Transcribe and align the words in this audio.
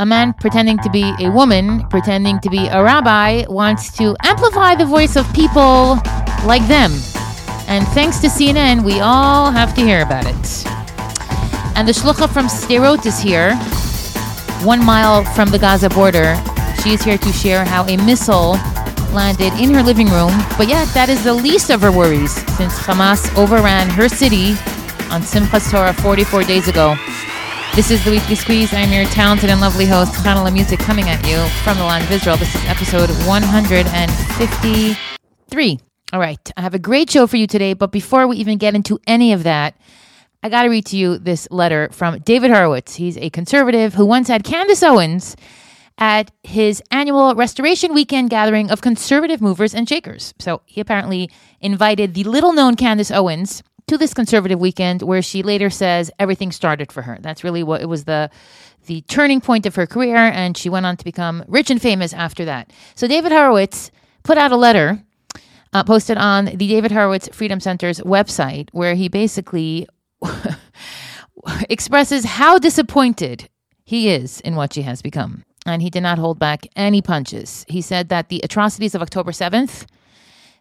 a 0.00 0.06
man 0.06 0.32
pretending 0.32 0.78
to 0.78 0.88
be 0.88 1.12
a 1.20 1.30
woman, 1.30 1.86
pretending 1.88 2.40
to 2.40 2.48
be 2.48 2.66
a 2.68 2.82
rabbi, 2.82 3.44
wants 3.50 3.92
to 3.92 4.16
amplify 4.22 4.74
the 4.74 4.86
voice 4.86 5.14
of 5.14 5.30
people 5.34 6.00
like 6.46 6.66
them. 6.68 6.90
And 7.68 7.86
thanks 7.88 8.18
to 8.20 8.28
CNN, 8.28 8.82
we 8.82 9.00
all 9.00 9.50
have 9.50 9.74
to 9.74 9.82
hear 9.82 10.00
about 10.00 10.24
it. 10.24 10.66
And 11.76 11.86
the 11.86 11.92
shlucha 11.92 12.30
from 12.30 12.46
Sderot 12.46 13.04
is 13.04 13.20
here, 13.20 13.54
one 14.64 14.82
mile 14.82 15.22
from 15.34 15.50
the 15.50 15.58
Gaza 15.58 15.90
border. 15.90 16.34
She 16.82 16.94
is 16.94 17.02
here 17.02 17.18
to 17.18 17.32
share 17.32 17.66
how 17.66 17.84
a 17.84 17.98
missile 17.98 18.52
landed 19.12 19.52
in 19.60 19.74
her 19.74 19.82
living 19.82 20.08
room, 20.08 20.32
but 20.56 20.66
yet 20.66 20.88
that 20.94 21.10
is 21.10 21.22
the 21.24 21.34
least 21.34 21.68
of 21.68 21.82
her 21.82 21.92
worries 21.92 22.32
since 22.56 22.72
Hamas 22.78 23.36
overran 23.36 23.90
her 23.90 24.08
city 24.08 24.52
on 25.12 25.20
Simchas 25.20 25.70
Torah 25.70 25.92
44 25.92 26.44
days 26.44 26.68
ago. 26.68 26.96
This 27.76 27.92
is 27.92 28.04
the 28.04 28.10
Weekly 28.10 28.34
Squeeze. 28.34 28.74
I'm 28.74 28.90
your 28.90 29.04
talented 29.04 29.48
and 29.48 29.60
lovely 29.60 29.86
host, 29.86 30.12
Chanela 30.14 30.52
Music, 30.52 30.80
coming 30.80 31.08
at 31.08 31.24
you 31.24 31.38
from 31.62 31.78
the 31.78 31.84
land 31.84 32.02
of 32.04 32.10
Israel. 32.10 32.36
This 32.36 32.52
is 32.52 32.64
episode 32.66 33.10
153. 33.28 35.78
All 36.12 36.18
right, 36.18 36.50
I 36.56 36.62
have 36.62 36.74
a 36.74 36.80
great 36.80 37.08
show 37.08 37.28
for 37.28 37.36
you 37.36 37.46
today, 37.46 37.74
but 37.74 37.92
before 37.92 38.26
we 38.26 38.38
even 38.38 38.58
get 38.58 38.74
into 38.74 38.98
any 39.06 39.32
of 39.32 39.44
that, 39.44 39.76
I 40.42 40.48
got 40.48 40.64
to 40.64 40.68
read 40.68 40.84
to 40.86 40.96
you 40.96 41.18
this 41.18 41.46
letter 41.52 41.88
from 41.92 42.18
David 42.18 42.50
Horowitz. 42.50 42.96
He's 42.96 43.16
a 43.16 43.30
conservative 43.30 43.94
who 43.94 44.04
once 44.04 44.26
had 44.26 44.42
Candace 44.42 44.82
Owens 44.82 45.36
at 45.96 46.32
his 46.42 46.82
annual 46.90 47.36
Restoration 47.36 47.94
Weekend 47.94 48.30
gathering 48.30 48.68
of 48.70 48.80
conservative 48.80 49.40
movers 49.40 49.76
and 49.76 49.88
shakers. 49.88 50.34
So 50.40 50.62
he 50.66 50.80
apparently 50.80 51.30
invited 51.60 52.14
the 52.14 52.24
little 52.24 52.52
known 52.52 52.74
Candace 52.74 53.12
Owens 53.12 53.62
to 53.90 53.98
this 53.98 54.14
conservative 54.14 54.60
weekend 54.60 55.02
where 55.02 55.20
she 55.20 55.42
later 55.42 55.68
says 55.68 56.12
everything 56.18 56.52
started 56.52 56.92
for 56.92 57.02
her. 57.02 57.18
That's 57.20 57.42
really 57.42 57.64
what 57.64 57.80
it 57.82 57.86
was 57.86 58.04
the 58.04 58.30
the 58.86 59.02
turning 59.02 59.40
point 59.40 59.66
of 59.66 59.74
her 59.74 59.86
career 59.86 60.16
and 60.16 60.56
she 60.56 60.70
went 60.70 60.86
on 60.86 60.96
to 60.96 61.04
become 61.04 61.44
rich 61.48 61.70
and 61.70 61.82
famous 61.82 62.14
after 62.14 62.44
that. 62.44 62.72
So 62.94 63.08
David 63.08 63.32
Horowitz 63.32 63.90
put 64.22 64.38
out 64.38 64.52
a 64.52 64.56
letter 64.56 65.04
uh, 65.72 65.82
posted 65.82 66.18
on 66.18 66.44
the 66.46 66.68
David 66.68 66.92
Horowitz 66.92 67.28
Freedom 67.32 67.58
Center's 67.60 68.00
website, 68.00 68.68
where 68.72 68.94
he 68.94 69.08
basically 69.08 69.88
expresses 71.68 72.24
how 72.24 72.58
disappointed 72.58 73.48
he 73.84 74.08
is 74.10 74.40
in 74.40 74.54
what 74.54 74.72
she 74.72 74.82
has 74.82 75.02
become. 75.02 75.44
And 75.66 75.82
he 75.82 75.90
did 75.90 76.02
not 76.02 76.18
hold 76.18 76.38
back 76.38 76.66
any 76.76 77.02
punches. 77.02 77.64
He 77.68 77.82
said 77.82 78.08
that 78.08 78.28
the 78.28 78.40
atrocities 78.42 78.94
of 78.94 79.02
October 79.02 79.32
7th, 79.32 79.86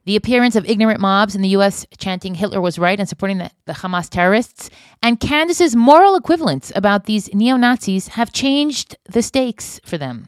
the 0.09 0.15
appearance 0.15 0.55
of 0.55 0.67
ignorant 0.67 0.99
mobs 0.99 1.35
in 1.35 1.43
the 1.43 1.49
U.S. 1.49 1.85
chanting 1.99 2.33
Hitler 2.33 2.59
was 2.59 2.79
right 2.79 2.99
and 2.99 3.07
supporting 3.07 3.37
the, 3.37 3.51
the 3.65 3.73
Hamas 3.73 4.09
terrorists, 4.09 4.71
and 5.03 5.19
Candace's 5.19 5.75
moral 5.75 6.15
equivalence 6.15 6.71
about 6.73 7.03
these 7.03 7.31
neo 7.31 7.57
Nazis 7.57 8.07
have 8.07 8.33
changed 8.33 8.97
the 9.05 9.21
stakes 9.21 9.79
for 9.85 9.99
them. 9.99 10.27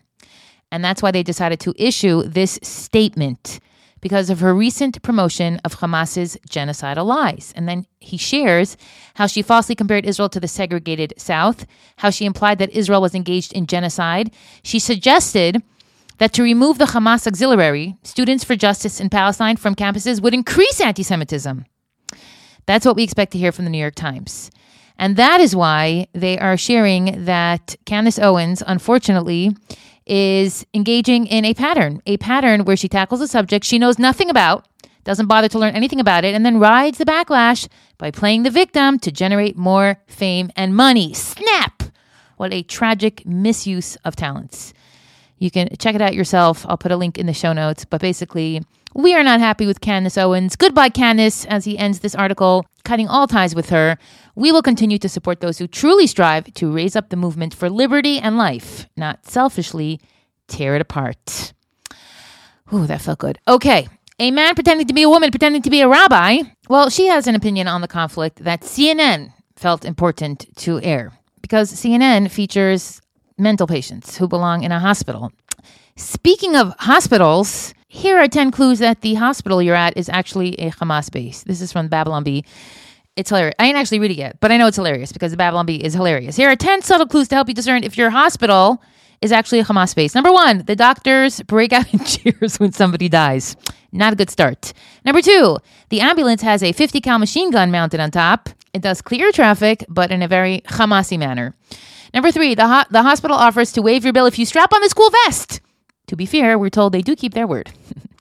And 0.71 0.85
that's 0.85 1.01
why 1.01 1.09
they 1.09 1.23
decided 1.23 1.59
to 1.61 1.73
issue 1.77 2.21
this 2.21 2.59
statement 2.61 3.59
because 4.01 4.29
of 4.29 4.39
her 4.41 4.53
recent 4.53 5.01
promotion 5.01 5.59
of 5.65 5.79
Hamas's 5.79 6.37
genocidal 6.47 7.07
lies. 7.07 7.51
And 7.55 7.67
then 7.67 7.87
he 7.99 8.17
shares 8.17 8.77
how 9.15 9.25
she 9.25 9.41
falsely 9.41 9.73
compared 9.73 10.05
Israel 10.05 10.29
to 10.29 10.39
the 10.39 10.47
segregated 10.47 11.15
South, 11.17 11.65
how 11.97 12.11
she 12.11 12.25
implied 12.25 12.59
that 12.59 12.69
Israel 12.69 13.01
was 13.01 13.15
engaged 13.15 13.51
in 13.51 13.65
genocide. 13.65 14.31
She 14.61 14.77
suggested 14.77 15.63
that 16.21 16.33
to 16.33 16.43
remove 16.43 16.77
the 16.77 16.85
Hamas 16.85 17.25
auxiliary, 17.25 17.97
Students 18.03 18.43
for 18.43 18.55
Justice 18.55 18.99
in 18.99 19.09
Palestine, 19.09 19.57
from 19.57 19.73
campuses 19.73 20.21
would 20.21 20.35
increase 20.35 20.79
anti 20.79 21.01
Semitism. 21.01 21.65
That's 22.67 22.85
what 22.85 22.95
we 22.95 23.01
expect 23.01 23.31
to 23.31 23.39
hear 23.39 23.51
from 23.51 23.65
the 23.65 23.71
New 23.71 23.79
York 23.79 23.95
Times. 23.95 24.51
And 24.99 25.17
that 25.17 25.41
is 25.41 25.55
why 25.55 26.05
they 26.13 26.37
are 26.37 26.57
sharing 26.57 27.25
that 27.25 27.75
Candace 27.87 28.19
Owens, 28.19 28.61
unfortunately, 28.67 29.57
is 30.05 30.63
engaging 30.75 31.25
in 31.25 31.43
a 31.43 31.55
pattern, 31.55 32.03
a 32.05 32.17
pattern 32.17 32.65
where 32.65 32.77
she 32.77 32.87
tackles 32.87 33.21
a 33.21 33.27
subject 33.27 33.65
she 33.65 33.79
knows 33.79 33.97
nothing 33.97 34.29
about, 34.29 34.67
doesn't 35.03 35.25
bother 35.25 35.47
to 35.47 35.57
learn 35.57 35.75
anything 35.75 35.99
about 35.99 36.23
it, 36.23 36.35
and 36.35 36.45
then 36.45 36.59
rides 36.59 36.99
the 36.99 37.05
backlash 37.05 37.67
by 37.97 38.11
playing 38.11 38.43
the 38.43 38.51
victim 38.51 38.99
to 38.99 39.11
generate 39.11 39.57
more 39.57 39.97
fame 40.05 40.51
and 40.55 40.75
money. 40.75 41.15
Snap! 41.15 41.81
What 42.37 42.53
a 42.53 42.61
tragic 42.61 43.25
misuse 43.25 43.95
of 44.05 44.15
talents. 44.15 44.75
You 45.41 45.49
can 45.49 45.69
check 45.79 45.95
it 45.95 46.01
out 46.01 46.13
yourself. 46.13 46.67
I'll 46.69 46.77
put 46.77 46.91
a 46.91 46.95
link 46.95 47.17
in 47.17 47.25
the 47.25 47.33
show 47.33 47.51
notes. 47.51 47.83
But 47.83 47.99
basically, 47.99 48.61
we 48.93 49.15
are 49.15 49.23
not 49.23 49.39
happy 49.39 49.65
with 49.65 49.81
Candace 49.81 50.15
Owens. 50.15 50.55
Goodbye, 50.55 50.89
Candace, 50.89 51.45
as 51.45 51.65
he 51.65 51.79
ends 51.79 51.99
this 51.99 52.13
article, 52.13 52.67
cutting 52.83 53.07
all 53.07 53.25
ties 53.25 53.55
with 53.55 53.71
her. 53.71 53.97
We 54.35 54.51
will 54.51 54.61
continue 54.61 54.99
to 54.99 55.09
support 55.09 55.39
those 55.39 55.57
who 55.57 55.65
truly 55.65 56.05
strive 56.05 56.53
to 56.53 56.71
raise 56.71 56.95
up 56.95 57.09
the 57.09 57.15
movement 57.15 57.55
for 57.55 57.71
liberty 57.71 58.19
and 58.19 58.37
life, 58.37 58.87
not 58.95 59.25
selfishly 59.25 59.99
tear 60.47 60.75
it 60.75 60.81
apart. 60.81 61.53
Ooh, 62.71 62.85
that 62.85 63.01
felt 63.01 63.17
good. 63.17 63.39
Okay. 63.47 63.87
A 64.19 64.29
man 64.29 64.53
pretending 64.53 64.85
to 64.85 64.93
be 64.93 65.01
a 65.01 65.09
woman, 65.09 65.31
pretending 65.31 65.63
to 65.63 65.71
be 65.71 65.81
a 65.81 65.89
rabbi. 65.89 66.43
Well, 66.69 66.91
she 66.91 67.07
has 67.07 67.25
an 67.25 67.33
opinion 67.33 67.67
on 67.67 67.81
the 67.81 67.87
conflict 67.87 68.43
that 68.43 68.61
CNN 68.61 69.33
felt 69.55 69.85
important 69.85 70.55
to 70.57 70.79
air 70.81 71.13
because 71.41 71.73
CNN 71.73 72.29
features 72.29 73.01
mental 73.37 73.67
patients 73.67 74.17
who 74.17 74.27
belong 74.27 74.63
in 74.63 74.71
a 74.71 74.79
hospital. 74.79 75.31
Speaking 75.95 76.55
of 76.55 76.73
hospitals, 76.79 77.73
here 77.87 78.17
are 78.17 78.27
10 78.27 78.51
clues 78.51 78.79
that 78.79 79.01
the 79.01 79.15
hospital 79.15 79.61
you're 79.61 79.75
at 79.75 79.97
is 79.97 80.09
actually 80.09 80.55
a 80.55 80.71
Hamas 80.71 81.11
base. 81.11 81.43
This 81.43 81.61
is 81.61 81.71
from 81.71 81.89
Babylon 81.89 82.23
Bee. 82.23 82.45
It's 83.15 83.29
hilarious. 83.29 83.55
I 83.59 83.65
ain't 83.65 83.77
actually 83.77 83.99
read 83.99 84.11
it 84.11 84.17
yet, 84.17 84.39
but 84.39 84.51
I 84.51 84.57
know 84.57 84.67
it's 84.67 84.77
hilarious 84.77 85.11
because 85.11 85.31
the 85.31 85.37
Babylon 85.37 85.65
Bee 85.65 85.75
is 85.75 85.93
hilarious. 85.93 86.37
Here 86.37 86.49
are 86.49 86.55
10 86.55 86.81
subtle 86.81 87.07
clues 87.07 87.27
to 87.27 87.35
help 87.35 87.49
you 87.49 87.53
discern 87.53 87.83
if 87.83 87.97
your 87.97 88.09
hospital 88.09 88.81
is 89.21 89.31
actually 89.31 89.59
a 89.59 89.65
Hamas 89.65 89.93
base. 89.93 90.15
Number 90.15 90.31
one, 90.31 90.63
the 90.65 90.75
doctors 90.75 91.41
break 91.41 91.73
out 91.73 91.93
in 91.93 91.99
cheers 92.05 92.59
when 92.59 92.71
somebody 92.71 93.09
dies. 93.09 93.55
Not 93.91 94.13
a 94.13 94.15
good 94.15 94.29
start. 94.29 94.73
Number 95.03 95.21
two, 95.21 95.57
the 95.89 95.99
ambulance 95.99 96.41
has 96.41 96.63
a 96.63 96.71
50 96.71 97.01
cal 97.01 97.19
machine 97.19 97.51
gun 97.51 97.71
mounted 97.71 97.99
on 97.99 98.11
top. 98.11 98.49
It 98.73 98.81
does 98.81 99.01
clear 99.01 99.31
traffic, 99.31 99.85
but 99.89 100.11
in 100.11 100.21
a 100.21 100.27
very 100.27 100.61
Hamasi 100.67 101.19
manner. 101.19 101.53
Number 102.13 102.31
three, 102.31 102.55
the, 102.55 102.67
ho- 102.67 102.87
the 102.89 103.03
hospital 103.03 103.37
offers 103.37 103.71
to 103.73 103.81
waive 103.81 104.03
your 104.03 104.13
bill 104.13 104.25
if 104.25 104.37
you 104.37 104.45
strap 104.45 104.73
on 104.73 104.81
the 104.81 104.89
school 104.89 105.09
vest. 105.25 105.61
To 106.07 106.15
be 106.15 106.25
fair, 106.25 106.57
we're 106.59 106.69
told 106.69 106.93
they 106.93 107.01
do 107.01 107.15
keep 107.15 107.33
their 107.33 107.47
word. 107.47 107.71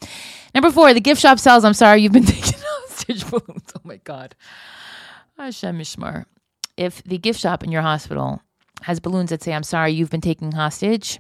Number 0.55 0.71
four, 0.71 0.95
the 0.95 1.01
gift 1.01 1.21
shop 1.21 1.39
sells, 1.39 1.65
I'm 1.65 1.75
sorry, 1.75 2.03
you've 2.03 2.13
been 2.13 2.25
taking 2.37 2.59
hostage 2.59 3.29
balloons. 3.29 3.73
Oh 3.75 3.81
my 3.85 3.97
God. 3.97 4.35
Ah, 5.39 5.45
Hashem 5.45 5.79
Mishmar. 5.79 6.27
If 6.77 7.03
the 7.05 7.19
gift 7.19 7.41
shop 7.41 7.65
in 7.65 7.73
your 7.73 7.83
hospital 7.83 8.41
has 8.83 9.01
balloons 9.01 9.31
that 9.31 9.43
say, 9.43 9.53
I'm 9.53 9.63
sorry, 9.63 9.93
you've 9.93 10.11
been 10.11 10.21
taken 10.21 10.53
hostage, 10.53 11.19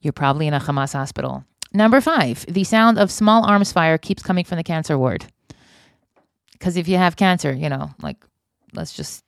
you're 0.00 0.12
probably 0.12 0.46
in 0.46 0.54
a 0.54 0.60
Hamas 0.60 0.92
hospital. 0.92 1.44
Number 1.72 2.00
five, 2.00 2.46
the 2.48 2.64
sound 2.64 2.98
of 2.98 3.10
small 3.10 3.44
arms 3.44 3.72
fire 3.72 3.98
keeps 3.98 4.22
coming 4.22 4.44
from 4.44 4.56
the 4.56 4.64
cancer 4.64 4.96
ward. 4.96 5.26
Because 6.52 6.76
if 6.76 6.88
you 6.88 6.96
have 6.96 7.16
cancer, 7.16 7.52
you 7.52 7.68
know, 7.68 7.90
like, 8.00 8.16
let's 8.72 8.94
just 8.94 9.22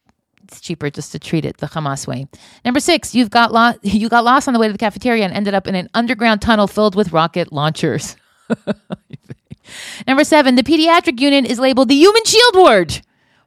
it's 0.48 0.60
cheaper 0.60 0.90
just 0.90 1.12
to 1.12 1.18
treat 1.18 1.44
it 1.44 1.58
the 1.58 1.66
Hamas 1.66 2.06
way. 2.06 2.26
Number 2.64 2.80
six, 2.80 3.14
you've 3.14 3.30
got 3.30 3.52
lost. 3.52 3.78
You 3.98 4.08
got 4.08 4.24
lost 4.24 4.48
on 4.48 4.54
the 4.54 4.60
way 4.60 4.68
to 4.68 4.72
the 4.72 4.78
cafeteria 4.78 5.24
and 5.24 5.34
ended 5.34 5.54
up 5.54 5.66
in 5.66 5.74
an 5.74 5.88
underground 5.92 6.40
tunnel 6.40 6.66
filled 6.66 6.94
with 6.94 7.12
rocket 7.12 7.52
launchers. 7.52 8.16
Number 10.06 10.24
seven, 10.24 10.54
the 10.54 10.62
pediatric 10.62 11.20
unit 11.20 11.46
is 11.46 11.58
labeled 11.58 11.88
the 11.88 11.96
human 11.96 12.24
shield 12.24 12.54
ward. 12.54 13.00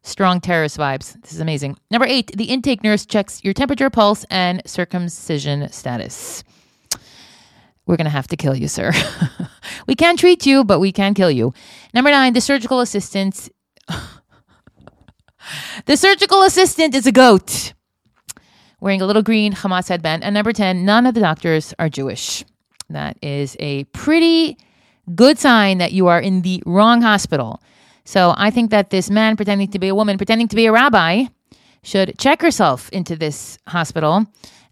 Strong 0.03 0.41
terrorist 0.41 0.77
vibes. 0.77 1.19
This 1.21 1.33
is 1.33 1.39
amazing. 1.39 1.77
Number 1.89 2.05
eight, 2.05 2.35
the 2.35 2.45
intake 2.45 2.83
nurse 2.83 3.05
checks 3.05 3.43
your 3.43 3.53
temperature, 3.53 3.89
pulse, 3.89 4.25
and 4.29 4.61
circumcision 4.65 5.71
status. 5.71 6.43
We're 7.85 7.97
going 7.97 8.05
to 8.05 8.11
have 8.11 8.27
to 8.27 8.37
kill 8.37 8.55
you, 8.55 8.67
sir. 8.67 8.91
we 9.87 9.95
can 9.95 10.17
treat 10.17 10.45
you, 10.45 10.63
but 10.63 10.79
we 10.79 10.91
can 10.91 11.13
kill 11.13 11.31
you. 11.31 11.53
Number 11.93 12.11
nine, 12.11 12.33
the 12.33 12.41
surgical 12.41 12.79
assistant 12.79 13.49
the 15.85 15.97
surgical 15.97 16.43
assistant 16.43 16.95
is 16.95 17.05
a 17.05 17.11
goat 17.11 17.73
wearing 18.79 19.01
a 19.01 19.05
little 19.05 19.21
green 19.21 19.53
Hamas 19.53 19.87
headband. 19.87 20.23
And 20.23 20.33
number 20.33 20.51
10, 20.51 20.83
none 20.83 21.05
of 21.05 21.13
the 21.13 21.21
doctors 21.21 21.73
are 21.79 21.87
Jewish. 21.87 22.43
That 22.89 23.17
is 23.21 23.55
a 23.59 23.85
pretty 23.85 24.57
good 25.15 25.39
sign 25.39 25.77
that 25.77 25.93
you 25.93 26.07
are 26.07 26.19
in 26.19 26.41
the 26.41 26.61
wrong 26.65 27.01
hospital. 27.01 27.61
So 28.03 28.33
I 28.35 28.49
think 28.49 28.71
that 28.71 28.89
this 28.89 29.09
man 29.09 29.37
pretending 29.37 29.69
to 29.71 29.79
be 29.79 29.87
a 29.87 29.95
woman, 29.95 30.17
pretending 30.17 30.47
to 30.49 30.55
be 30.55 30.65
a 30.65 30.71
rabbi, 30.71 31.25
should 31.83 32.17
check 32.17 32.41
herself 32.41 32.89
into 32.89 33.15
this 33.15 33.57
hospital 33.67 34.25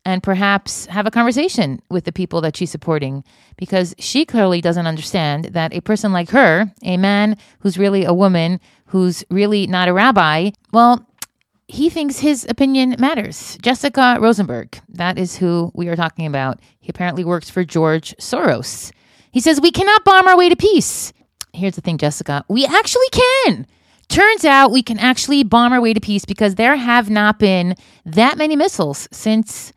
and 0.06 0.24
perhaps 0.24 0.86
have 0.88 1.06
a 1.06 1.12
conversation 1.12 1.82
with 1.90 2.06
the 2.06 2.12
people 2.12 2.42
that 2.42 2.56
she's 2.56 2.72
supporting 2.72 3.24
because 3.58 3.94
she 4.00 4.26
clearly 4.26 4.62
doesn't 4.62 4.88
understand 4.88 5.46
that 5.46 5.74
a 5.74 5.82
person 5.82 6.14
like 6.14 6.30
her, 6.30 6.72
a 6.84 6.98
man 6.98 7.38
who's 7.60 7.78
really 7.78 8.06
a 8.06 8.14
woman, 8.14 8.60
who's 8.90 9.24
really 9.30 9.68
not 9.68 9.88
a 9.88 9.94
rabbi, 9.94 10.52
well, 10.74 11.06
he 11.68 11.90
thinks 11.90 12.20
his 12.20 12.46
opinion 12.50 12.96
matters. 12.98 13.58
Jessica 13.62 14.18
Rosenberg, 14.20 14.80
that 14.90 15.20
is 15.20 15.38
who 15.38 15.72
we 15.76 15.88
are 15.88 15.96
talking 15.96 16.26
about. 16.26 16.60
He 16.80 16.90
apparently 16.90 17.24
works 17.24 17.50
for 17.50 17.64
George 17.64 18.16
Soros. 18.20 18.92
He 19.32 19.40
says, 19.40 19.62
We 19.62 19.72
cannot 19.72 20.04
bomb 20.04 20.28
our 20.28 20.36
way 20.36 20.50
to 20.50 20.56
peace. 20.56 21.14
Here's 21.54 21.76
the 21.76 21.82
thing, 21.82 22.00
Jessica. 22.00 22.44
We 22.50 22.66
actually 22.66 23.10
can. 23.12 23.68
Turns 24.08 24.44
out 24.44 24.72
we 24.72 24.82
can 24.82 24.98
actually 24.98 25.44
bomb 25.44 25.72
our 25.72 25.82
way 25.82 25.94
to 25.94 26.00
peace 26.00 26.26
because 26.26 26.56
there 26.56 26.76
have 26.76 27.12
not 27.12 27.38
been 27.38 27.76
that 28.06 28.40
many 28.40 28.56
missiles 28.56 29.08
since 29.12 29.72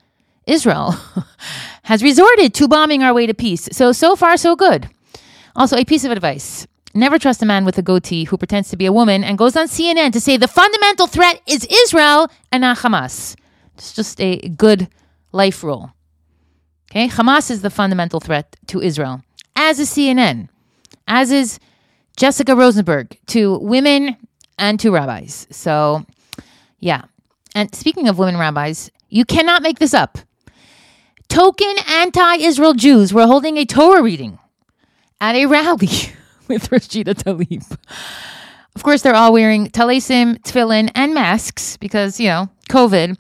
Israel 0.47 0.97
has 1.83 2.03
resorted 2.03 2.55
to 2.55 2.69
bombing 2.69 3.03
our 3.03 3.13
way 3.13 3.27
to 3.27 3.35
peace. 3.35 3.69
So, 3.73 3.93
so 3.93 4.17
far, 4.17 4.39
so 4.39 4.57
good. 4.57 4.89
Also, 5.55 5.77
a 5.77 5.85
piece 5.85 6.05
of 6.05 6.11
advice 6.11 6.67
never 6.95 7.19
trust 7.19 7.43
a 7.43 7.47
man 7.47 7.65
with 7.65 7.79
a 7.79 7.83
goatee 7.83 8.25
who 8.25 8.37
pretends 8.37 8.69
to 8.71 8.77
be 8.77 8.87
a 8.87 8.93
woman 8.93 9.25
and 9.25 9.39
goes 9.39 9.57
on 9.57 9.67
CNN 9.67 10.13
to 10.13 10.21
say 10.21 10.37
the 10.37 10.49
fundamental 10.49 11.07
threat 11.07 11.41
is 11.47 11.67
Israel 11.71 12.31
and 12.51 12.63
not 12.63 12.79
Hamas. 12.79 13.37
It's 13.75 13.93
just 13.93 14.21
a 14.21 14.37
good 14.49 14.89
life 15.33 15.63
rule. 15.63 15.93
Okay, 16.91 17.09
Hamas 17.09 17.51
is 17.51 17.63
the 17.63 17.71
fundamental 17.71 18.21
threat 18.21 18.57
to 18.67 18.81
Israel, 18.81 19.23
as 19.57 19.81
is 19.81 19.91
CNN, 19.91 20.49
as 21.09 21.31
is 21.31 21.59
Jessica 22.17 22.55
Rosenberg 22.55 23.19
to 23.29 23.59
women 23.59 24.17
and 24.59 24.79
to 24.81 24.91
rabbis. 24.91 25.47
So, 25.51 26.05
yeah. 26.79 27.05
And 27.55 27.75
speaking 27.75 28.09
of 28.09 28.19
women 28.19 28.37
rabbis, 28.37 28.91
you 29.09 29.25
cannot 29.25 29.63
make 29.63 29.79
this 29.79 29.95
up. 29.95 30.19
Token 31.29 31.75
anti 31.89 32.37
Israel 32.37 32.75
Jews 32.75 33.15
were 33.15 33.27
holding 33.27 33.57
a 33.57 33.65
Torah 33.65 34.03
reading 34.03 34.39
at 35.19 35.35
a 35.35 35.47
rally 35.47 35.89
with 36.53 36.71
Rashida 36.71 37.15
Tlaib. 37.15 37.77
Of 38.75 38.83
course, 38.83 39.03
they're 39.03 39.15
all 39.15 39.33
wearing 39.33 39.69
talesim, 39.69 40.39
tefillin, 40.43 40.91
and 40.95 41.15
masks 41.15 41.77
because, 41.77 42.19
you 42.19 42.29
know, 42.29 42.49
COVID. 42.71 43.19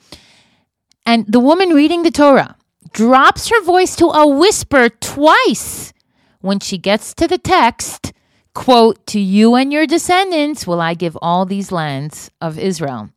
And 1.05 1.27
the 1.27 1.41
woman 1.41 1.71
reading 1.71 2.03
the 2.03 2.11
Torah 2.11 2.57
drops 2.93 3.49
her 3.49 3.63
voice 3.63 3.97
to 3.97 4.07
a 4.07 4.27
whisper 4.27 4.89
twice 4.89 5.93
when 6.41 6.61
she 6.61 6.79
gets 6.79 7.15
to 7.15 7.29
the 7.29 7.39
text 7.39 8.13
quote, 8.55 9.07
To 9.09 9.21
you 9.21 9.55
and 9.55 9.73
your 9.73 9.87
descendants 9.87 10.67
will 10.67 10.81
I 10.81 10.95
give 10.95 11.17
all 11.21 11.45
these 11.45 11.73
lands 11.73 12.31
of 12.41 12.59
Israel. 12.59 13.11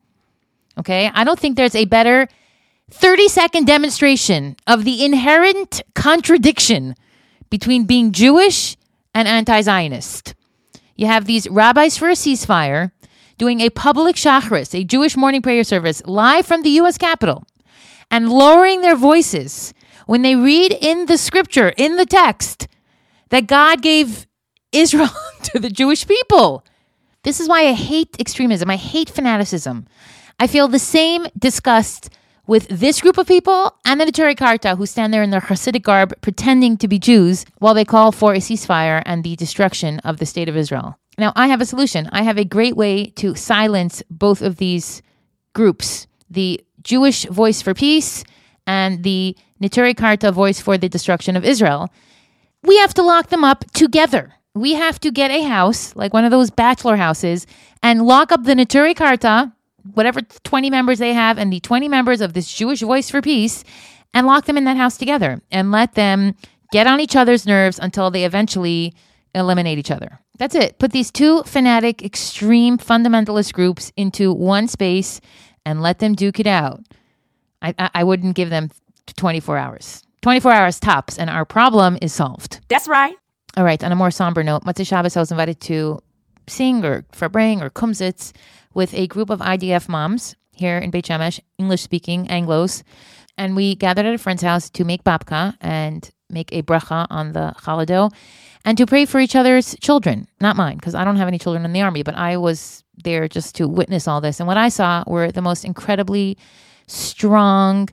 Okay, 0.77 1.09
I 1.13 1.23
don't 1.23 1.39
think 1.39 1.55
there's 1.55 1.75
a 1.75 1.85
better 1.85 2.27
30 2.91 3.27
second 3.29 3.65
demonstration 3.65 4.55
of 4.67 4.83
the 4.83 5.03
inherent 5.03 5.81
contradiction 5.93 6.95
between 7.49 7.85
being 7.85 8.11
Jewish 8.11 8.75
and 9.15 9.27
anti 9.27 9.61
Zionist. 9.61 10.35
You 10.95 11.07
have 11.07 11.25
these 11.25 11.49
rabbis 11.49 11.97
for 11.97 12.09
a 12.09 12.13
ceasefire 12.13 12.91
doing 13.37 13.61
a 13.61 13.69
public 13.69 14.15
shachris, 14.15 14.77
a 14.79 14.83
Jewish 14.83 15.17
morning 15.17 15.41
prayer 15.41 15.63
service, 15.63 16.03
live 16.05 16.45
from 16.45 16.61
the 16.61 16.69
U.S. 16.81 16.97
Capitol, 16.97 17.45
and 18.11 18.29
lowering 18.29 18.81
their 18.81 18.95
voices 18.95 19.73
when 20.05 20.21
they 20.21 20.35
read 20.35 20.71
in 20.71 21.07
the 21.07 21.17
scripture, 21.17 21.73
in 21.77 21.95
the 21.95 22.05
text, 22.05 22.67
that 23.29 23.47
God 23.47 23.81
gave 23.81 24.27
Israel 24.71 25.09
to 25.43 25.59
the 25.59 25.69
Jewish 25.69 26.07
people. 26.07 26.63
This 27.23 27.39
is 27.39 27.49
why 27.49 27.67
I 27.67 27.73
hate 27.73 28.15
extremism. 28.19 28.69
I 28.69 28.75
hate 28.75 29.09
fanaticism. 29.09 29.87
I 30.39 30.47
feel 30.47 30.67
the 30.67 30.79
same 30.79 31.25
disgust 31.37 32.09
with 32.47 32.67
this 32.67 33.01
group 33.01 33.17
of 33.17 33.27
people 33.27 33.75
and 33.85 33.99
the 33.99 34.05
Neturei 34.05 34.37
Karta 34.37 34.75
who 34.75 34.85
stand 34.85 35.13
there 35.13 35.23
in 35.23 35.29
their 35.29 35.41
Hasidic 35.41 35.83
garb 35.83 36.13
pretending 36.21 36.77
to 36.77 36.87
be 36.87 36.99
Jews 36.99 37.45
while 37.59 37.73
they 37.73 37.85
call 37.85 38.11
for 38.11 38.33
a 38.33 38.37
ceasefire 38.37 39.01
and 39.05 39.23
the 39.23 39.35
destruction 39.35 39.99
of 39.99 40.17
the 40.17 40.25
state 40.25 40.49
of 40.49 40.57
Israel. 40.57 40.97
Now, 41.17 41.31
I 41.35 41.47
have 41.47 41.61
a 41.61 41.65
solution. 41.65 42.09
I 42.11 42.23
have 42.23 42.37
a 42.37 42.45
great 42.45 42.75
way 42.75 43.07
to 43.17 43.35
silence 43.35 44.03
both 44.09 44.41
of 44.41 44.57
these 44.57 45.01
groups 45.53 46.07
the 46.29 46.59
Jewish 46.81 47.25
Voice 47.25 47.61
for 47.61 47.73
Peace 47.73 48.23
and 48.65 49.03
the 49.03 49.37
Neturei 49.61 49.95
Karta 49.95 50.31
Voice 50.31 50.59
for 50.59 50.77
the 50.77 50.89
Destruction 50.89 51.35
of 51.35 51.45
Israel. 51.45 51.89
We 52.63 52.77
have 52.79 52.93
to 52.95 53.03
lock 53.03 53.29
them 53.29 53.43
up 53.43 53.63
together 53.73 54.35
we 54.55 54.73
have 54.73 54.99
to 55.01 55.11
get 55.11 55.31
a 55.31 55.43
house, 55.43 55.95
like 55.95 56.13
one 56.13 56.23
of 56.23 56.31
those 56.31 56.49
bachelor 56.49 56.95
houses, 56.95 57.45
and 57.83 58.07
lock 58.07 58.31
up 58.31 58.43
the 58.43 58.55
Neturei 58.55 58.95
Karta, 58.95 59.51
whatever 59.93 60.21
20 60.21 60.69
members 60.69 60.99
they 60.99 61.13
have, 61.13 61.37
and 61.37 61.51
the 61.51 61.59
20 61.59 61.87
members 61.87 62.21
of 62.21 62.33
this 62.33 62.51
Jewish 62.51 62.81
Voice 62.81 63.09
for 63.09 63.21
Peace, 63.21 63.63
and 64.13 64.25
lock 64.25 64.45
them 64.45 64.57
in 64.57 64.63
that 64.63 64.77
house 64.77 64.97
together 64.97 65.41
and 65.51 65.71
let 65.71 65.93
them 65.93 66.35
get 66.71 66.87
on 66.87 66.99
each 66.99 67.15
other's 67.15 67.45
nerves 67.45 67.77
until 67.79 68.09
they 68.09 68.25
eventually 68.25 68.95
eliminate 69.35 69.77
each 69.77 69.91
other. 69.91 70.19
That's 70.37 70.55
it. 70.55 70.79
Put 70.79 70.91
these 70.91 71.11
two 71.11 71.43
fanatic, 71.43 72.03
extreme 72.03 72.77
fundamentalist 72.77 73.53
groups 73.53 73.91
into 73.95 74.33
one 74.33 74.67
space 74.67 75.21
and 75.65 75.81
let 75.81 75.99
them 75.99 76.15
duke 76.15 76.39
it 76.39 76.47
out. 76.47 76.81
I, 77.61 77.73
I, 77.77 77.89
I 77.95 78.03
wouldn't 78.03 78.35
give 78.35 78.49
them 78.49 78.71
24 79.17 79.57
hours. 79.57 80.01
24 80.21 80.51
hours 80.51 80.79
tops, 80.79 81.19
and 81.19 81.29
our 81.29 81.45
problem 81.45 81.97
is 82.01 82.11
solved. 82.13 82.59
That's 82.67 82.87
right. 82.87 83.15
All 83.57 83.63
right, 83.63 83.81
on 83.83 83.91
a 83.91 83.95
more 83.95 84.11
somber 84.11 84.43
note, 84.43 84.63
Motzei 84.63 84.85
Shabbos, 84.85 85.15
I 85.15 85.19
was 85.19 85.31
invited 85.31 85.59
to 85.61 86.01
sing 86.47 86.83
or 86.83 87.05
farbring 87.11 87.61
or 87.61 87.69
kumsitz 87.69 88.33
with 88.73 88.93
a 88.93 89.07
group 89.07 89.29
of 89.29 89.39
IDF 89.39 89.87
moms 89.87 90.35
here 90.51 90.77
in 90.77 90.91
Beit 90.91 91.05
Shemesh, 91.05 91.39
English 91.57 91.81
speaking 91.81 92.27
Anglos. 92.27 92.83
And 93.37 93.55
we 93.55 93.75
gathered 93.75 94.05
at 94.05 94.13
a 94.13 94.17
friend's 94.17 94.43
house 94.43 94.69
to 94.71 94.85
make 94.85 95.03
babka 95.03 95.57
and 95.59 96.09
make 96.29 96.51
a 96.51 96.61
bracha 96.61 97.07
on 97.09 97.33
the 97.33 97.53
challah 97.57 98.11
and 98.63 98.77
to 98.77 98.85
pray 98.85 99.05
for 99.05 99.19
each 99.19 99.35
other's 99.35 99.75
children, 99.79 100.27
not 100.41 100.55
mine, 100.55 100.77
because 100.77 100.95
I 100.95 101.03
don't 101.03 101.17
have 101.17 101.27
any 101.27 101.37
children 101.37 101.65
in 101.65 101.73
the 101.73 101.81
army, 101.81 102.01
but 102.01 102.15
I 102.15 102.37
was 102.37 102.83
there 103.03 103.27
just 103.27 103.55
to 103.55 103.67
witness 103.67 104.07
all 104.07 104.21
this. 104.21 104.39
And 104.39 104.47
what 104.47 104.57
I 104.57 104.69
saw 104.69 105.03
were 105.05 105.31
the 105.31 105.41
most 105.41 105.63
incredibly 105.63 106.37
strong, 106.87 107.89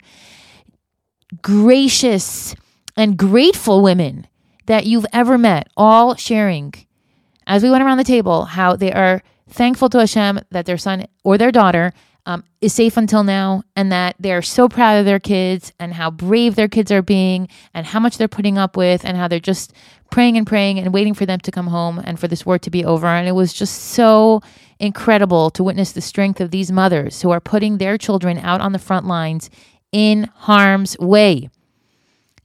gracious, 1.43 2.55
and 2.97 3.17
grateful 3.19 3.83
women 3.83 4.27
that 4.67 4.87
you've 4.87 5.07
ever 5.13 5.37
met, 5.37 5.69
all 5.77 6.15
sharing 6.15 6.73
as 7.47 7.63
we 7.63 7.71
went 7.71 7.83
around 7.83 7.99
the 7.99 8.05
table 8.05 8.45
how 8.45 8.77
they 8.77 8.93
are 8.93 9.23
thankful 9.49 9.89
to 9.91 9.99
Hashem 9.99 10.41
that 10.51 10.67
their 10.67 10.79
son 10.79 11.07
or 11.25 11.39
their 11.39 11.53
daughter 11.53 11.93
um, 12.25 12.45
is 12.61 12.73
safe 12.73 12.97
until 12.97 13.25
now, 13.25 13.65
and 13.75 13.91
that 13.91 14.15
they're 14.21 14.43
so 14.43 14.69
proud 14.69 14.99
of 14.99 15.05
their 15.05 15.19
kids 15.19 15.73
and 15.81 15.93
how 15.93 16.11
brave 16.11 16.55
their 16.55 16.69
kids 16.69 16.93
are 16.93 17.03
being, 17.03 17.49
and 17.75 17.85
how 17.85 17.99
much 17.99 18.17
they're 18.17 18.29
putting 18.29 18.59
up 18.59 18.77
with, 18.77 19.05
and 19.05 19.17
how 19.17 19.27
they're 19.27 19.41
just 19.41 19.73
praying 20.11 20.37
and 20.37 20.47
praying 20.47 20.79
and 20.79 20.95
waiting 20.95 21.15
for 21.15 21.27
them 21.27 21.41
to 21.41 21.51
come 21.51 21.67
home 21.67 22.01
and 22.05 22.21
for 22.21 22.29
this 22.29 22.47
war 22.47 22.59
to 22.61 22.71
be 22.71 22.85
over. 22.85 23.07
And 23.09 23.27
it 23.27 23.33
was 23.33 23.53
just 23.53 23.77
so 23.77 24.41
incredible 24.79 25.51
to 25.51 25.65
witness 25.65 25.93
the 25.93 26.01
strength 26.01 26.41
of 26.41 26.51
these 26.51 26.71
mothers 26.71 27.23
who 27.23 27.31
are 27.31 27.41
putting 27.41 27.79
their 27.79 27.99
children 27.99 28.39
out 28.39 28.61
on 28.61 28.73
the 28.73 28.79
front 28.79 29.07
lines 29.07 29.51
in 29.91 30.31
harm's 30.35 30.97
way 30.99 31.51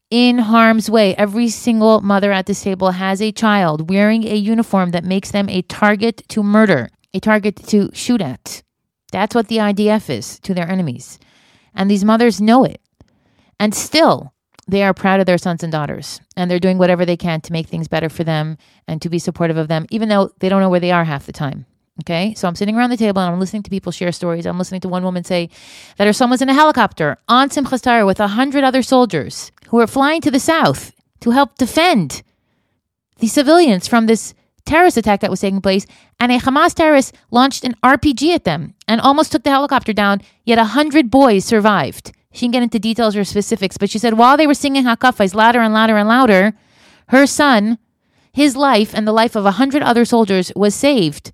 in 0.09 0.37
harm's 0.37 0.89
way. 0.89 1.15
Every 1.15 1.49
single 1.49 2.01
mother 2.01 2.31
at 2.31 2.45
this 2.45 2.63
table 2.63 2.91
has 2.91 3.21
a 3.21 3.31
child 3.31 3.89
wearing 3.89 4.23
a 4.23 4.35
uniform 4.35 4.91
that 4.91 5.03
makes 5.03 5.31
them 5.31 5.49
a 5.49 5.61
target 5.63 6.23
to 6.29 6.43
murder, 6.43 6.89
a 7.13 7.19
target 7.19 7.55
to 7.67 7.89
shoot 7.93 8.21
at. 8.21 8.63
That's 9.11 9.35
what 9.35 9.47
the 9.47 9.57
IDF 9.57 10.09
is 10.09 10.39
to 10.39 10.53
their 10.53 10.69
enemies. 10.69 11.19
And 11.73 11.89
these 11.89 12.05
mothers 12.05 12.41
know 12.41 12.63
it. 12.63 12.81
And 13.59 13.73
still, 13.73 14.33
they 14.67 14.83
are 14.83 14.93
proud 14.93 15.19
of 15.19 15.25
their 15.25 15.37
sons 15.37 15.63
and 15.63 15.71
daughters. 15.71 16.19
And 16.35 16.51
they're 16.51 16.59
doing 16.59 16.77
whatever 16.77 17.05
they 17.05 17.17
can 17.17 17.41
to 17.41 17.53
make 17.53 17.67
things 17.67 17.87
better 17.87 18.09
for 18.09 18.23
them 18.23 18.57
and 18.87 19.01
to 19.01 19.09
be 19.09 19.19
supportive 19.19 19.57
of 19.57 19.67
them, 19.67 19.85
even 19.89 20.09
though 20.09 20.31
they 20.39 20.49
don't 20.49 20.61
know 20.61 20.69
where 20.69 20.79
they 20.79 20.91
are 20.91 21.05
half 21.05 21.25
the 21.25 21.31
time. 21.31 21.65
Okay, 22.01 22.35
so 22.35 22.47
I'm 22.47 22.55
sitting 22.55 22.75
around 22.77 22.91
the 22.91 22.97
table 22.97 23.23
and 23.23 23.33
I'm 23.33 23.39
listening 23.39 23.63
to 23.63 23.71
people 23.71 23.91
share 23.91 24.11
stories. 24.11 24.45
I'm 24.45 24.59
listening 24.59 24.81
to 24.81 24.87
one 24.87 25.03
woman 25.03 25.23
say 25.23 25.49
that 25.97 26.05
her 26.05 26.13
son 26.13 26.29
was 26.29 26.43
in 26.43 26.49
a 26.49 26.53
helicopter 26.53 27.17
on 27.27 27.49
Simchas 27.49 27.81
Torah 27.81 28.05
with 28.05 28.19
a 28.19 28.27
hundred 28.27 28.63
other 28.63 28.83
soldiers 28.83 29.51
who 29.67 29.77
were 29.77 29.87
flying 29.87 30.21
to 30.21 30.31
the 30.31 30.39
south 30.39 30.91
to 31.21 31.31
help 31.31 31.57
defend 31.57 32.23
the 33.19 33.27
civilians 33.27 33.87
from 33.87 34.05
this 34.05 34.33
terrorist 34.65 34.97
attack 34.97 35.21
that 35.21 35.31
was 35.31 35.39
taking 35.41 35.61
place. 35.61 35.85
And 36.19 36.31
a 36.31 36.39
Hamas 36.39 36.73
terrorist 36.73 37.15
launched 37.31 37.63
an 37.63 37.75
RPG 37.83 38.33
at 38.33 38.43
them 38.43 38.75
and 38.87 39.01
almost 39.01 39.31
took 39.31 39.43
the 39.43 39.49
helicopter 39.49 39.93
down. 39.93 40.21
Yet 40.43 40.59
a 40.59 40.65
hundred 40.65 41.09
boys 41.09 41.45
survived. 41.45 42.11
She 42.31 42.45
didn't 42.45 42.53
get 42.53 42.63
into 42.63 42.79
details 42.79 43.15
or 43.15 43.23
specifics, 43.23 43.77
but 43.77 43.89
she 43.89 43.99
said 43.99 44.17
while 44.17 44.37
they 44.37 44.47
were 44.47 44.53
singing 44.53 44.83
Hakafais 44.83 45.33
louder 45.33 45.59
and 45.59 45.73
louder 45.73 45.97
and 45.97 46.07
louder, 46.07 46.53
her 47.07 47.25
son, 47.25 47.79
his 48.31 48.55
life, 48.55 48.93
and 48.93 49.07
the 49.07 49.13
life 49.13 49.35
of 49.35 49.45
a 49.45 49.51
hundred 49.51 49.81
other 49.81 50.05
soldiers 50.05 50.51
was 50.55 50.75
saved 50.75 51.31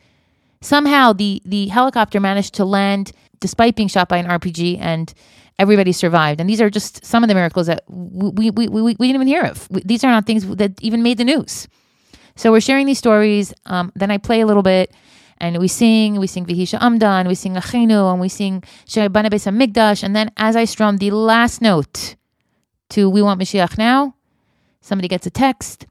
somehow 0.63 1.13
the 1.13 1.41
the 1.45 1.67
helicopter 1.67 2.19
managed 2.19 2.53
to 2.55 2.65
land 2.65 3.11
despite 3.39 3.75
being 3.75 3.87
shot 3.87 4.07
by 4.07 4.17
an 4.17 4.25
RPG 4.25 4.77
and 4.79 5.13
everybody 5.59 5.91
survived. 5.91 6.39
And 6.39 6.49
these 6.49 6.61
are 6.61 6.69
just 6.69 7.05
some 7.05 7.23
of 7.23 7.27
the 7.27 7.35
miracles 7.35 7.67
that 7.67 7.83
we 7.87 8.49
we, 8.49 8.67
we, 8.67 8.81
we, 8.81 8.93
didn't 8.93 9.15
even 9.15 9.27
hear 9.27 9.43
of. 9.43 9.67
These 9.69 10.03
are 10.03 10.11
not 10.11 10.25
things 10.25 10.47
that 10.55 10.71
even 10.81 11.03
made 11.03 11.17
the 11.17 11.23
news. 11.23 11.67
So 12.35 12.51
we're 12.51 12.61
sharing 12.61 12.85
these 12.85 12.97
stories. 12.97 13.53
Um, 13.65 13.91
then 13.95 14.11
I 14.11 14.17
play 14.17 14.41
a 14.41 14.45
little 14.45 14.63
bit 14.63 14.91
and 15.37 15.57
we 15.59 15.67
sing, 15.67 16.19
we 16.19 16.27
sing 16.27 16.45
V'hi 16.45 16.67
She'amda, 16.67 17.25
we 17.27 17.35
sing 17.35 17.55
Achinu, 17.55 18.11
and 18.11 18.21
we 18.21 18.29
sing 18.29 18.63
She'bana 18.85 19.29
Beis 19.29 19.45
Hamikdash. 19.45 20.03
And 20.03 20.15
then 20.15 20.31
as 20.37 20.55
I 20.55 20.65
strum 20.65 20.97
the 20.97 21.11
last 21.11 21.61
note 21.61 22.15
to 22.89 23.09
We 23.09 23.21
Want 23.21 23.39
Mashiach 23.39 23.77
Now, 23.77 24.15
somebody 24.81 25.07
gets 25.07 25.27
a 25.27 25.29
text. 25.29 25.85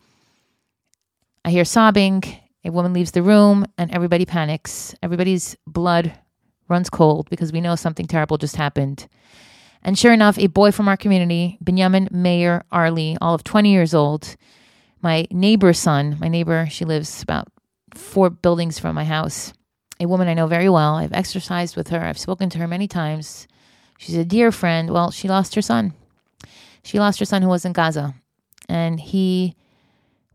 I 1.44 1.50
hear 1.50 1.64
sobbing 1.64 2.22
a 2.64 2.70
woman 2.70 2.92
leaves 2.92 3.10
the 3.10 3.22
room 3.22 3.66
and 3.76 3.90
everybody 3.92 4.24
panics. 4.24 4.94
Everybody's 5.02 5.56
blood 5.66 6.12
runs 6.68 6.88
cold 6.88 7.28
because 7.28 7.52
we 7.52 7.60
know 7.60 7.74
something 7.74 8.06
terrible 8.06 8.38
just 8.38 8.56
happened. 8.56 9.08
And 9.82 9.98
sure 9.98 10.12
enough, 10.12 10.38
a 10.38 10.46
boy 10.46 10.70
from 10.70 10.88
our 10.88 10.96
community, 10.96 11.58
Benjamin 11.60 12.08
Meir 12.10 12.64
Airley, 12.72 13.16
all 13.20 13.34
of 13.34 13.42
20 13.42 13.70
years 13.70 13.94
old, 13.94 14.36
my 15.00 15.26
neighbor's 15.30 15.78
son, 15.78 16.16
my 16.20 16.28
neighbor, 16.28 16.68
she 16.70 16.84
lives 16.84 17.22
about 17.22 17.48
four 17.94 18.30
buildings 18.30 18.78
from 18.78 18.94
my 18.94 19.04
house, 19.04 19.52
a 19.98 20.06
woman 20.06 20.28
I 20.28 20.34
know 20.34 20.46
very 20.46 20.68
well. 20.68 20.94
I've 20.94 21.12
exercised 21.12 21.76
with 21.76 21.88
her, 21.88 22.00
I've 22.00 22.18
spoken 22.18 22.48
to 22.50 22.58
her 22.58 22.68
many 22.68 22.86
times. 22.86 23.48
She's 23.98 24.16
a 24.16 24.24
dear 24.24 24.50
friend. 24.50 24.90
Well, 24.90 25.10
she 25.10 25.28
lost 25.28 25.54
her 25.54 25.62
son. 25.62 25.94
She 26.84 26.98
lost 26.98 27.18
her 27.20 27.24
son 27.24 27.42
who 27.42 27.48
was 27.48 27.64
in 27.64 27.72
Gaza, 27.72 28.14
and 28.68 28.98
he 28.98 29.54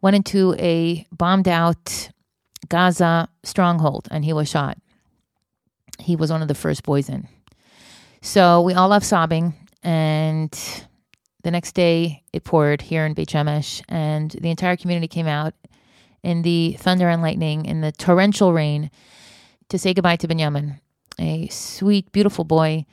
went 0.01 0.15
into 0.15 0.53
a 0.57 1.05
bombed 1.11 1.47
out 1.47 2.09
Gaza 2.69 3.29
stronghold 3.43 4.07
and 4.11 4.25
he 4.25 4.33
was 4.33 4.49
shot. 4.49 4.77
He 5.99 6.15
was 6.15 6.31
one 6.31 6.41
of 6.41 6.47
the 6.47 6.55
first 6.55 6.83
boys 6.83 7.09
in. 7.09 7.27
So 8.21 8.61
we 8.61 8.73
all 8.73 8.87
left 8.89 9.05
sobbing, 9.05 9.53
and 9.83 10.51
the 11.43 11.51
next 11.51 11.73
day 11.73 12.23
it 12.33 12.43
poured 12.43 12.81
here 12.81 13.05
in 13.05 13.13
Beit 13.13 13.29
Shemesh, 13.29 13.81
and 13.87 14.31
the 14.31 14.49
entire 14.49 14.75
community 14.75 15.07
came 15.07 15.27
out 15.27 15.53
in 16.23 16.41
the 16.41 16.73
thunder 16.73 17.07
and 17.07 17.21
lightning, 17.21 17.65
in 17.65 17.81
the 17.81 17.91
torrential 17.91 18.53
rain, 18.53 18.89
to 19.69 19.77
say 19.77 19.93
goodbye 19.93 20.15
to 20.17 20.27
Benjamin, 20.27 20.79
a 21.19 21.47
sweet, 21.47 22.11
beautiful 22.11 22.43
boy, 22.43 22.85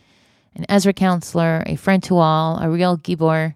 an 0.54 0.66
Ezra 0.68 0.92
counselor, 0.92 1.62
a 1.66 1.76
friend 1.76 2.02
to 2.04 2.18
all, 2.18 2.58
a 2.58 2.68
real 2.68 2.96
gibor, 2.96 3.54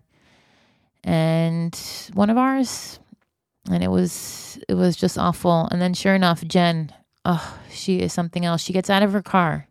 and 1.04 1.78
one 2.14 2.30
of 2.30 2.38
ours. 2.38 2.98
And 3.70 3.84
it 3.84 3.90
was 3.90 4.58
it 4.68 4.75
was 4.75 4.96
just 4.96 5.18
awful. 5.18 5.68
And 5.70 5.80
then 5.80 5.94
sure 5.94 6.14
enough, 6.14 6.42
Jen, 6.44 6.92
oh, 7.25 7.58
she 7.70 8.00
is 8.00 8.12
something 8.12 8.44
else. 8.44 8.62
She 8.62 8.72
gets 8.72 8.88
out 8.88 9.02
of 9.02 9.12
her 9.12 9.22
car 9.22 9.67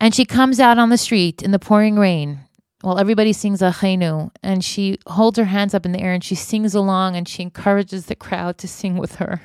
and 0.00 0.14
she 0.14 0.24
comes 0.24 0.58
out 0.58 0.78
on 0.78 0.88
the 0.88 0.98
street 0.98 1.42
in 1.42 1.50
the 1.50 1.58
pouring 1.58 1.96
rain 1.96 2.40
while 2.80 2.98
everybody 2.98 3.34
sings 3.34 3.60
Achenu, 3.60 4.30
and 4.42 4.64
she 4.64 4.98
holds 5.06 5.38
her 5.38 5.44
hands 5.44 5.74
up 5.74 5.84
in 5.84 5.92
the 5.92 6.00
air 6.00 6.14
and 6.14 6.24
she 6.24 6.34
sings 6.34 6.74
along 6.74 7.14
and 7.14 7.28
she 7.28 7.42
encourages 7.42 8.06
the 8.06 8.14
crowd 8.14 8.56
to 8.58 8.66
sing 8.66 8.96
with 8.96 9.16
her, 9.16 9.42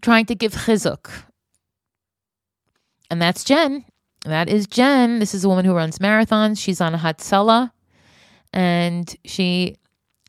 trying 0.00 0.24
to 0.26 0.36
give 0.36 0.52
chizuk. 0.52 1.10
And 3.10 3.20
that's 3.20 3.42
Jen. 3.42 3.84
That 4.24 4.48
is 4.48 4.66
Jen. 4.66 5.18
This 5.18 5.34
is 5.34 5.44
a 5.44 5.48
woman 5.48 5.64
who 5.64 5.74
runs 5.74 5.98
marathons. 5.98 6.58
She's 6.58 6.80
on 6.80 6.94
a 6.94 6.98
Hatzalah, 6.98 7.72
and 8.52 9.16
she 9.24 9.76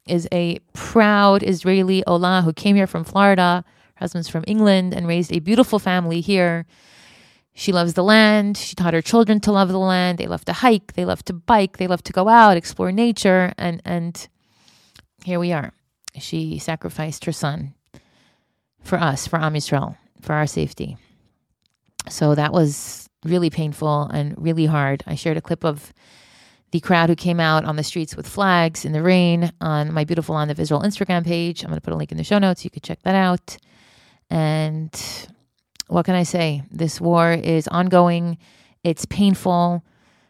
is 0.07 0.27
a 0.31 0.59
proud 0.73 1.43
Israeli 1.43 2.03
Ola 2.05 2.41
who 2.43 2.53
came 2.53 2.75
here 2.75 2.87
from 2.87 3.03
Florida. 3.03 3.63
Her 3.95 4.03
husband's 4.03 4.29
from 4.29 4.43
England 4.47 4.93
and 4.93 5.07
raised 5.07 5.31
a 5.31 5.39
beautiful 5.39 5.79
family 5.79 6.21
here 6.21 6.65
she 7.59 7.71
loves 7.71 7.95
the 7.95 8.03
land. 8.03 8.55
She 8.55 8.75
taught 8.75 8.93
her 8.93 9.01
children 9.01 9.39
to 9.39 9.51
love 9.51 9.69
the 9.69 9.79
land. 9.79 10.19
They 10.19 10.27
love 10.27 10.45
to 10.45 10.53
hike. 10.53 10.93
They 10.93 11.05
love 11.05 11.25
to 11.25 11.33
bike. 11.33 11.77
They 11.77 11.87
love 11.87 12.03
to 12.03 12.13
go 12.13 12.29
out, 12.29 12.55
explore 12.55 12.91
nature. 12.91 13.51
And, 13.57 13.81
and 13.83 14.27
here 15.23 15.39
we 15.39 15.51
are. 15.51 15.73
She 16.19 16.59
sacrificed 16.59 17.25
her 17.25 17.31
son 17.31 17.73
for 18.83 18.99
us, 18.99 19.25
for 19.25 19.39
Am 19.39 19.55
Yisrael, 19.55 19.97
for 20.21 20.33
our 20.33 20.45
safety. 20.45 20.97
So 22.07 22.35
that 22.35 22.53
was 22.53 23.09
really 23.25 23.49
painful 23.49 24.03
and 24.03 24.35
really 24.37 24.67
hard. 24.67 25.03
I 25.07 25.15
shared 25.15 25.37
a 25.37 25.41
clip 25.41 25.65
of 25.65 25.91
the 26.69 26.79
crowd 26.79 27.09
who 27.09 27.15
came 27.15 27.39
out 27.39 27.65
on 27.65 27.75
the 27.75 27.83
streets 27.83 28.15
with 28.15 28.27
flags 28.27 28.85
in 28.85 28.91
the 28.91 29.01
rain 29.01 29.51
on 29.61 29.91
my 29.91 30.03
Beautiful 30.03 30.35
Land 30.35 30.51
of 30.51 30.59
Israel 30.59 30.83
Instagram 30.83 31.25
page. 31.25 31.63
I'm 31.63 31.71
going 31.71 31.77
to 31.77 31.83
put 31.83 31.93
a 31.93 31.97
link 31.97 32.11
in 32.11 32.19
the 32.19 32.23
show 32.23 32.37
notes. 32.37 32.63
You 32.63 32.69
could 32.69 32.83
check 32.83 33.01
that 33.01 33.15
out. 33.15 33.57
And 34.29 34.93
what 35.87 36.05
can 36.05 36.15
I 36.15 36.23
say? 36.23 36.63
This 36.71 36.99
war 36.99 37.31
is 37.31 37.67
ongoing. 37.67 38.37
It's 38.83 39.05
painful. 39.05 39.83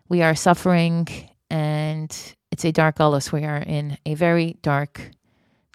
We 0.09 0.21
are 0.21 0.35
suffering, 0.35 1.07
and 1.49 2.15
it's 2.51 2.65
a 2.65 2.71
dark 2.71 2.97
gullus. 2.97 3.31
We 3.31 3.43
are 3.43 3.57
in 3.57 3.97
a 4.05 4.13
very 4.13 4.57
dark 4.61 5.11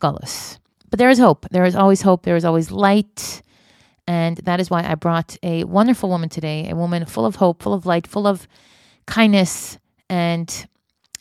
gullus. 0.00 0.58
But 0.88 0.98
there 0.98 1.10
is 1.10 1.18
hope. 1.18 1.46
There 1.50 1.64
is 1.64 1.76
always 1.76 2.02
hope. 2.02 2.24
There 2.24 2.36
is 2.36 2.44
always 2.44 2.70
light. 2.70 3.42
And 4.06 4.36
that 4.38 4.60
is 4.60 4.68
why 4.68 4.84
I 4.84 4.94
brought 4.94 5.36
a 5.42 5.64
wonderful 5.64 6.08
woman 6.08 6.28
today, 6.28 6.68
a 6.68 6.76
woman 6.76 7.06
full 7.06 7.24
of 7.24 7.36
hope, 7.36 7.62
full 7.62 7.72
of 7.72 7.86
light, 7.86 8.06
full 8.06 8.26
of 8.26 8.48
kindness, 9.06 9.78
and 10.08 10.66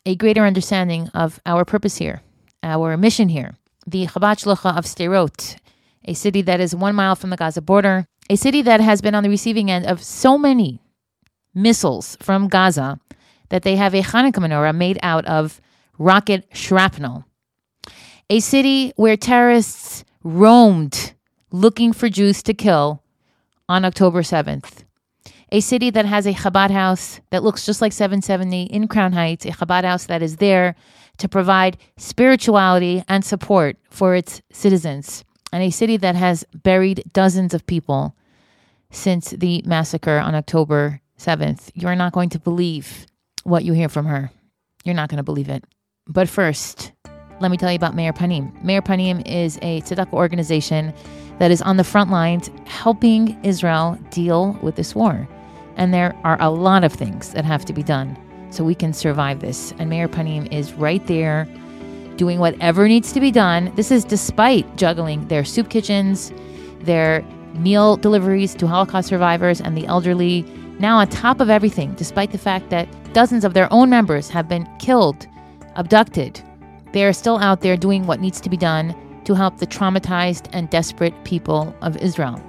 a 0.05 0.15
greater 0.15 0.45
understanding 0.45 1.09
of 1.13 1.39
our 1.45 1.63
purpose 1.63 1.97
here, 1.97 2.21
our 2.63 2.97
mission 2.97 3.29
here. 3.29 3.53
The 3.85 4.07
Chabad 4.07 4.43
Shlucha 4.43 4.77
of 4.77 4.85
Sderot, 4.85 5.57
a 6.05 6.13
city 6.13 6.41
that 6.41 6.59
is 6.59 6.75
one 6.75 6.95
mile 6.95 7.15
from 7.15 7.29
the 7.29 7.37
Gaza 7.37 7.61
border, 7.61 8.07
a 8.31 8.37
city 8.37 8.61
that 8.61 8.79
has 8.79 9.01
been 9.01 9.13
on 9.13 9.23
the 9.23 9.29
receiving 9.29 9.69
end 9.69 9.85
of 9.85 10.01
so 10.01 10.37
many 10.37 10.81
missiles 11.53 12.15
from 12.21 12.47
Gaza 12.47 12.97
that 13.49 13.63
they 13.63 13.75
have 13.75 13.93
a 13.93 14.01
Hanukkah 14.01 14.39
menorah 14.39 14.73
made 14.73 14.97
out 15.03 15.25
of 15.25 15.59
rocket 15.97 16.47
shrapnel. 16.53 17.25
A 18.29 18.39
city 18.39 18.93
where 18.95 19.17
terrorists 19.17 20.05
roamed 20.23 21.13
looking 21.51 21.91
for 21.91 22.07
Jews 22.07 22.41
to 22.43 22.53
kill 22.53 23.03
on 23.67 23.83
October 23.83 24.21
7th. 24.21 24.85
A 25.51 25.59
city 25.59 25.89
that 25.89 26.05
has 26.05 26.25
a 26.25 26.33
Chabad 26.33 26.71
house 26.71 27.19
that 27.31 27.43
looks 27.43 27.65
just 27.65 27.81
like 27.81 27.91
770 27.91 28.63
in 28.63 28.87
Crown 28.87 29.11
Heights, 29.11 29.43
a 29.43 29.51
Chabad 29.51 29.83
house 29.83 30.05
that 30.05 30.21
is 30.21 30.37
there 30.37 30.75
to 31.17 31.27
provide 31.27 31.77
spirituality 31.97 33.03
and 33.09 33.25
support 33.25 33.75
for 33.89 34.15
its 34.15 34.41
citizens. 34.53 35.25
And 35.51 35.61
a 35.61 35.69
city 35.69 35.97
that 35.97 36.15
has 36.15 36.45
buried 36.53 37.03
dozens 37.11 37.53
of 37.53 37.67
people 37.67 38.15
since 38.91 39.31
the 39.31 39.63
massacre 39.65 40.17
on 40.19 40.35
October 40.35 41.01
7th. 41.17 41.71
You're 41.73 41.95
not 41.95 42.13
going 42.13 42.29
to 42.29 42.39
believe 42.39 43.05
what 43.43 43.63
you 43.63 43.73
hear 43.73 43.89
from 43.89 44.05
her. 44.05 44.31
You're 44.83 44.95
not 44.95 45.09
going 45.09 45.17
to 45.17 45.23
believe 45.23 45.49
it. 45.49 45.63
But 46.07 46.29
first, 46.29 46.91
let 47.39 47.51
me 47.51 47.57
tell 47.57 47.71
you 47.71 47.75
about 47.75 47.95
Meir 47.95 48.13
Panim. 48.13 48.63
Meir 48.63 48.81
Panim 48.81 49.25
is 49.27 49.57
a 49.61 49.81
tzedakah 49.81 50.13
organization 50.13 50.93
that 51.39 51.51
is 51.51 51.61
on 51.61 51.77
the 51.77 51.83
front 51.83 52.11
lines 52.11 52.49
helping 52.65 53.39
Israel 53.43 53.97
deal 54.11 54.57
with 54.61 54.75
this 54.75 54.93
war. 54.93 55.27
And 55.75 55.93
there 55.93 56.15
are 56.23 56.39
a 56.41 56.49
lot 56.49 56.83
of 56.83 56.93
things 56.93 57.33
that 57.33 57.45
have 57.45 57.65
to 57.65 57.73
be 57.73 57.83
done 57.83 58.17
so 58.51 58.63
we 58.63 58.75
can 58.75 58.93
survive 58.93 59.39
this. 59.39 59.73
And 59.79 59.89
Meir 59.89 60.07
Panim 60.07 60.51
is 60.51 60.73
right 60.73 61.05
there 61.07 61.47
doing 62.17 62.39
whatever 62.39 62.87
needs 62.87 63.13
to 63.13 63.19
be 63.19 63.31
done. 63.31 63.71
This 63.75 63.89
is 63.89 64.03
despite 64.03 64.75
juggling 64.75 65.27
their 65.27 65.45
soup 65.45 65.69
kitchens, 65.69 66.31
their 66.81 67.25
meal 67.55 67.97
deliveries 67.97 68.55
to 68.55 68.67
Holocaust 68.67 69.09
survivors 69.09 69.61
and 69.61 69.75
the 69.77 69.85
elderly. 69.85 70.43
Now, 70.79 70.97
on 70.97 71.07
top 71.09 71.39
of 71.39 71.49
everything, 71.49 71.93
despite 71.93 72.31
the 72.31 72.37
fact 72.37 72.69
that 72.69 72.87
dozens 73.13 73.43
of 73.43 73.53
their 73.53 73.71
own 73.71 73.89
members 73.89 74.29
have 74.29 74.47
been 74.47 74.67
killed, 74.79 75.27
abducted, 75.75 76.41
they 76.93 77.05
are 77.05 77.13
still 77.13 77.37
out 77.37 77.61
there 77.61 77.77
doing 77.77 78.05
what 78.05 78.19
needs 78.19 78.41
to 78.41 78.49
be 78.49 78.57
done 78.57 78.95
to 79.25 79.33
help 79.33 79.57
the 79.57 79.67
traumatized 79.67 80.49
and 80.53 80.69
desperate 80.69 81.13
people 81.23 81.75
of 81.81 81.97
Israel. 81.97 82.41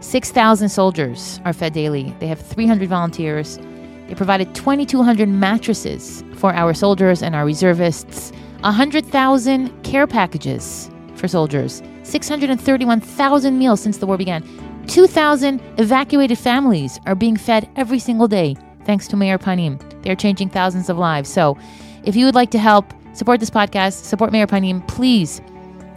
6,000 0.00 0.68
soldiers 0.68 1.40
are 1.44 1.52
fed 1.52 1.72
daily. 1.72 2.14
They 2.20 2.26
have 2.28 2.40
300 2.40 2.88
volunteers. 2.88 3.58
They 4.06 4.14
provided 4.14 4.54
2,200 4.54 5.28
mattresses 5.28 6.24
for 6.34 6.52
our 6.54 6.72
soldiers 6.72 7.22
and 7.22 7.34
our 7.34 7.44
reservists, 7.44 8.32
100,000 8.60 9.82
care 9.82 10.06
packages 10.06 10.90
for 11.14 11.28
soldiers, 11.28 11.82
631,000 12.08 13.58
meals 13.58 13.80
since 13.80 13.98
the 13.98 14.06
war 14.06 14.16
began. 14.16 14.42
2,000 14.86 15.60
evacuated 15.78 16.38
families 16.38 16.98
are 17.06 17.14
being 17.14 17.36
fed 17.36 17.68
every 17.76 17.98
single 17.98 18.26
day, 18.26 18.56
thanks 18.84 19.06
to 19.08 19.16
Meir 19.16 19.38
Panim. 19.38 19.78
They 20.02 20.10
are 20.10 20.16
changing 20.16 20.48
thousands 20.48 20.88
of 20.88 20.96
lives. 20.96 21.28
So, 21.28 21.58
if 22.04 22.16
you 22.16 22.24
would 22.24 22.34
like 22.34 22.50
to 22.52 22.58
help 22.58 22.94
support 23.12 23.40
this 23.40 23.50
podcast, 23.50 24.04
support 24.04 24.32
Meir 24.32 24.46
Panim, 24.46 24.86
please 24.88 25.42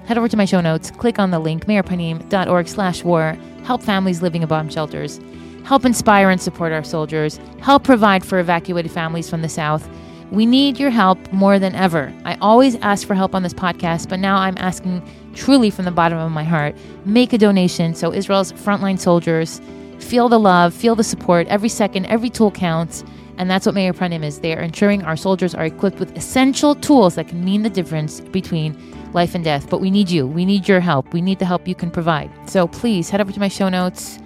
head 0.06 0.18
over 0.18 0.28
to 0.28 0.36
my 0.36 0.46
show 0.46 0.60
notes, 0.60 0.92
click 0.92 1.20
on 1.20 1.32
the 1.32 1.40
link, 1.40 1.68
meirpanim.org 1.68 2.68
slash 2.68 3.04
war, 3.04 3.38
help 3.64 3.82
families 3.82 4.22
living 4.22 4.42
in 4.42 4.48
bomb 4.50 4.68
shelters, 4.68 5.22
help 5.64 5.86
inspire 5.86 6.30
and 6.30 6.42
support 6.42 6.74
our 6.74 6.84
soldiers, 6.84 7.40
help 7.62 7.84
provide 7.84 8.26
for 8.26 8.40
evacuated 8.40 8.92
families 8.92 9.30
from 9.30 9.42
the 9.42 9.48
South. 9.48 9.88
We 10.32 10.46
need 10.46 10.80
your 10.80 10.90
help 10.90 11.32
more 11.32 11.60
than 11.60 11.76
ever. 11.76 12.14
I 12.26 12.36
always 12.42 12.76
ask 12.78 13.08
for 13.08 13.16
help 13.16 13.36
on 13.36 13.44
this 13.44 13.54
podcast, 13.54 14.10
but 14.10 14.20
now 14.20 14.38
I'm 14.38 14.58
asking 14.58 15.02
truly 15.34 15.70
from 15.70 15.86
the 15.86 15.92
bottom 15.92 16.18
of 16.18 16.32
my 16.32 16.44
heart. 16.44 16.76
Make 17.06 17.34
a 17.34 17.38
donation 17.38 17.94
so 17.94 18.14
Israel's 18.14 18.52
frontline 18.54 19.00
soldiers 19.00 19.62
feel 20.00 20.30
the 20.30 20.40
love, 20.40 20.74
feel 20.74 20.96
the 20.96 21.04
support. 21.04 21.48
Every 21.48 21.70
second, 21.70 22.06
every 22.08 22.30
tool 22.30 22.52
counts. 22.52 23.04
And 23.38 23.50
that's 23.50 23.66
what 23.66 23.74
Meir 23.76 23.94
Panim 23.94 24.24
is. 24.24 24.40
They 24.40 24.56
are 24.56 24.62
ensuring 24.62 25.04
our 25.04 25.16
soldiers 25.16 25.56
are 25.56 25.66
equipped 25.66 26.00
with 26.00 26.16
essential 26.16 26.76
tools 26.76 27.16
that 27.16 27.28
can 27.28 27.44
mean 27.44 27.64
the 27.64 27.70
difference 27.70 28.20
between 28.20 28.76
life 29.14 29.34
and 29.34 29.44
death. 29.44 29.70
But 29.70 29.82
we 29.82 29.90
need 29.90 30.10
you. 30.10 30.28
We 30.28 30.46
need 30.46 30.68
your 30.68 30.80
help. 30.80 31.12
We 31.14 31.22
need 31.22 31.40
the 31.40 31.46
help 31.46 31.68
you 31.68 31.76
can 31.76 31.92
provide. 31.92 32.30
So 32.50 32.68
please 32.68 33.10
head 33.10 33.22
over 33.22 33.32
to 33.32 33.40
my 33.40 33.48
show 33.48 33.70
notes, 33.70 34.20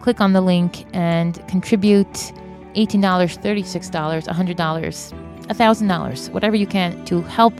click 0.00 0.20
on 0.20 0.32
the 0.32 0.40
link, 0.40 0.86
and 0.94 1.46
contribute 1.48 2.32
$18, 2.74 3.00
$36, 3.02 4.26
$100 4.26 5.12
$1,000, 5.48 6.30
whatever 6.30 6.56
you 6.56 6.66
can, 6.66 7.04
to 7.04 7.22
help 7.22 7.54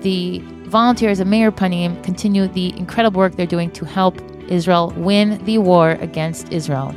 the 0.00 0.42
volunteers 0.70 1.18
of 1.18 1.26
Meir 1.26 1.50
Panim 1.50 2.00
continue 2.04 2.46
the 2.46 2.68
incredible 2.78 3.18
work 3.18 3.34
they're 3.34 3.44
doing 3.44 3.72
to 3.72 3.84
help 3.84 4.16
Israel 4.48 4.92
win 4.96 5.44
the 5.44 5.58
war 5.58 5.92
against 6.00 6.52
Israel. 6.52 6.94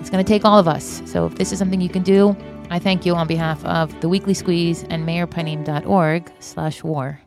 It's 0.00 0.08
going 0.08 0.24
to 0.24 0.28
take 0.28 0.46
all 0.46 0.58
of 0.58 0.66
us. 0.66 1.02
So 1.04 1.26
if 1.26 1.34
this 1.34 1.52
is 1.52 1.58
something 1.58 1.82
you 1.82 1.90
can 1.90 2.02
do, 2.02 2.34
I 2.70 2.78
thank 2.78 3.04
you 3.04 3.14
on 3.14 3.26
behalf 3.26 3.62
of 3.66 4.00
the 4.00 4.08
Weekly 4.08 4.32
Squeeze 4.32 4.84
and 4.84 5.06
meirpanim.org 5.06 6.32
slash 6.38 6.82
war. 6.82 7.20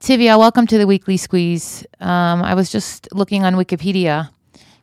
Tivia, 0.00 0.38
welcome 0.38 0.68
to 0.68 0.78
the 0.78 0.86
Weekly 0.86 1.16
Squeeze. 1.16 1.84
Um, 1.98 2.42
I 2.42 2.54
was 2.54 2.70
just 2.70 3.08
looking 3.12 3.44
on 3.44 3.54
Wikipedia 3.54 4.30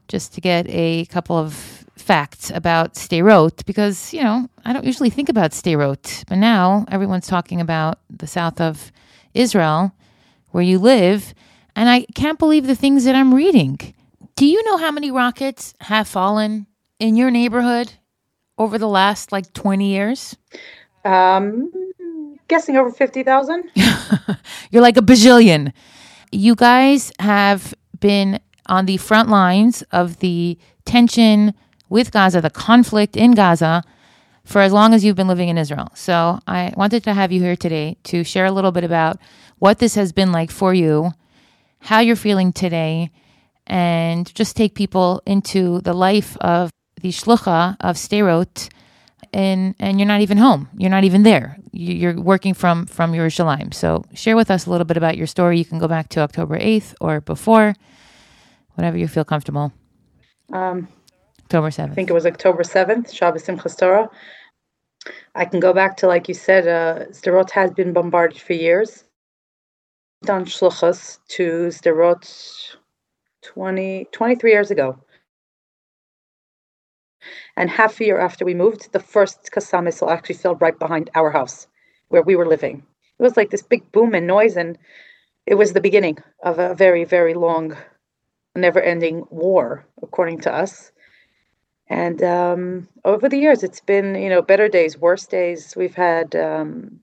just 0.10 0.34
to 0.34 0.42
get 0.42 0.66
a 0.68 1.06
couple 1.06 1.38
of 1.38 1.85
facts 2.06 2.52
about 2.54 2.94
Sderot 2.94 3.66
because, 3.66 4.14
you 4.14 4.22
know, 4.24 4.48
I 4.64 4.74
don't 4.74 4.86
usually 4.86 5.10
think 5.10 5.28
about 5.28 5.52
Sderot, 5.52 6.24
but 6.28 6.38
now 6.38 6.86
everyone's 6.90 7.28
talking 7.28 7.60
about 7.60 8.00
the 8.10 8.28
south 8.28 8.62
of 8.62 8.92
Israel 9.34 9.92
where 10.52 10.64
you 10.64 10.78
live, 10.80 11.34
and 11.76 11.90
I 11.90 12.06
can't 12.14 12.40
believe 12.40 12.68
the 12.68 12.76
things 12.76 13.06
that 13.06 13.16
I'm 13.16 13.34
reading. 13.34 13.94
Do 14.36 14.46
you 14.46 14.64
know 14.64 14.78
how 14.78 14.92
many 14.92 15.12
rockets 15.12 15.74
have 15.82 16.08
fallen 16.08 16.68
in 17.00 17.16
your 17.16 17.32
neighborhood 17.32 17.94
over 18.58 18.78
the 18.78 18.88
last 18.88 19.32
like 19.32 19.52
20 19.54 19.90
years? 19.90 20.38
Um, 21.04 21.72
guessing 22.48 22.78
over 22.78 22.92
50,000. 22.92 23.72
You're 24.72 24.82
like 24.82 24.98
a 24.98 25.02
bajillion. 25.02 25.74
You 26.32 26.56
guys 26.56 27.12
have 27.20 27.74
been 28.00 28.40
on 28.68 28.86
the 28.86 28.98
front 28.98 29.30
lines 29.30 29.82
of 29.92 30.20
the 30.20 30.58
tension 30.86 31.54
with 31.96 32.12
Gaza, 32.12 32.42
the 32.42 32.50
conflict 32.50 33.16
in 33.16 33.32
Gaza, 33.32 33.82
for 34.44 34.60
as 34.60 34.74
long 34.74 34.94
as 34.94 35.06
you've 35.06 35.16
been 35.16 35.30
living 35.30 35.48
in 35.48 35.58
Israel. 35.58 35.90
So 35.96 36.40
I 36.46 36.74
wanted 36.76 37.06
to 37.06 37.14
have 37.14 37.32
you 37.32 37.42
here 37.42 37.56
today 37.56 37.96
to 38.12 38.26
share 38.26 38.46
a 38.46 38.52
little 38.52 38.74
bit 38.74 38.84
about 38.84 39.18
what 39.60 39.80
this 39.80 39.96
has 39.96 40.12
been 40.12 40.34
like 40.34 40.52
for 40.52 40.74
you, 40.74 41.14
how 41.80 42.02
you're 42.02 42.18
feeling 42.18 42.52
today, 42.52 43.12
and 43.66 44.24
just 44.36 44.58
take 44.58 44.76
people 44.76 45.22
into 45.26 45.80
the 45.88 45.94
life 45.94 46.36
of 46.42 46.70
the 47.02 47.12
shlucha 47.20 47.78
of 47.80 47.96
Sderot, 47.96 48.68
and 49.32 49.74
and 49.80 49.98
you're 49.98 50.14
not 50.16 50.20
even 50.20 50.38
home. 50.38 50.68
You're 50.78 50.96
not 50.98 51.06
even 51.06 51.24
there. 51.24 51.58
You're 51.72 52.20
working 52.20 52.54
from 52.54 52.88
from 52.88 53.14
Yerushalayim. 53.14 53.74
So 53.74 54.04
share 54.14 54.36
with 54.36 54.52
us 54.52 54.66
a 54.66 54.70
little 54.70 54.86
bit 54.92 54.98
about 54.98 55.16
your 55.16 55.28
story. 55.28 55.58
You 55.58 55.66
can 55.72 55.80
go 55.80 55.88
back 55.88 56.10
to 56.10 56.20
October 56.20 56.60
8th 56.60 56.94
or 57.00 57.22
before, 57.22 57.74
whatever 58.76 58.98
you 58.98 59.08
feel 59.08 59.24
comfortable. 59.24 59.72
Um, 60.52 60.90
October 61.46 61.70
7th. 61.70 61.92
I 61.92 61.94
think 61.94 62.10
it 62.10 62.14
was 62.14 62.26
October 62.26 62.64
7th, 62.64 63.14
Shabbos 63.14 63.46
Simchas 63.46 63.78
Torah. 63.78 64.10
I 65.36 65.46
can 65.46 65.60
go 65.60 65.74
back 65.74 65.98
to, 65.98 66.08
like 66.08 66.28
you 66.28 66.34
said, 66.34 66.68
uh, 66.68 67.06
Sderot 67.12 67.52
has 67.52 67.72
been 67.72 67.94
bombarded 67.94 68.40
for 68.42 68.54
years. 68.54 69.04
Done 70.24 70.46
shluchas 70.46 71.20
to 71.30 71.68
Sderot 71.70 72.76
20, 73.44 74.08
23 74.12 74.52
years 74.52 74.72
ago. 74.72 74.98
And 77.56 77.70
half 77.70 78.00
a 78.00 78.06
year 78.06 78.20
after 78.20 78.44
we 78.44 78.56
moved, 78.56 78.92
the 78.92 79.00
first 79.00 79.50
Qassam 79.52 79.84
missile 79.84 80.10
actually 80.10 80.36
fell 80.36 80.56
right 80.56 80.78
behind 80.78 81.10
our 81.16 81.30
house 81.30 81.68
where 82.10 82.24
we 82.24 82.36
were 82.36 82.48
living. 82.48 82.84
It 83.20 83.24
was 83.24 83.38
like 83.38 83.52
this 83.52 83.62
big 83.62 83.92
boom 83.92 84.14
and 84.16 84.28
noise, 84.28 84.58
and 84.58 84.78
it 85.46 85.56
was 85.56 85.74
the 85.74 85.82
beginning 85.82 86.18
of 86.44 86.60
a 86.60 86.74
very, 86.76 87.04
very 87.04 87.34
long, 87.34 87.78
never 88.56 88.82
ending 88.82 89.26
war, 89.30 89.86
according 90.02 90.42
to 90.42 90.54
us. 90.54 90.92
And 91.88 92.24
um, 92.24 92.88
over 93.04 93.30
the 93.30 93.38
years, 93.38 93.64
it's 93.64 93.82
been 93.82 94.16
you 94.16 94.30
know 94.30 94.42
better 94.42 94.68
days, 94.68 94.98
worse 94.98 95.26
days. 95.26 95.76
We've 95.76 95.96
had 95.96 96.36
um, 96.36 97.00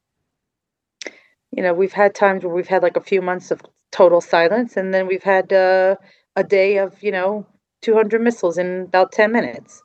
you 1.51 1.63
know 1.63 1.73
we've 1.73 1.93
had 1.93 2.15
times 2.15 2.45
where 2.45 2.55
we've 2.55 2.69
had 2.69 2.83
like 2.83 2.97
a 2.97 3.01
few 3.01 3.23
months 3.23 3.51
of 3.51 3.63
total 3.93 4.21
silence, 4.21 4.77
and 4.77 4.93
then 4.93 5.07
we've 5.07 5.23
had 5.23 5.53
uh, 5.53 5.97
a 6.35 6.43
day 6.43 6.79
of 6.79 7.01
you 7.03 7.13
know 7.13 7.47
200 7.83 8.21
missiles 8.21 8.59
in 8.59 8.83
about 8.83 9.13
10 9.13 9.31
minutes. 9.31 9.83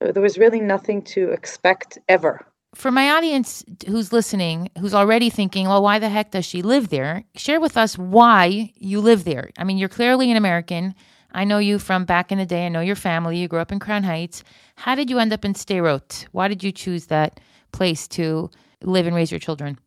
There 0.00 0.22
was 0.22 0.38
really 0.38 0.60
nothing 0.60 1.02
to 1.02 1.30
expect 1.30 1.98
ever. 2.08 2.44
For 2.74 2.90
my 2.90 3.10
audience 3.10 3.64
who's 3.86 4.12
listening, 4.12 4.70
who's 4.78 4.94
already 4.94 5.28
thinking, 5.28 5.68
well, 5.68 5.82
why 5.82 5.98
the 5.98 6.08
heck 6.08 6.30
does 6.30 6.46
she 6.46 6.62
live 6.62 6.88
there? 6.88 7.24
Share 7.36 7.60
with 7.60 7.76
us 7.76 7.98
why 7.98 8.72
you 8.76 9.00
live 9.00 9.24
there. 9.24 9.50
I 9.58 9.64
mean, 9.64 9.76
you're 9.76 9.90
clearly 9.90 10.30
an 10.30 10.36
American. 10.38 10.94
I 11.32 11.44
know 11.44 11.58
you 11.58 11.78
from 11.78 12.04
back 12.04 12.30
in 12.30 12.38
the 12.38 12.46
day. 12.46 12.66
I 12.66 12.68
know 12.68 12.80
your 12.80 12.96
family. 12.96 13.38
You 13.38 13.48
grew 13.48 13.58
up 13.58 13.72
in 13.72 13.78
Crown 13.78 14.02
Heights. 14.02 14.44
How 14.76 14.94
did 14.94 15.08
you 15.08 15.18
end 15.18 15.32
up 15.32 15.44
in 15.44 15.54
Sderot? 15.54 16.26
Why 16.32 16.48
did 16.48 16.62
you 16.62 16.72
choose 16.72 17.06
that 17.06 17.40
place 17.72 18.06
to 18.08 18.50
live 18.82 19.06
and 19.06 19.16
raise 19.16 19.30
your 19.30 19.40
children? 19.40 19.78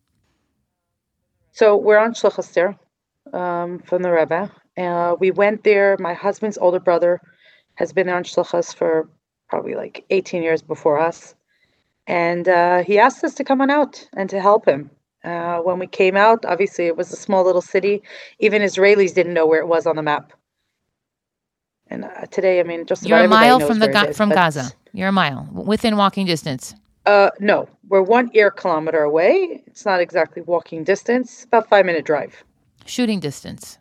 So 1.52 1.76
we're 1.76 1.98
on 1.98 2.14
Shluchas 2.14 2.52
there 2.52 2.76
um, 3.32 3.78
from 3.78 4.02
the 4.02 4.10
Rebbe. 4.10 4.50
Uh, 4.76 5.16
we 5.18 5.30
went 5.30 5.64
there. 5.64 5.96
My 6.00 6.14
husband's 6.14 6.58
older 6.58 6.80
brother 6.80 7.20
has 7.76 7.92
been 7.92 8.08
on 8.08 8.24
Shluchas 8.24 8.74
for 8.74 9.08
probably 9.48 9.74
like 9.74 10.04
18 10.10 10.42
years 10.42 10.62
before 10.62 10.98
us. 10.98 11.34
And 12.06 12.48
uh, 12.48 12.82
he 12.82 12.98
asked 12.98 13.24
us 13.24 13.34
to 13.34 13.44
come 13.44 13.60
on 13.60 13.70
out 13.70 14.08
and 14.16 14.28
to 14.30 14.40
help 14.40 14.66
him. 14.66 14.90
Uh, 15.24 15.58
when 15.58 15.78
we 15.78 15.86
came 15.86 16.16
out, 16.16 16.44
obviously 16.44 16.86
it 16.86 16.96
was 16.96 17.12
a 17.12 17.16
small 17.16 17.44
little 17.44 17.62
city. 17.62 18.02
Even 18.38 18.62
Israelis 18.62 19.14
didn't 19.14 19.34
know 19.34 19.46
where 19.46 19.60
it 19.60 19.66
was 19.66 19.86
on 19.86 19.96
the 19.96 20.02
map. 20.02 20.32
And 21.88 22.04
uh, 22.04 22.26
today, 22.30 22.60
I 22.60 22.62
mean, 22.64 22.86
just 22.86 23.06
you're 23.06 23.18
a 23.18 23.28
mile 23.28 23.60
from 23.60 23.78
the 23.78 23.88
Ga- 23.88 24.06
is, 24.06 24.16
from 24.16 24.30
Gaza. 24.30 24.72
You're 24.92 25.08
a 25.08 25.12
mile 25.12 25.48
within 25.52 25.96
walking 25.96 26.26
distance. 26.26 26.74
Uh, 27.06 27.30
no, 27.38 27.68
we're 27.88 28.02
one 28.02 28.30
air 28.34 28.50
kilometer 28.50 29.02
away. 29.02 29.62
It's 29.66 29.84
not 29.84 30.00
exactly 30.00 30.42
walking 30.42 30.82
distance. 30.82 31.44
About 31.44 31.68
five 31.68 31.86
minute 31.86 32.04
drive. 32.04 32.42
Shooting 32.84 33.20
distance. 33.20 33.78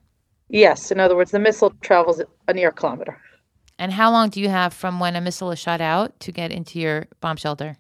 Yes, 0.50 0.92
in 0.92 1.00
other 1.00 1.16
words, 1.16 1.32
the 1.32 1.40
missile 1.40 1.74
travels 1.82 2.22
an 2.48 2.58
air 2.60 2.72
kilometer. 2.72 3.20
And 3.80 3.92
how 3.92 4.12
long 4.12 4.30
do 4.30 4.40
you 4.40 4.50
have 4.50 4.74
from 4.74 5.00
when 5.00 5.16
a 5.16 5.22
missile 5.22 5.52
is 5.52 5.60
shot 5.60 5.82
out 5.82 6.20
to 6.22 6.32
get 6.32 6.52
into 6.52 6.80
your 6.80 7.08
bomb 7.20 7.38
shelter? 7.38 7.78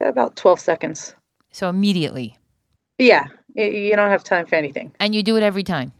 About 0.00 0.36
twelve 0.36 0.60
seconds. 0.60 1.14
So 1.50 1.68
immediately. 1.68 2.38
Yeah, 2.98 3.24
you 3.54 3.96
don't 3.96 4.10
have 4.10 4.24
time 4.24 4.46
for 4.46 4.54
anything. 4.54 4.92
And 5.00 5.14
you 5.14 5.22
do 5.22 5.36
it 5.36 5.42
every 5.42 5.64
time. 5.64 5.92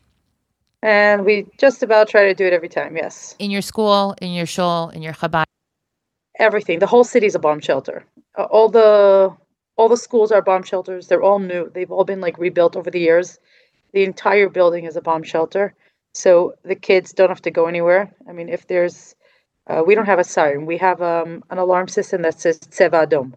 And 0.82 1.24
we 1.24 1.46
just 1.58 1.82
about 1.82 2.08
try 2.08 2.24
to 2.24 2.34
do 2.34 2.46
it 2.46 2.52
every 2.52 2.68
time, 2.68 2.96
yes. 2.96 3.34
In 3.38 3.50
your 3.50 3.62
school, 3.62 4.14
in 4.20 4.32
your 4.32 4.46
shul, 4.46 4.90
in 4.90 5.02
your 5.02 5.14
Chabad? 5.14 5.44
Everything. 6.38 6.78
The 6.78 6.86
whole 6.86 7.04
city 7.04 7.26
is 7.26 7.34
a 7.34 7.38
bomb 7.38 7.60
shelter. 7.60 8.04
All 8.36 8.68
the 8.68 9.34
all 9.76 9.88
the 9.88 9.96
schools 9.96 10.32
are 10.32 10.42
bomb 10.42 10.62
shelters. 10.62 11.08
They're 11.08 11.22
all 11.22 11.38
new. 11.38 11.70
They've 11.70 11.90
all 11.90 12.04
been 12.04 12.20
like 12.20 12.38
rebuilt 12.38 12.76
over 12.76 12.90
the 12.90 13.00
years. 13.00 13.38
The 13.92 14.04
entire 14.04 14.48
building 14.48 14.84
is 14.84 14.96
a 14.96 15.00
bomb 15.00 15.22
shelter. 15.22 15.74
So 16.12 16.54
the 16.62 16.74
kids 16.74 17.12
don't 17.12 17.28
have 17.28 17.42
to 17.42 17.50
go 17.50 17.66
anywhere. 17.66 18.14
I 18.28 18.32
mean, 18.32 18.48
if 18.48 18.66
there's 18.66 19.14
uh, 19.66 19.82
we 19.84 19.94
don't 19.94 20.06
have 20.06 20.18
a 20.18 20.24
siren. 20.24 20.66
We 20.66 20.78
have 20.78 21.02
um, 21.02 21.42
an 21.50 21.58
alarm 21.58 21.88
system 21.88 22.22
that 22.22 22.40
says 22.40 22.58
Tseva 22.58 23.06
Adom. 23.06 23.34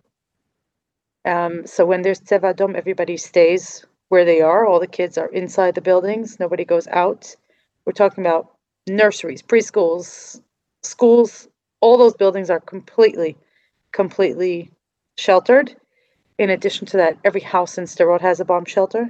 Um, 1.25 1.65
so 1.65 1.85
when 1.85 2.01
there's 2.01 2.21
Tseva 2.21 2.53
Adom, 2.53 2.75
everybody 2.75 3.17
stays 3.17 3.85
where 4.09 4.25
they 4.25 4.41
are. 4.41 4.65
All 4.65 4.79
the 4.79 4.87
kids 4.87 5.17
are 5.17 5.27
inside 5.27 5.75
the 5.75 5.81
buildings. 5.81 6.39
Nobody 6.39 6.65
goes 6.65 6.87
out. 6.87 7.35
We're 7.85 7.93
talking 7.93 8.25
about 8.25 8.51
nurseries, 8.87 9.41
preschools, 9.41 10.41
schools. 10.83 11.47
All 11.81 11.97
those 11.97 12.15
buildings 12.15 12.49
are 12.49 12.59
completely, 12.59 13.37
completely 13.93 14.71
sheltered. 15.17 15.75
In 16.37 16.49
addition 16.49 16.85
to 16.87 16.97
that, 16.97 17.17
every 17.23 17.41
house 17.41 17.77
in 17.77 17.85
Sderot 17.85 18.21
has 18.21 18.39
a 18.39 18.45
bomb 18.45 18.65
shelter. 18.65 19.09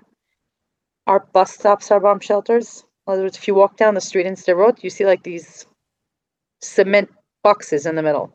Our 1.07 1.21
bus 1.33 1.51
stops 1.51 1.91
are 1.91 1.99
bomb 1.99 2.19
shelters. 2.19 2.83
In 3.07 3.13
other 3.13 3.23
words, 3.23 3.37
if 3.37 3.47
you 3.47 3.55
walk 3.55 3.77
down 3.77 3.95
the 3.95 4.01
street 4.01 4.27
in 4.27 4.35
Sderot, 4.35 4.83
you 4.83 4.89
see 4.89 5.05
like 5.05 5.23
these 5.23 5.65
cement 6.61 7.09
boxes 7.43 7.85
in 7.85 7.95
the 7.95 8.03
middle. 8.03 8.33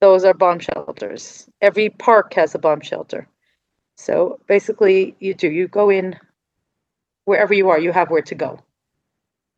Those 0.00 0.24
are 0.24 0.32
bomb 0.32 0.60
shelters. 0.60 1.48
Every 1.60 1.90
park 1.90 2.34
has 2.34 2.54
a 2.54 2.58
bomb 2.58 2.80
shelter. 2.80 3.28
So 4.00 4.40
basically, 4.46 5.14
you 5.20 5.34
do 5.34 5.50
you 5.50 5.68
go 5.68 5.90
in 5.90 6.16
wherever 7.26 7.52
you 7.52 7.68
are, 7.68 7.78
you 7.78 7.92
have 7.92 8.10
where 8.10 8.22
to 8.22 8.34
go 8.34 8.58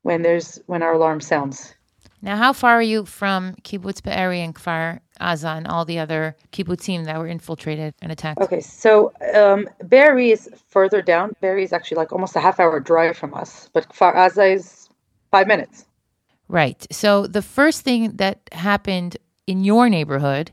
when 0.02 0.22
there's 0.22 0.60
when 0.66 0.82
our 0.82 0.94
alarm 0.94 1.20
sounds. 1.20 1.74
Now, 2.24 2.36
how 2.36 2.52
far 2.52 2.74
are 2.74 2.82
you 2.82 3.04
from 3.04 3.54
Kibbutz 3.62 4.02
Be'eri 4.02 4.40
and 4.40 4.54
Kfar 4.54 5.00
Aza 5.20 5.56
and 5.56 5.66
all 5.66 5.84
the 5.84 5.98
other 5.98 6.36
kibbutzim 6.52 7.04
that 7.04 7.18
were 7.18 7.26
infiltrated 7.26 7.94
and 8.00 8.12
attacked? 8.12 8.40
Okay, 8.40 8.60
so 8.60 9.12
um, 9.34 9.68
Be'eri 9.88 10.30
is 10.30 10.48
further 10.68 11.02
down. 11.02 11.32
Be'eri 11.40 11.64
is 11.64 11.72
actually 11.72 11.96
like 11.96 12.12
almost 12.12 12.36
a 12.36 12.40
half 12.40 12.60
hour 12.60 12.78
drive 12.78 13.16
from 13.16 13.34
us, 13.34 13.70
but 13.72 13.88
Kfar 13.88 14.14
Aza 14.14 14.54
is 14.54 14.88
five 15.30 15.46
minutes. 15.46 15.86
Right. 16.48 16.86
So 16.92 17.26
the 17.26 17.42
first 17.42 17.82
thing 17.82 18.16
that 18.16 18.40
happened 18.52 19.16
in 19.46 19.64
your 19.64 19.88
neighborhood 19.88 20.52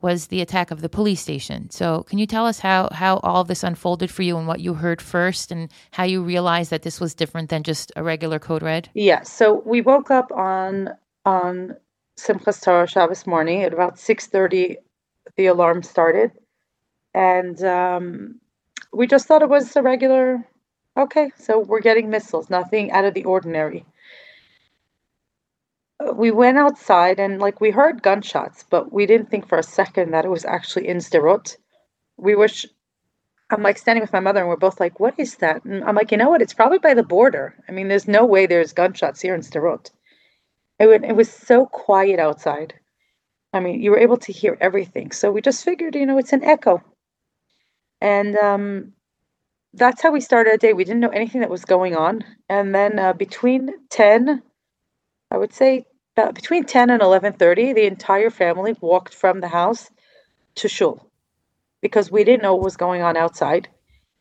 was 0.00 0.28
the 0.28 0.40
attack 0.40 0.70
of 0.70 0.80
the 0.80 0.88
police 0.88 1.20
station. 1.20 1.70
So, 1.70 2.02
can 2.04 2.18
you 2.18 2.26
tell 2.26 2.46
us 2.46 2.58
how 2.58 2.88
how 2.92 3.18
all 3.18 3.44
this 3.44 3.62
unfolded 3.62 4.10
for 4.10 4.22
you 4.22 4.36
and 4.36 4.46
what 4.46 4.60
you 4.60 4.74
heard 4.74 5.02
first, 5.02 5.50
and 5.50 5.70
how 5.92 6.04
you 6.04 6.22
realized 6.22 6.70
that 6.70 6.82
this 6.82 7.00
was 7.00 7.14
different 7.14 7.50
than 7.50 7.62
just 7.62 7.92
a 7.96 8.02
regular 8.02 8.38
code 8.38 8.62
red? 8.62 8.88
Yeah. 8.94 9.22
So 9.22 9.62
we 9.64 9.80
woke 9.80 10.10
up 10.10 10.30
on 10.32 10.90
on 11.24 11.76
Simchas 12.16 12.62
Torah 12.62 12.86
Shabbos 12.86 13.26
morning 13.26 13.62
at 13.62 13.72
about 13.72 13.98
six 13.98 14.26
thirty. 14.26 14.76
The 15.36 15.46
alarm 15.46 15.82
started, 15.82 16.32
and 17.14 17.62
um, 17.62 18.40
we 18.92 19.06
just 19.06 19.26
thought 19.26 19.42
it 19.42 19.48
was 19.48 19.76
a 19.76 19.82
regular. 19.82 20.44
Okay, 20.96 21.30
so 21.38 21.60
we're 21.60 21.80
getting 21.80 22.10
missiles, 22.10 22.50
nothing 22.50 22.90
out 22.90 23.04
of 23.04 23.14
the 23.14 23.24
ordinary 23.24 23.84
we 26.14 26.30
went 26.30 26.58
outside 26.58 27.18
and 27.18 27.40
like 27.40 27.60
we 27.60 27.70
heard 27.70 28.02
gunshots, 28.02 28.64
but 28.70 28.92
we 28.92 29.06
didn't 29.06 29.30
think 29.30 29.48
for 29.48 29.58
a 29.58 29.62
second 29.62 30.12
that 30.12 30.24
it 30.24 30.30
was 30.30 30.44
actually 30.44 30.88
in 30.88 30.98
Sderot. 30.98 31.56
We 32.16 32.34
wish 32.34 32.66
I'm 33.50 33.62
like 33.62 33.78
standing 33.78 34.02
with 34.02 34.12
my 34.12 34.20
mother 34.20 34.40
and 34.40 34.48
we're 34.48 34.56
both 34.56 34.80
like, 34.80 35.00
what 35.00 35.14
is 35.18 35.36
that? 35.36 35.64
And 35.64 35.82
I'm 35.84 35.94
like, 35.94 36.12
you 36.12 36.18
know 36.18 36.28
what? 36.28 36.42
It's 36.42 36.54
probably 36.54 36.78
by 36.78 36.94
the 36.94 37.02
border. 37.02 37.54
I 37.68 37.72
mean, 37.72 37.88
there's 37.88 38.06
no 38.08 38.24
way 38.24 38.46
there's 38.46 38.72
gunshots 38.72 39.20
here 39.20 39.34
in 39.34 39.40
Sderot. 39.40 39.90
It, 40.78 41.04
it 41.04 41.16
was 41.16 41.30
so 41.30 41.66
quiet 41.66 42.20
outside. 42.20 42.74
I 43.52 43.60
mean, 43.60 43.80
you 43.80 43.90
were 43.90 43.98
able 43.98 44.18
to 44.18 44.32
hear 44.32 44.58
everything. 44.60 45.10
So 45.10 45.32
we 45.32 45.40
just 45.40 45.64
figured, 45.64 45.94
you 45.94 46.06
know, 46.06 46.18
it's 46.18 46.34
an 46.34 46.44
echo. 46.44 46.82
And 48.00 48.36
um, 48.36 48.92
that's 49.72 50.02
how 50.02 50.12
we 50.12 50.20
started 50.20 50.50
our 50.50 50.56
day. 50.56 50.74
We 50.74 50.84
didn't 50.84 51.00
know 51.00 51.08
anything 51.08 51.40
that 51.40 51.50
was 51.50 51.64
going 51.64 51.96
on. 51.96 52.24
And 52.48 52.74
then 52.74 52.98
uh, 52.98 53.14
between 53.14 53.70
10, 53.90 54.42
I 55.30 55.36
would 55.36 55.52
say 55.52 55.86
about 56.16 56.34
between 56.34 56.64
10 56.64 56.90
and 56.90 57.02
11:30, 57.02 57.74
the 57.74 57.86
entire 57.86 58.30
family 58.30 58.76
walked 58.80 59.14
from 59.14 59.40
the 59.40 59.48
house 59.48 59.90
to 60.56 60.68
shul 60.68 61.10
because 61.80 62.10
we 62.10 62.24
didn't 62.24 62.42
know 62.42 62.54
what 62.54 62.64
was 62.64 62.76
going 62.76 63.02
on 63.02 63.16
outside. 63.16 63.68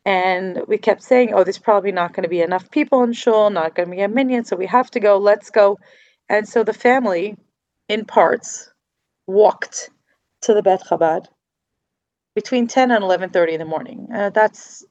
And 0.05 0.61
we 0.67 0.77
kept 0.77 1.03
saying, 1.03 1.33
oh, 1.33 1.43
there's 1.43 1.57
probably 1.57 1.91
not 1.91 2.13
going 2.13 2.23
to 2.23 2.29
be 2.29 2.41
enough 2.41 2.71
people 2.71 3.03
in 3.03 3.11
shul, 3.13 3.49
not 3.49 3.75
going 3.75 3.89
to 3.89 3.95
be 3.95 4.01
a 4.01 4.07
minyan, 4.07 4.45
so 4.45 4.55
we 4.55 4.67
have 4.67 4.89
to 4.91 5.01
go, 5.01 5.17
let's 5.17 5.49
go. 5.49 5.79
And 6.29 6.47
so 6.47 6.63
the 6.63 6.73
family, 6.73 7.35
in 7.89 8.05
parts, 8.05 8.71
walked 9.25 9.89
to 10.41 10.53
the 10.53 10.61
Bet 10.63 10.83
Chabad 10.85 11.25
between 12.35 12.67
10 12.67 12.91
and 12.91 13.03
11.30 13.03 13.53
in 13.53 13.59
the 13.59 13.65
morning. 13.65 14.07
Uh, 14.13 14.29
that's, 14.29 14.85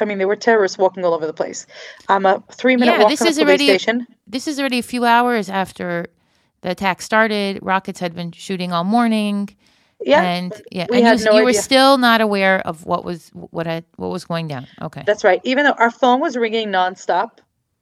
I 0.00 0.04
mean, 0.04 0.18
there 0.18 0.28
were 0.28 0.36
terrorists 0.36 0.76
walking 0.78 1.04
all 1.04 1.14
over 1.14 1.26
the 1.26 1.32
place. 1.32 1.66
I'm 2.08 2.26
a 2.26 2.42
three-minute 2.52 2.90
Yeah, 2.92 2.98
walk 3.00 3.10
this 3.10 3.18
from 3.20 3.26
the 3.26 3.30
is 3.30 3.36
police 3.36 3.48
already- 3.48 3.66
station. 3.66 4.06
This 4.26 4.48
is 4.48 4.58
already 4.58 4.78
a 4.78 4.82
few 4.82 5.04
hours 5.04 5.48
after 5.48 6.06
the 6.62 6.70
attack 6.70 7.00
started. 7.02 7.60
Rockets 7.62 8.00
had 8.00 8.14
been 8.14 8.32
shooting 8.32 8.72
all 8.72 8.84
morning. 8.84 9.50
Yeah, 10.00 10.22
and 10.22 10.52
yeah, 10.72 10.86
we 10.90 10.98
and 10.98 11.06
had 11.06 11.18
you, 11.20 11.26
no 11.26 11.38
you 11.38 11.44
were 11.44 11.52
still 11.52 11.98
not 11.98 12.20
aware 12.20 12.60
of 12.66 12.84
what 12.84 13.04
was 13.04 13.30
what 13.32 13.66
had 13.66 13.84
what 13.96 14.08
was 14.10 14.24
going 14.24 14.48
down. 14.48 14.66
Okay. 14.82 15.02
That's 15.06 15.22
right. 15.24 15.40
Even 15.44 15.64
though 15.64 15.76
our 15.78 15.90
phone 15.90 16.20
was 16.20 16.36
ringing 16.36 16.68
nonstop, 16.68 17.38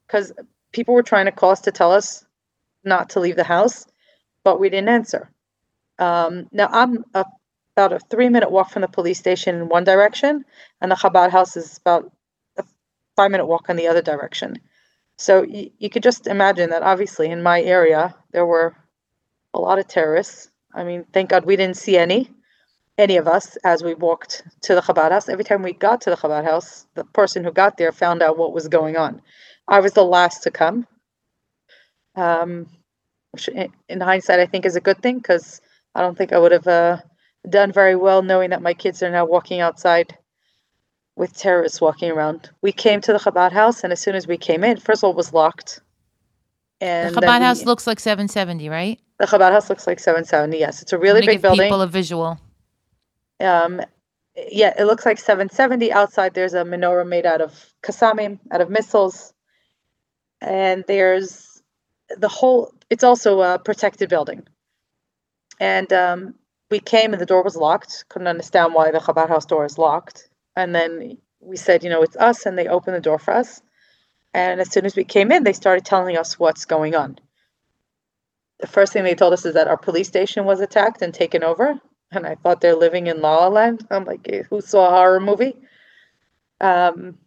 because 0.07 0.33
people 0.72 0.94
were 0.94 1.03
trying 1.03 1.25
to 1.25 1.33
call 1.33 1.51
us 1.51 1.61
to 1.62 1.72
tell 1.72 1.90
us 1.90 2.25
not 2.85 3.09
to 3.11 3.20
leave 3.20 3.37
the 3.37 3.44
house, 3.44 3.87
but 4.44 4.61
we 4.61 4.68
didn't 4.68 4.90
answer. 4.90 5.31
Um, 5.98 6.48
now 6.53 6.68
I'm 6.70 7.05
a, 7.14 7.25
about 7.76 7.92
a 7.92 7.98
three-minute 8.11 8.50
walk 8.50 8.70
from 8.70 8.82
the 8.82 8.88
police 8.88 9.18
station 9.18 9.56
in 9.56 9.68
one 9.68 9.85
direction, 9.85 10.44
and 10.80 10.90
the 10.90 10.96
Chabad 10.96 11.30
house 11.30 11.56
is 11.56 11.78
about 11.78 12.12
a 12.58 12.64
five-minute 13.16 13.46
walk 13.46 13.68
in 13.68 13.76
the 13.76 13.88
other 13.88 14.02
direction. 14.02 14.58
So 15.18 15.42
y- 15.48 15.70
you 15.78 15.90
could 15.90 16.02
just 16.02 16.26
imagine 16.26 16.70
that. 16.70 16.82
Obviously, 16.82 17.30
in 17.30 17.42
my 17.42 17.62
area, 17.62 18.14
there 18.32 18.46
were 18.46 18.76
a 19.54 19.61
lot 19.61 19.78
of 19.78 19.88
terrorists. 19.88 20.50
I 20.74 20.85
mean, 20.85 21.04
thank 21.12 21.30
God 21.30 21.44
we 21.44 21.56
didn't 21.56 21.76
see 21.76 21.96
any 21.96 22.30
any 22.98 23.16
of 23.16 23.26
us 23.26 23.56
as 23.64 23.82
we 23.82 23.94
walked 23.94 24.42
to 24.62 24.74
the 24.74 24.82
Chabad 24.82 25.11
house. 25.12 25.28
Every 25.28 25.44
time 25.44 25.62
we 25.62 25.72
got 25.72 26.02
to 26.02 26.11
the 26.11 26.16
Chabad 26.16 26.44
house, 26.44 26.87
the 26.94 27.04
person 27.04 27.42
who 27.42 27.50
got 27.50 27.76
there 27.76 27.90
found 27.92 28.22
out 28.22 28.37
what 28.38 28.52
was 28.52 28.68
going 28.68 28.96
on. 28.96 29.22
I 29.66 29.80
was 29.80 29.92
the 29.94 30.04
last 30.04 30.42
to 30.42 30.50
come, 30.50 30.87
um, 32.16 32.68
which 33.32 33.48
in 33.48 34.00
hindsight 34.00 34.40
I 34.40 34.46
think 34.46 34.66
is 34.66 34.76
a 34.76 34.80
good 34.80 35.02
thing 35.02 35.18
because 35.18 35.61
I 35.94 36.02
don't 36.02 36.16
think 36.16 36.32
I 36.32 36.38
would 36.38 36.52
have 36.52 36.66
uh, 36.66 36.98
done 37.48 37.72
very 37.72 37.96
well 37.96 38.22
knowing 38.22 38.50
that 38.50 38.62
my 38.62 38.74
kids 38.74 39.02
are 39.02 39.11
now 39.11 39.24
walking 39.24 39.61
outside 39.61 40.16
with 41.16 41.37
terrorists 41.37 41.81
walking 41.81 42.11
around. 42.11 42.50
We 42.62 42.72
came 42.72 43.00
to 43.02 43.12
the 43.12 43.18
Chabad 43.18 43.52
house, 43.52 43.85
and 43.85 43.92
as 43.92 44.00
soon 44.00 44.14
as 44.14 44.26
we 44.26 44.37
came 44.37 44.64
in, 44.64 44.78
first 44.78 45.00
of 45.00 45.05
all, 45.05 45.11
it 45.11 45.16
was 45.16 45.33
locked. 45.33 45.81
The 46.81 46.87
And 46.87 47.16
Chabad 47.16 47.20
then 47.20 47.42
house 47.42 47.64
looks 47.64 47.87
like 47.87 48.00
770, 48.00 48.68
right? 48.68 48.98
the 49.18 49.26
Chabad 49.26 49.52
house 49.52 49.68
looks 49.70 49.87
like 49.87 50.00
770. 50.00 50.59
Yes, 50.59 50.83
it's 50.83 50.92
a 50.92 50.98
really 50.98 51.20
big 51.20 51.28
give 51.28 51.42
building. 51.42 51.66
people 51.66 51.81
a 51.81 51.87
visual. 51.87 52.40
Um, 53.40 53.81
yeah, 54.50 54.74
it 54.76 54.85
looks 54.85 55.07
like 55.07 55.18
770. 55.18 55.92
Outside, 55.92 56.35
there's 56.35 56.55
a 56.55 56.64
menorah 56.64 57.07
made 57.07 57.24
out 57.24 57.40
of 57.40 57.72
kasamim, 57.83 58.40
out 58.50 58.61
of 58.61 58.68
missiles. 58.70 59.33
And 60.40 60.85
there's 60.88 61.62
the 62.16 62.28
whole, 62.28 62.74
it's 62.90 63.05
also 63.05 63.42
a 63.42 63.59
protected 63.61 64.09
building. 64.09 64.44
And 65.61 65.92
um, 65.92 66.35
we 66.72 66.80
came 66.80 67.12
and 67.12 67.20
the 67.20 67.26
door 67.26 67.44
was 67.44 67.56
locked. 67.56 68.04
Couldn't 68.08 68.28
understand 68.28 68.74
why 68.74 68.90
the 68.90 68.98
Chabad 68.98 69.28
house 69.28 69.46
door 69.46 69.64
is 69.64 69.78
locked. 69.78 70.28
And 70.56 70.74
then 70.74 71.18
we 71.40 71.56
said, 71.56 71.85
you 71.85 71.90
know, 71.90 72.02
it's 72.02 72.16
us. 72.16 72.46
And 72.46 72.58
they 72.58 72.66
opened 72.66 72.96
the 72.96 73.00
door 73.00 73.20
for 73.20 73.32
us. 73.32 73.62
And 74.35 74.61
as 74.61 74.72
soon 74.72 74.87
as 74.87 74.96
we 74.96 75.04
came 75.04 75.30
in, 75.30 75.44
they 75.44 75.52
started 75.52 75.85
telling 75.85 76.16
us 76.16 76.38
what's 76.38 76.64
going 76.64 76.96
on. 76.96 77.18
The 78.61 78.66
first 78.66 78.92
thing 78.92 79.04
they 79.04 79.14
told 79.14 79.32
us 79.32 79.44
is 79.46 79.54
that 79.54 79.68
our 79.68 79.76
police 79.76 80.08
station 80.08 80.44
was 80.44 80.61
attacked 80.61 81.02
and 81.02 81.14
taken 81.14 81.44
over 81.44 81.80
and 82.12 82.26
I 82.26 82.35
thought 82.37 82.61
they're 82.61 82.76
living 82.76 83.06
in 83.06 83.20
La 83.20 83.38
La 83.38 83.48
Land. 83.48 83.87
I'm 83.90 84.04
like, 84.04 84.20
eh, 84.28 84.42
who 84.48 84.61
saw 84.61 84.88
a 84.88 84.90
horror 84.90 85.20
movie? 85.20 85.56
Um, 86.61 87.18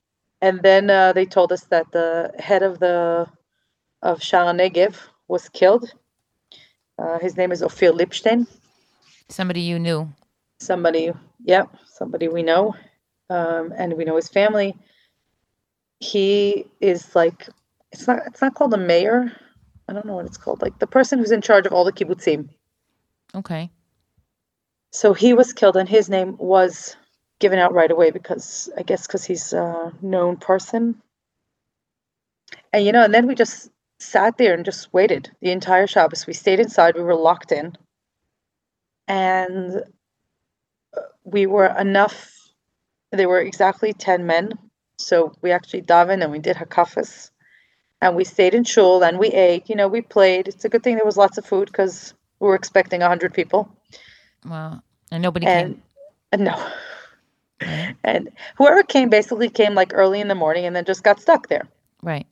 and 0.41 0.62
then 0.62 0.89
uh, 0.89 1.13
they 1.13 1.25
told 1.25 1.51
us 1.51 1.63
that 1.65 1.91
the 1.91 2.31
head 2.39 2.63
of 2.63 2.79
the 2.79 3.27
of 4.01 4.19
Sha'ar 4.19 4.53
Negev 4.53 4.95
was 5.27 5.49
killed. 5.49 5.91
Uh, 6.99 7.17
his 7.19 7.36
name 7.36 7.51
is 7.51 7.62
Ofir 7.62 7.91
Libstein. 7.93 8.47
Somebody 9.30 9.62
you 9.62 9.80
knew. 9.80 10.14
Somebody, 10.60 11.12
yeah, 11.44 11.64
somebody 11.86 12.28
we 12.28 12.44
know, 12.44 12.76
um, 13.30 13.74
and 13.78 13.94
we 13.94 14.06
know 14.06 14.16
his 14.16 14.30
family. 14.30 14.76
He 16.00 16.66
is 16.80 17.16
like, 17.16 17.50
it's 17.92 18.08
not, 18.08 18.20
it's 18.28 18.42
not 18.42 18.56
called 18.56 18.74
a 18.74 18.78
mayor. 18.78 19.32
I 19.88 19.94
don't 19.94 20.06
know 20.06 20.16
what 20.16 20.26
it's 20.26 20.38
called. 20.38 20.62
Like 20.62 20.80
the 20.80 20.88
person 20.88 21.20
who's 21.20 21.32
in 21.32 21.42
charge 21.42 21.66
of 21.66 21.74
all 21.74 21.86
the 21.86 21.92
kibbutzim. 21.92 22.50
Okay. 23.34 23.70
So 24.92 25.14
he 25.14 25.34
was 25.34 25.54
killed, 25.54 25.76
and 25.76 25.90
his 25.90 26.10
name 26.10 26.38
was 26.38 26.96
given 27.40 27.60
out 27.60 27.74
right 27.74 27.92
away 27.92 28.12
because 28.12 28.70
I 28.78 28.84
guess 28.84 29.06
because 29.06 29.26
he's 29.26 29.52
a 29.52 29.92
known 30.02 30.38
person. 30.38 31.02
And 32.72 32.86
you 32.86 32.92
know, 32.92 33.04
and 33.04 33.14
then 33.14 33.28
we 33.28 33.36
just 33.36 33.70
sat 34.00 34.38
there 34.38 34.54
and 34.54 34.64
just 34.66 34.94
waited 34.94 35.32
the 35.42 35.52
entire 35.52 35.88
Shabbos. 35.88 36.26
We 36.26 36.34
stayed 36.34 36.60
inside. 36.60 36.96
We 36.96 37.04
were 37.04 37.16
locked 37.16 37.52
in, 37.52 37.78
and 39.08 39.84
uh, 40.96 41.02
we 41.24 41.46
were 41.46 41.68
enough. 41.68 42.32
There 43.12 43.30
were 43.30 43.39
exactly 43.39 43.94
ten 43.94 44.26
men, 44.26 44.54
so 44.98 45.34
we 45.41 45.52
actually 45.52 45.84
davened 45.84 46.24
and 46.24 46.32
we 46.32 46.39
did 46.39 46.58
hakafas, 46.58 47.32
and 48.02 48.15
we 48.15 48.24
stayed 48.24 48.54
in 48.54 48.63
shul 48.63 49.04
and 49.04 49.20
we 49.20 49.28
ate. 49.30 49.70
You 49.70 49.76
know, 49.76 49.88
we 49.88 50.02
played. 50.02 50.48
It's 50.48 50.65
a 50.65 50.70
good 50.70 50.84
thing 50.84 50.96
there 50.96 51.06
was 51.06 51.18
lots 51.18 51.38
of 51.38 51.46
food 51.46 51.68
because 51.68 52.13
we 52.39 52.48
were 52.48 52.56
expecting 52.56 53.02
a 53.02 53.08
hundred 53.08 53.34
people. 53.34 53.70
Well, 54.46 54.84
and 55.12 55.24
nobody 55.24 55.46
and, 55.46 55.76
came. 55.76 55.84
and 56.32 56.44
no. 56.46 56.72
Right. 57.62 57.96
And 58.04 58.30
whoever 58.58 58.84
came 58.84 59.10
basically 59.10 59.50
came 59.50 59.76
like 59.76 59.94
early 59.94 60.20
in 60.20 60.28
the 60.28 60.36
morning 60.36 60.65
and 60.65 60.76
then 60.76 60.84
just 60.84 61.04
got 61.04 61.22
stuck 61.22 61.48
there. 61.48 61.65
Right. 62.04 62.28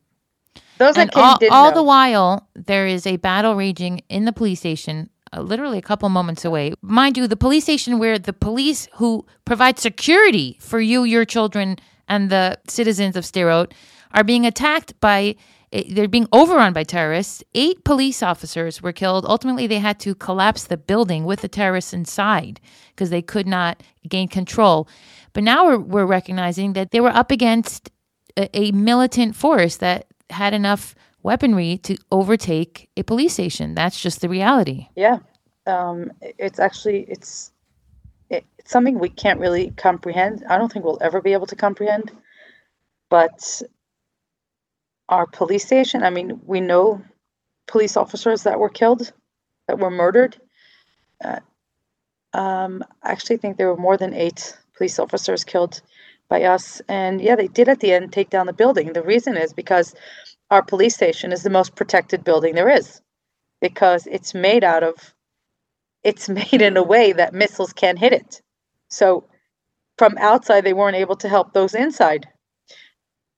Those 0.78 0.98
And 0.98 1.10
that 1.10 1.14
came 1.14 1.52
all, 1.52 1.66
all 1.66 1.72
the 1.72 1.82
while, 1.82 2.48
there 2.56 2.86
is 2.86 3.08
a 3.08 3.18
battle 3.18 3.56
raging 3.56 4.02
in 4.10 4.26
the 4.26 4.34
police 4.34 4.60
station, 4.60 5.10
uh, 5.36 5.42
literally 5.42 5.78
a 5.78 5.82
couple 5.82 6.08
moments 6.10 6.46
away. 6.46 6.74
Mind 6.82 7.18
you, 7.18 7.28
the 7.28 7.36
police 7.38 7.64
station 7.64 8.00
where 8.00 8.20
the 8.20 8.34
police 8.34 8.88
who 8.96 9.26
provide 9.46 9.80
security 9.80 10.58
for 10.62 10.80
you, 10.80 11.04
your 11.04 11.26
children, 11.26 11.78
and 12.08 12.30
the 12.30 12.58
citizens 12.68 13.16
of 13.16 13.24
Sderot 13.26 13.72
are 14.12 14.24
being 14.24 14.46
attacked 14.46 14.94
by. 15.00 15.36
eh, 15.72 15.84
They're 15.90 16.08
being 16.08 16.28
overrun 16.32 16.74
by 16.74 16.84
terrorists. 16.84 17.44
Eight 17.56 17.84
police 17.84 18.22
officers 18.22 18.82
were 18.84 18.94
killed. 18.94 19.26
Ultimately, 19.26 19.68
they 19.68 19.80
had 19.80 20.00
to 20.02 20.14
collapse 20.16 20.64
the 20.66 20.78
building 20.78 21.26
with 21.26 21.42
the 21.42 21.48
terrorists 21.48 21.94
inside 21.94 22.60
because 22.90 23.10
they 23.10 23.22
could 23.24 23.48
not 23.48 23.82
gain 24.08 24.28
control. 24.28 24.88
But 25.34 25.44
now 25.44 25.66
we're, 25.66 25.80
we're 25.80 26.06
recognizing 26.06 26.74
that 26.74 26.92
they 26.92 27.00
were 27.02 27.16
up 27.22 27.32
against 27.32 27.90
a, 28.38 28.46
a 28.56 28.72
militant 28.72 29.36
force 29.36 29.78
that 29.78 30.06
had 30.30 30.54
enough 30.54 30.94
weaponry 31.24 31.78
to 31.80 31.98
overtake 32.12 32.90
a 32.98 33.04
police 33.04 33.34
station. 33.34 33.76
That's 33.76 34.00
just 34.00 34.22
the 34.22 34.30
reality. 34.30 34.88
yeah. 34.96 35.20
Um, 35.66 36.12
it's 36.22 36.60
actually 36.60 37.06
it's 37.08 37.54
it, 38.30 38.46
it's 38.58 38.70
something 38.70 39.00
we 39.00 39.08
can't 39.08 39.40
really 39.40 39.72
comprehend. 39.72 40.44
I 40.50 40.58
don't 40.58 40.70
think 40.72 40.84
we'll 40.84 40.98
ever 41.02 41.22
be 41.22 41.32
able 41.32 41.48
to 41.48 41.56
comprehend. 41.56 42.12
But 43.10 43.62
our 45.08 45.26
police 45.26 45.66
station, 45.66 46.04
I 46.04 46.10
mean, 46.10 46.42
we 46.46 46.60
know 46.60 47.02
police 47.68 47.96
officers 47.96 48.44
that 48.44 48.60
were 48.60 48.70
killed, 48.70 49.14
that 49.68 49.80
were 49.80 49.92
murdered. 49.92 50.36
Uh, 51.24 51.40
um, 52.34 52.84
I 53.04 53.12
actually 53.12 53.38
think 53.38 53.58
there 53.58 53.70
were 53.70 53.78
more 53.78 53.98
than 53.98 54.14
eight 54.14 54.58
police 54.76 55.00
officers 55.00 55.44
killed 55.44 55.82
by 56.28 56.44
us. 56.44 56.82
And 56.90 57.22
yeah, 57.22 57.36
they 57.36 57.48
did 57.48 57.70
at 57.70 57.80
the 57.80 57.94
end 57.94 58.12
take 58.12 58.30
down 58.30 58.48
the 58.48 58.54
building. 58.54 58.94
The 58.94 59.04
reason 59.04 59.38
is 59.38 59.54
because 59.54 59.94
our 60.52 60.62
police 60.64 60.96
station 60.96 61.32
is 61.32 61.44
the 61.44 61.50
most 61.50 61.76
protected 61.76 62.24
building 62.24 62.56
there 62.56 62.70
is 62.70 63.02
because 63.62 64.08
it's 64.08 64.34
made 64.34 64.64
out 64.64 64.84
of, 64.84 64.96
it's 66.04 66.30
made 66.42 66.62
in 66.62 66.78
a 66.78 66.84
way 66.84 67.14
that 67.14 67.34
missiles 67.34 67.74
can't 67.74 68.00
hit 68.00 68.14
it. 68.14 68.42
So 68.90 69.26
from 69.98 70.18
outside, 70.18 70.64
they 70.64 70.74
weren't 70.74 70.96
able 70.98 71.16
to 71.18 71.30
help 71.30 71.54
those 71.54 71.74
inside. 71.74 72.28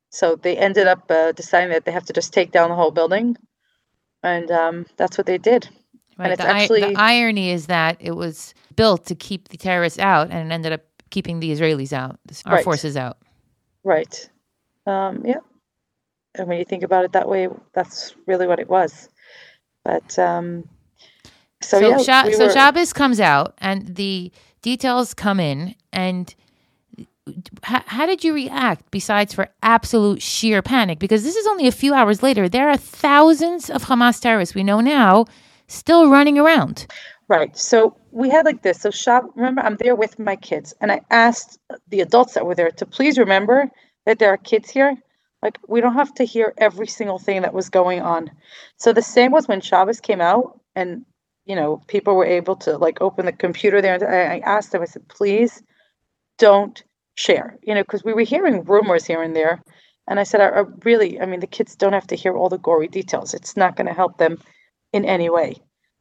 So 0.09 0.35
they 0.35 0.57
ended 0.57 0.87
up 0.87 1.09
uh, 1.09 1.31
deciding 1.33 1.69
that 1.71 1.85
they 1.85 1.91
have 1.91 2.05
to 2.05 2.13
just 2.13 2.33
take 2.33 2.51
down 2.51 2.69
the 2.69 2.75
whole 2.75 2.91
building. 2.91 3.35
And 4.23 4.49
um, 4.49 4.85
that's 4.97 5.17
what 5.17 5.27
they 5.27 5.37
did. 5.37 5.69
Right. 6.17 6.31
it's 6.31 6.41
the, 6.41 6.47
actually- 6.47 6.79
the 6.81 6.95
irony 6.95 7.51
is 7.51 7.67
that 7.67 7.97
it 7.99 8.15
was 8.15 8.53
built 8.75 9.05
to 9.07 9.15
keep 9.15 9.49
the 9.49 9.57
terrorists 9.57 9.99
out 9.99 10.31
and 10.31 10.49
it 10.49 10.53
ended 10.53 10.71
up 10.71 10.81
keeping 11.09 11.39
the 11.39 11.51
Israelis 11.51 11.93
out, 11.93 12.19
our 12.45 12.55
Right. 12.55 12.63
forces 12.63 12.97
out. 12.97 13.17
Right. 13.83 14.29
Um, 14.87 15.23
yeah. 15.25 15.39
And 16.37 16.47
when 16.47 16.57
you 16.57 16.65
think 16.65 16.83
about 16.83 17.05
it 17.05 17.11
that 17.13 17.27
way, 17.27 17.47
that's 17.73 18.15
really 18.27 18.47
what 18.47 18.59
it 18.59 18.69
was. 18.69 19.09
But 19.83 20.17
um, 20.19 20.67
So, 21.61 21.79
So, 21.79 21.89
yeah, 21.89 21.97
Sha- 21.97 22.27
we 22.27 22.33
so 22.33 22.45
were- 22.45 22.51
Shabbos 22.51 22.93
comes 22.93 23.19
out 23.19 23.53
and 23.59 23.95
the 23.95 24.31
details 24.61 25.13
come 25.13 25.39
in. 25.39 25.75
And 25.93 26.33
how, 27.63 27.81
how 27.85 28.05
did 28.05 28.23
you 28.23 28.33
react 28.33 28.89
besides 28.91 29.33
for 29.33 29.47
absolute 29.63 30.21
sheer 30.21 30.61
panic? 30.61 30.99
Because 30.99 31.23
this 31.23 31.35
is 31.35 31.47
only 31.47 31.67
a 31.67 31.71
few 31.71 31.93
hours 31.93 32.21
later. 32.21 32.47
There 32.49 32.69
are 32.69 32.77
thousands 32.77 33.69
of 33.69 33.83
Hamas 33.85 34.19
terrorists 34.21 34.55
we 34.55 34.63
know 34.63 34.79
now 34.81 35.25
still 35.67 36.09
running 36.09 36.37
around. 36.37 36.85
Right. 37.27 37.55
So 37.57 37.95
we 38.11 38.29
had 38.29 38.45
like 38.45 38.61
this. 38.61 38.81
So 38.81 38.91
shop. 38.91 39.23
Remember, 39.35 39.61
I'm 39.61 39.77
there 39.77 39.95
with 39.95 40.19
my 40.19 40.35
kids, 40.35 40.75
and 40.79 40.91
I 40.91 41.01
asked 41.09 41.57
the 41.89 42.01
adults 42.01 42.33
that 42.35 42.45
were 42.45 42.53
there 42.53 42.69
to 42.69 42.85
please 42.85 43.17
remember 43.17 43.71
that 44.05 44.19
there 44.19 44.29
are 44.29 44.37
kids 44.37 44.69
here. 44.69 44.95
Like 45.41 45.59
we 45.67 45.81
don't 45.81 45.93
have 45.93 46.13
to 46.15 46.23
hear 46.23 46.53
every 46.57 46.87
single 46.87 47.19
thing 47.19 47.41
that 47.43 47.53
was 47.53 47.69
going 47.69 48.01
on. 48.01 48.31
So 48.77 48.93
the 48.93 49.01
same 49.01 49.31
was 49.31 49.47
when 49.47 49.61
Shabbos 49.61 49.99
came 49.99 50.21
out, 50.21 50.59
and 50.75 51.05
you 51.45 51.55
know 51.55 51.81
people 51.87 52.15
were 52.15 52.25
able 52.25 52.55
to 52.57 52.77
like 52.77 53.01
open 53.01 53.25
the 53.25 53.31
computer 53.31 53.81
there. 53.81 53.95
And 53.95 54.03
I 54.03 54.35
I 54.35 54.39
asked 54.39 54.71
them. 54.71 54.81
I 54.81 54.85
said, 54.85 55.07
please 55.07 55.61
don't 56.37 56.83
share. 57.15 57.57
You 57.63 57.75
know, 57.75 57.83
because 57.83 58.03
we 58.03 58.13
were 58.13 58.21
hearing 58.21 58.63
rumors 58.63 59.05
here 59.05 59.21
and 59.21 59.35
there, 59.35 59.61
and 60.07 60.19
I 60.19 60.23
said, 60.23 60.41
I, 60.41 60.47
I 60.49 60.63
really, 60.83 61.19
I 61.19 61.25
mean, 61.25 61.39
the 61.39 61.47
kids 61.47 61.75
don't 61.75 61.93
have 61.93 62.07
to 62.07 62.15
hear 62.15 62.35
all 62.35 62.49
the 62.49 62.57
gory 62.57 62.87
details. 62.87 63.33
It's 63.33 63.57
not 63.57 63.75
going 63.75 63.87
to 63.87 63.93
help 63.93 64.17
them 64.17 64.37
in 64.93 65.05
any 65.05 65.29
way. 65.29 65.55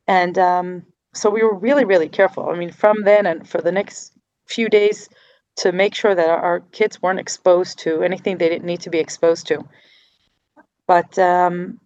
And 0.07 0.38
um, 0.38 0.85
so 1.14 1.31
we 1.31 1.42
were 1.42 1.55
really, 1.55 1.85
really 1.85 2.09
careful. 2.09 2.49
I 2.49 2.57
mean, 2.57 2.70
from 2.70 3.05
then 3.05 3.27
and 3.27 3.49
for 3.49 3.61
the 3.61 3.73
next 3.73 4.12
few 4.47 4.68
days 4.68 5.09
to 5.57 5.73
make 5.73 5.95
sure 5.95 6.14
that 6.14 6.29
our, 6.29 6.61
kids 6.73 7.01
weren't 7.01 7.21
exposed 7.21 7.79
to 7.81 8.03
anything 8.03 8.38
they 8.38 8.49
didn't 8.49 8.67
need 8.67 8.81
to 8.81 8.90
be 8.90 8.99
exposed 8.99 9.47
to. 9.49 9.64
But 10.87 11.19
um, 11.19 11.81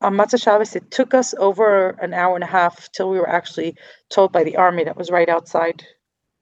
on 0.00 0.14
Motzei 0.14 0.42
Shabbos, 0.42 0.74
it 0.74 0.90
took 0.90 1.14
us 1.14 1.34
over 1.38 1.90
an 1.90 2.14
hour 2.14 2.34
and 2.34 2.44
a 2.44 2.48
half 2.48 2.90
till 2.92 3.10
we 3.10 3.18
were 3.18 3.28
actually 3.28 3.76
told 4.08 4.32
by 4.32 4.44
the 4.44 4.56
army 4.56 4.84
that 4.84 4.96
was 4.96 5.10
right 5.10 5.28
outside 5.28 5.84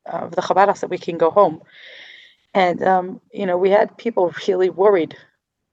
of 0.07 0.35
the 0.35 0.43
Chabad 0.43 0.81
that 0.81 0.91
we 0.91 0.99
can 0.99 1.19
go 1.19 1.31
home. 1.31 1.63
And, 2.55 2.83
um, 2.83 3.21
you 3.33 3.47
know, 3.47 3.59
we 3.59 3.71
had 3.71 3.97
people 3.97 4.35
really 4.49 4.71
worried 4.71 5.17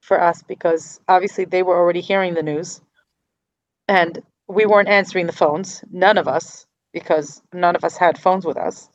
for 0.02 0.22
us 0.22 0.44
because 0.44 1.00
obviously 1.08 1.46
they 1.46 1.64
were 1.64 1.78
already 1.78 2.02
hearing 2.02 2.34
the 2.34 2.44
news 2.44 2.82
and 3.88 4.22
we 4.48 4.66
weren't 4.66 4.90
answering 4.90 5.28
the 5.28 5.34
phones, 5.34 5.84
none 5.92 6.18
of 6.18 6.28
us, 6.28 6.66
because 6.94 7.42
none 7.54 7.76
of 7.76 7.84
us 7.84 7.98
had 7.98 8.18
phones 8.18 8.46
with 8.46 8.58
us. 8.58 8.90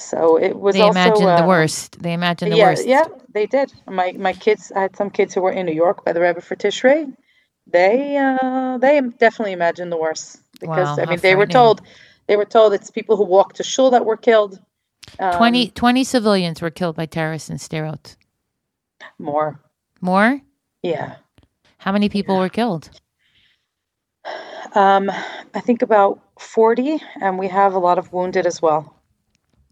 So 0.00 0.38
it 0.38 0.58
was 0.58 0.76
They 0.76 0.80
also 0.80 0.90
imagined 0.90 1.36
the 1.36 1.44
uh, 1.44 1.46
worst. 1.46 2.02
They 2.02 2.14
imagined 2.14 2.52
the 2.52 2.58
yeah, 2.58 2.64
worst. 2.70 2.86
yeah, 2.86 3.04
they 3.34 3.46
did. 3.46 3.72
My 3.88 4.12
my 4.12 4.34
kids, 4.34 4.72
I 4.76 4.82
had 4.82 4.96
some 4.96 5.10
kids 5.10 5.34
who 5.34 5.42
were 5.42 5.52
in 5.52 5.66
New 5.66 5.74
York 5.74 6.04
by 6.04 6.12
the 6.12 6.20
Rebbe 6.20 6.40
for 6.40 6.56
Tishrei. 6.56 7.14
They 7.66 8.16
uh, 8.16 8.78
they 8.78 9.00
definitely 9.18 9.52
imagined 9.52 9.92
the 9.92 9.98
worst 9.98 10.40
because 10.60 10.96
Wow, 10.98 10.98
I 10.98 11.06
mean 11.06 11.20
they 11.20 11.36
were 11.36 11.46
told 11.46 11.82
they 12.28 12.36
were 12.36 12.46
told 12.46 12.74
it's 12.74 12.90
people 12.90 13.16
who 13.16 13.24
walked 13.24 13.56
to 13.56 13.64
shul 13.64 13.90
that 13.92 14.04
were 14.06 14.16
killed. 14.16 14.60
Um, 15.18 15.32
20, 15.32 15.68
20 15.70 16.04
civilians 16.04 16.62
were 16.62 16.70
killed 16.70 16.96
by 16.96 17.06
terrorists 17.06 17.50
in 17.50 17.58
Sderot. 17.58 18.16
more, 19.18 19.60
More? 20.00 20.42
yeah. 20.82 21.16
How 21.78 21.92
many 21.92 22.08
people 22.08 22.38
were 22.38 22.48
killed? 22.50 22.90
Um, 24.74 25.10
I 25.54 25.60
think 25.60 25.82
about 25.82 26.20
forty, 26.38 27.00
and 27.20 27.38
we 27.38 27.48
have 27.48 27.74
a 27.74 27.78
lot 27.80 27.98
of 27.98 28.12
wounded 28.12 28.46
as 28.46 28.62
well. 28.62 28.99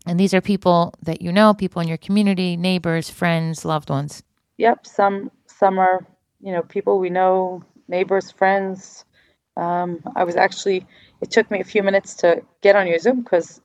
And 0.06 0.18
these 0.18 0.32
are 0.32 0.40
people 0.40 0.94
that 1.02 1.20
you 1.20 1.32
know, 1.32 1.54
people 1.54 1.82
in 1.82 1.88
your 1.88 1.98
community, 1.98 2.56
neighbors, 2.56 3.10
friends, 3.10 3.64
loved 3.64 3.90
ones. 3.90 4.22
Yep, 4.58 4.86
some 4.86 5.30
some 5.46 5.78
are 5.78 6.06
you 6.40 6.52
know 6.52 6.62
people 6.62 6.98
we 6.98 7.10
know, 7.10 7.62
neighbors, 7.88 8.30
friends. 8.30 9.04
Um, 9.56 10.00
I 10.16 10.24
was 10.24 10.36
actually. 10.36 10.86
It 11.20 11.32
took 11.32 11.50
me 11.50 11.60
a 11.60 11.64
few 11.64 11.82
minutes 11.82 12.14
to 12.16 12.42
get 12.62 12.76
on 12.76 12.86
your 12.86 13.00
Zoom 13.00 13.22
because 13.22 13.60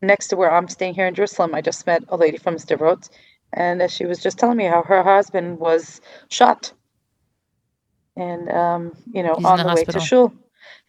next 0.00 0.28
to 0.28 0.36
where 0.36 0.50
I'm 0.50 0.68
staying 0.68 0.94
here 0.94 1.06
in 1.06 1.14
Jerusalem, 1.14 1.54
I 1.54 1.60
just 1.60 1.86
met 1.86 2.02
a 2.08 2.16
lady 2.16 2.38
from 2.38 2.56
Sderot, 2.56 3.10
and 3.52 3.82
uh, 3.82 3.88
she 3.88 4.06
was 4.06 4.22
just 4.22 4.38
telling 4.38 4.56
me 4.56 4.64
how 4.64 4.82
her 4.82 5.02
husband 5.02 5.58
was 5.58 6.00
shot, 6.28 6.72
and 8.16 8.50
um, 8.50 8.96
you 9.12 9.22
know 9.22 9.34
He's 9.36 9.44
on 9.44 9.58
the 9.58 9.64
the, 9.64 9.74
way 9.74 9.84
to 9.84 10.00
shul. 10.00 10.32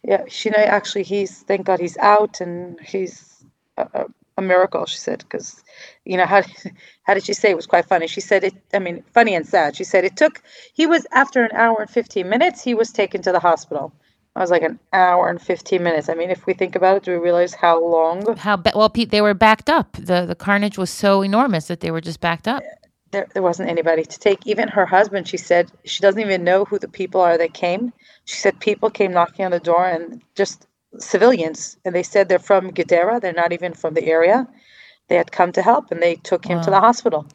Yeah, 0.02 0.24
she 0.28 0.50
actually 0.50 1.02
he's 1.02 1.42
thank 1.42 1.66
God 1.66 1.80
he's 1.80 1.96
out 1.98 2.40
and 2.40 2.78
he's 2.80 3.44
a, 3.76 3.88
a, 3.94 4.04
a 4.38 4.42
miracle. 4.42 4.86
She 4.86 4.98
said 4.98 5.18
because 5.18 5.62
you 6.04 6.16
know 6.16 6.26
how 6.26 6.42
how 7.02 7.14
did 7.14 7.24
she 7.24 7.34
say 7.34 7.50
it 7.50 7.56
was 7.56 7.66
quite 7.66 7.86
funny. 7.86 8.06
She 8.06 8.20
said 8.22 8.44
it. 8.44 8.54
I 8.72 8.78
mean, 8.78 9.04
funny 9.12 9.34
and 9.34 9.46
sad. 9.46 9.76
She 9.76 9.84
said 9.84 10.04
it 10.04 10.16
took. 10.16 10.42
He 10.72 10.86
was 10.86 11.06
after 11.12 11.44
an 11.44 11.52
hour 11.54 11.76
and 11.80 11.90
fifteen 11.90 12.28
minutes. 12.28 12.62
He 12.62 12.74
was 12.74 12.90
taken 12.92 13.20
to 13.22 13.32
the 13.32 13.40
hospital. 13.40 13.92
I 14.36 14.40
was 14.40 14.50
like 14.50 14.62
an 14.62 14.78
hour 14.92 15.28
and 15.28 15.42
fifteen 15.42 15.82
minutes. 15.82 16.08
I 16.08 16.14
mean, 16.14 16.30
if 16.30 16.46
we 16.46 16.54
think 16.54 16.76
about 16.76 16.96
it, 16.98 17.02
do 17.02 17.10
we 17.12 17.18
realize 17.18 17.54
how 17.54 17.84
long 17.84 18.36
How 18.36 18.56
ba- 18.56 18.72
well 18.74 18.88
Pete, 18.90 19.10
they 19.10 19.20
were 19.20 19.34
backed 19.34 19.68
up. 19.68 19.92
The 19.92 20.24
the 20.26 20.36
carnage 20.36 20.78
was 20.78 20.90
so 20.90 21.22
enormous 21.22 21.66
that 21.66 21.80
they 21.80 21.90
were 21.90 22.00
just 22.00 22.20
backed 22.20 22.46
up. 22.48 22.62
there, 23.10 23.26
there 23.34 23.42
wasn't 23.42 23.68
anybody 23.70 24.04
to 24.04 24.18
take. 24.18 24.46
Even 24.46 24.68
her 24.68 24.86
husband, 24.86 25.26
she 25.28 25.36
said 25.38 25.70
she 25.84 26.00
doesn't 26.00 26.20
even 26.20 26.44
know 26.44 26.64
who 26.64 26.78
the 26.78 26.88
people 26.88 27.20
are 27.20 27.38
that 27.38 27.54
came. 27.54 27.92
She 28.24 28.36
said 28.36 28.60
people 28.60 28.90
came 28.90 29.12
knocking 29.12 29.44
on 29.46 29.50
the 29.50 29.60
door 29.60 29.84
and 29.88 30.22
just 30.34 30.66
civilians, 30.98 31.76
and 31.84 31.94
they 31.94 32.02
said 32.02 32.28
they're 32.28 32.38
from 32.38 32.72
Gedera. 32.72 33.20
They're 33.20 33.32
not 33.32 33.52
even 33.52 33.74
from 33.74 33.94
the 33.94 34.04
area. 34.06 34.48
They 35.08 35.16
had 35.16 35.32
come 35.32 35.52
to 35.52 35.62
help, 35.62 35.90
and 35.90 36.02
they 36.02 36.16
took 36.16 36.44
him 36.44 36.60
to 36.62 36.70
the 36.70 36.80
hospital. 36.80 37.26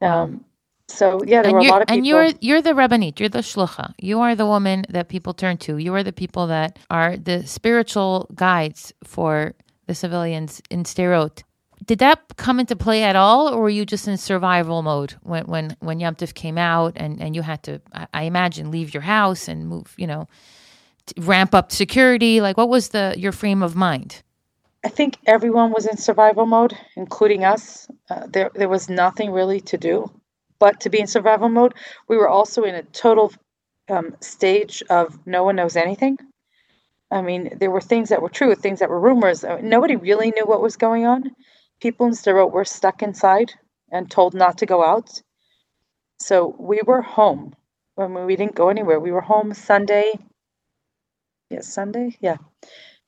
Um, 0.00 0.44
so 0.88 1.20
yeah, 1.26 1.42
there 1.42 1.50
and 1.50 1.52
were 1.52 1.60
a 1.60 1.64
lot 1.64 1.82
of 1.82 1.88
people. 1.88 1.98
and 1.98 2.06
you're 2.06 2.30
you're 2.40 2.62
the 2.62 2.72
rabbanit, 2.72 3.18
you're 3.18 3.28
the 3.28 3.40
shlucha. 3.40 3.94
You 3.98 4.20
are 4.20 4.34
the 4.36 4.46
woman 4.46 4.84
that 4.88 5.08
people 5.08 5.34
turn 5.34 5.56
to. 5.58 5.78
You 5.78 5.94
are 5.94 6.02
the 6.02 6.12
people 6.12 6.46
that 6.48 6.78
are 6.90 7.16
the 7.16 7.46
spiritual 7.46 8.28
guides 8.34 8.92
for 9.04 9.54
the 9.86 9.94
civilians 9.94 10.62
in 10.70 10.84
Sderot. 10.84 11.42
Did 11.84 11.98
that 12.00 12.36
come 12.36 12.60
into 12.60 12.76
play 12.76 13.02
at 13.02 13.16
all, 13.16 13.48
or 13.48 13.62
were 13.62 13.70
you 13.70 13.84
just 13.84 14.08
in 14.08 14.16
survival 14.16 14.82
mode 14.82 15.14
when 15.22 15.44
when 15.46 15.76
when 15.80 16.00
Yom 16.00 16.14
Tov 16.14 16.34
came 16.34 16.58
out 16.58 16.92
and 16.96 17.20
and 17.20 17.34
you 17.34 17.42
had 17.42 17.62
to, 17.64 17.80
I, 17.92 18.06
I 18.14 18.22
imagine, 18.22 18.70
leave 18.70 18.94
your 18.94 19.02
house 19.02 19.48
and 19.48 19.68
move, 19.68 19.92
you 19.96 20.06
know, 20.06 20.28
ramp 21.18 21.54
up 21.54 21.72
security? 21.72 22.40
Like, 22.40 22.56
what 22.56 22.68
was 22.68 22.90
the 22.90 23.14
your 23.16 23.32
frame 23.32 23.62
of 23.62 23.74
mind? 23.74 24.22
I 24.84 24.88
think 24.88 25.18
everyone 25.26 25.72
was 25.72 25.86
in 25.86 25.96
survival 25.96 26.46
mode, 26.46 26.76
including 26.96 27.44
us. 27.44 27.88
Uh, 28.08 28.26
there, 28.28 28.50
there 28.54 28.68
was 28.68 28.88
nothing 28.88 29.32
really 29.32 29.60
to 29.62 29.76
do 29.76 30.10
but 30.58 30.80
to 30.80 30.90
be 30.90 31.00
in 31.00 31.06
survival 31.06 31.48
mode. 31.48 31.74
We 32.08 32.16
were 32.16 32.28
also 32.28 32.62
in 32.64 32.74
a 32.74 32.82
total 32.82 33.32
um, 33.88 34.16
stage 34.20 34.82
of 34.90 35.18
no 35.26 35.44
one 35.44 35.56
knows 35.56 35.76
anything. 35.76 36.18
I 37.10 37.22
mean, 37.22 37.56
there 37.58 37.70
were 37.70 37.80
things 37.80 38.08
that 38.08 38.22
were 38.22 38.28
true, 38.28 38.54
things 38.54 38.80
that 38.80 38.90
were 38.90 39.00
rumors. 39.00 39.44
Uh, 39.44 39.60
Nobody 39.62 39.96
really 39.96 40.32
knew 40.32 40.44
what 40.44 40.62
was 40.62 40.76
going 40.76 41.06
on. 41.06 41.30
People 41.80 42.06
in 42.06 42.12
Sderot 42.12 42.50
were 42.50 42.64
stuck 42.64 43.02
inside 43.02 43.52
and 43.92 44.10
told 44.10 44.34
not 44.34 44.58
to 44.58 44.66
go 44.66 44.84
out. 44.84 45.22
So 46.18 46.56
we 46.58 46.80
were 46.84 47.02
home. 47.02 47.54
Mean, 47.96 48.26
we 48.26 48.36
didn't 48.36 48.56
go 48.56 48.68
anywhere. 48.68 48.98
We 48.98 49.12
were 49.12 49.20
home 49.20 49.54
Sunday. 49.54 50.18
Yeah, 51.50 51.60
Sunday? 51.60 52.16
Yeah. 52.20 52.38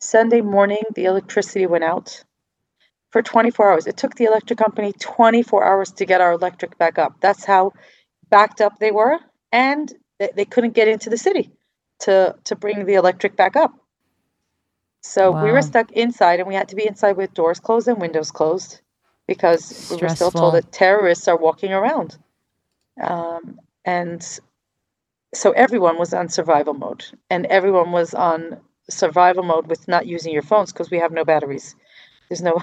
Sunday 0.01 0.41
morning, 0.41 0.83
the 0.95 1.07
electricity 1.07 1.67
went 1.67 1.85
out 1.85 2.25
for 3.11 3.23
24 3.23 3.73
hours. 3.73 3.87
It 3.87 3.97
took 3.97 4.15
the 4.15 4.25
electric 4.25 4.59
company 4.59 4.93
24 5.01 5.65
hours 5.65 5.93
to 5.93 6.05
get 6.05 6.21
our 6.21 6.33
electric 6.33 6.79
back 6.79 6.99
up. 6.99 7.17
That's 7.21 7.45
how 7.45 7.73
backed 8.31 8.61
up 8.61 8.79
they 8.79 8.93
were. 8.93 9.19
And 9.53 9.93
they, 10.19 10.31
they 10.37 10.45
couldn't 10.45 10.75
get 10.75 10.89
into 10.89 11.11
the 11.11 11.19
city 11.19 11.51
to, 12.01 12.37
to 12.45 12.57
bring 12.57 12.87
the 12.87 12.95
electric 12.95 13.37
back 13.37 13.57
up. 13.57 13.73
So 15.03 15.33
we 15.33 15.53
were 15.53 15.63
stuck 15.63 15.93
inside 15.93 16.41
and 16.41 16.49
we 16.49 16.55
had 16.55 16.69
to 16.69 16.77
be 16.77 16.87
inside 16.87 17.17
with 17.17 17.35
doors 17.35 17.61
closed 17.61 17.89
and 17.89 18.01
windows 18.01 18.31
closed 18.31 18.81
because 19.27 19.89
we 19.91 19.97
were 19.97 20.09
still 20.09 20.31
told 20.31 20.55
that 20.55 20.73
terrorists 20.73 21.29
are 21.29 21.37
walking 21.37 21.73
around. 21.73 22.17
Um, 23.01 23.61
and 23.85 24.41
so 25.35 25.53
everyone 25.53 25.99
was 25.99 26.13
on 26.15 26.29
survival 26.29 26.75
mode 26.75 27.05
and 27.31 27.47
everyone 27.47 27.93
was 27.93 28.15
on 28.15 28.59
survival 28.91 29.43
mode 29.43 29.67
with 29.67 29.87
not 29.89 30.07
using 30.07 30.33
your 30.33 30.43
phones 30.43 30.73
because 30.73 30.91
we 30.91 30.99
have 30.99 31.13
no 31.13 31.25
batteries. 31.25 31.75
There's 32.29 32.43
no, 32.43 32.61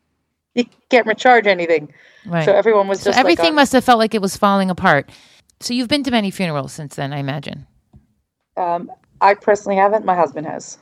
you 0.54 0.64
can't 0.90 1.06
recharge 1.06 1.46
anything. 1.46 1.92
Right. 2.26 2.44
So 2.44 2.52
everyone 2.52 2.88
was 2.88 3.02
just 3.04 3.14
So 3.16 3.20
everything 3.20 3.44
like 3.46 3.50
on- 3.50 3.56
must 3.56 3.72
have 3.72 3.84
felt 3.84 3.98
like 3.98 4.14
it 4.14 4.22
was 4.22 4.36
falling 4.36 4.70
apart. 4.70 5.10
So 5.60 5.74
you've 5.74 5.88
been 5.88 6.02
to 6.04 6.10
many 6.10 6.30
funerals 6.30 6.72
since 6.72 6.94
then, 6.96 7.12
I 7.12 7.18
imagine. 7.18 7.66
um, 8.56 8.90
I 9.20 9.34
personally 9.34 9.76
haven't. 9.76 10.04
My 10.04 10.14
husband 10.14 10.46
has. 10.46 10.78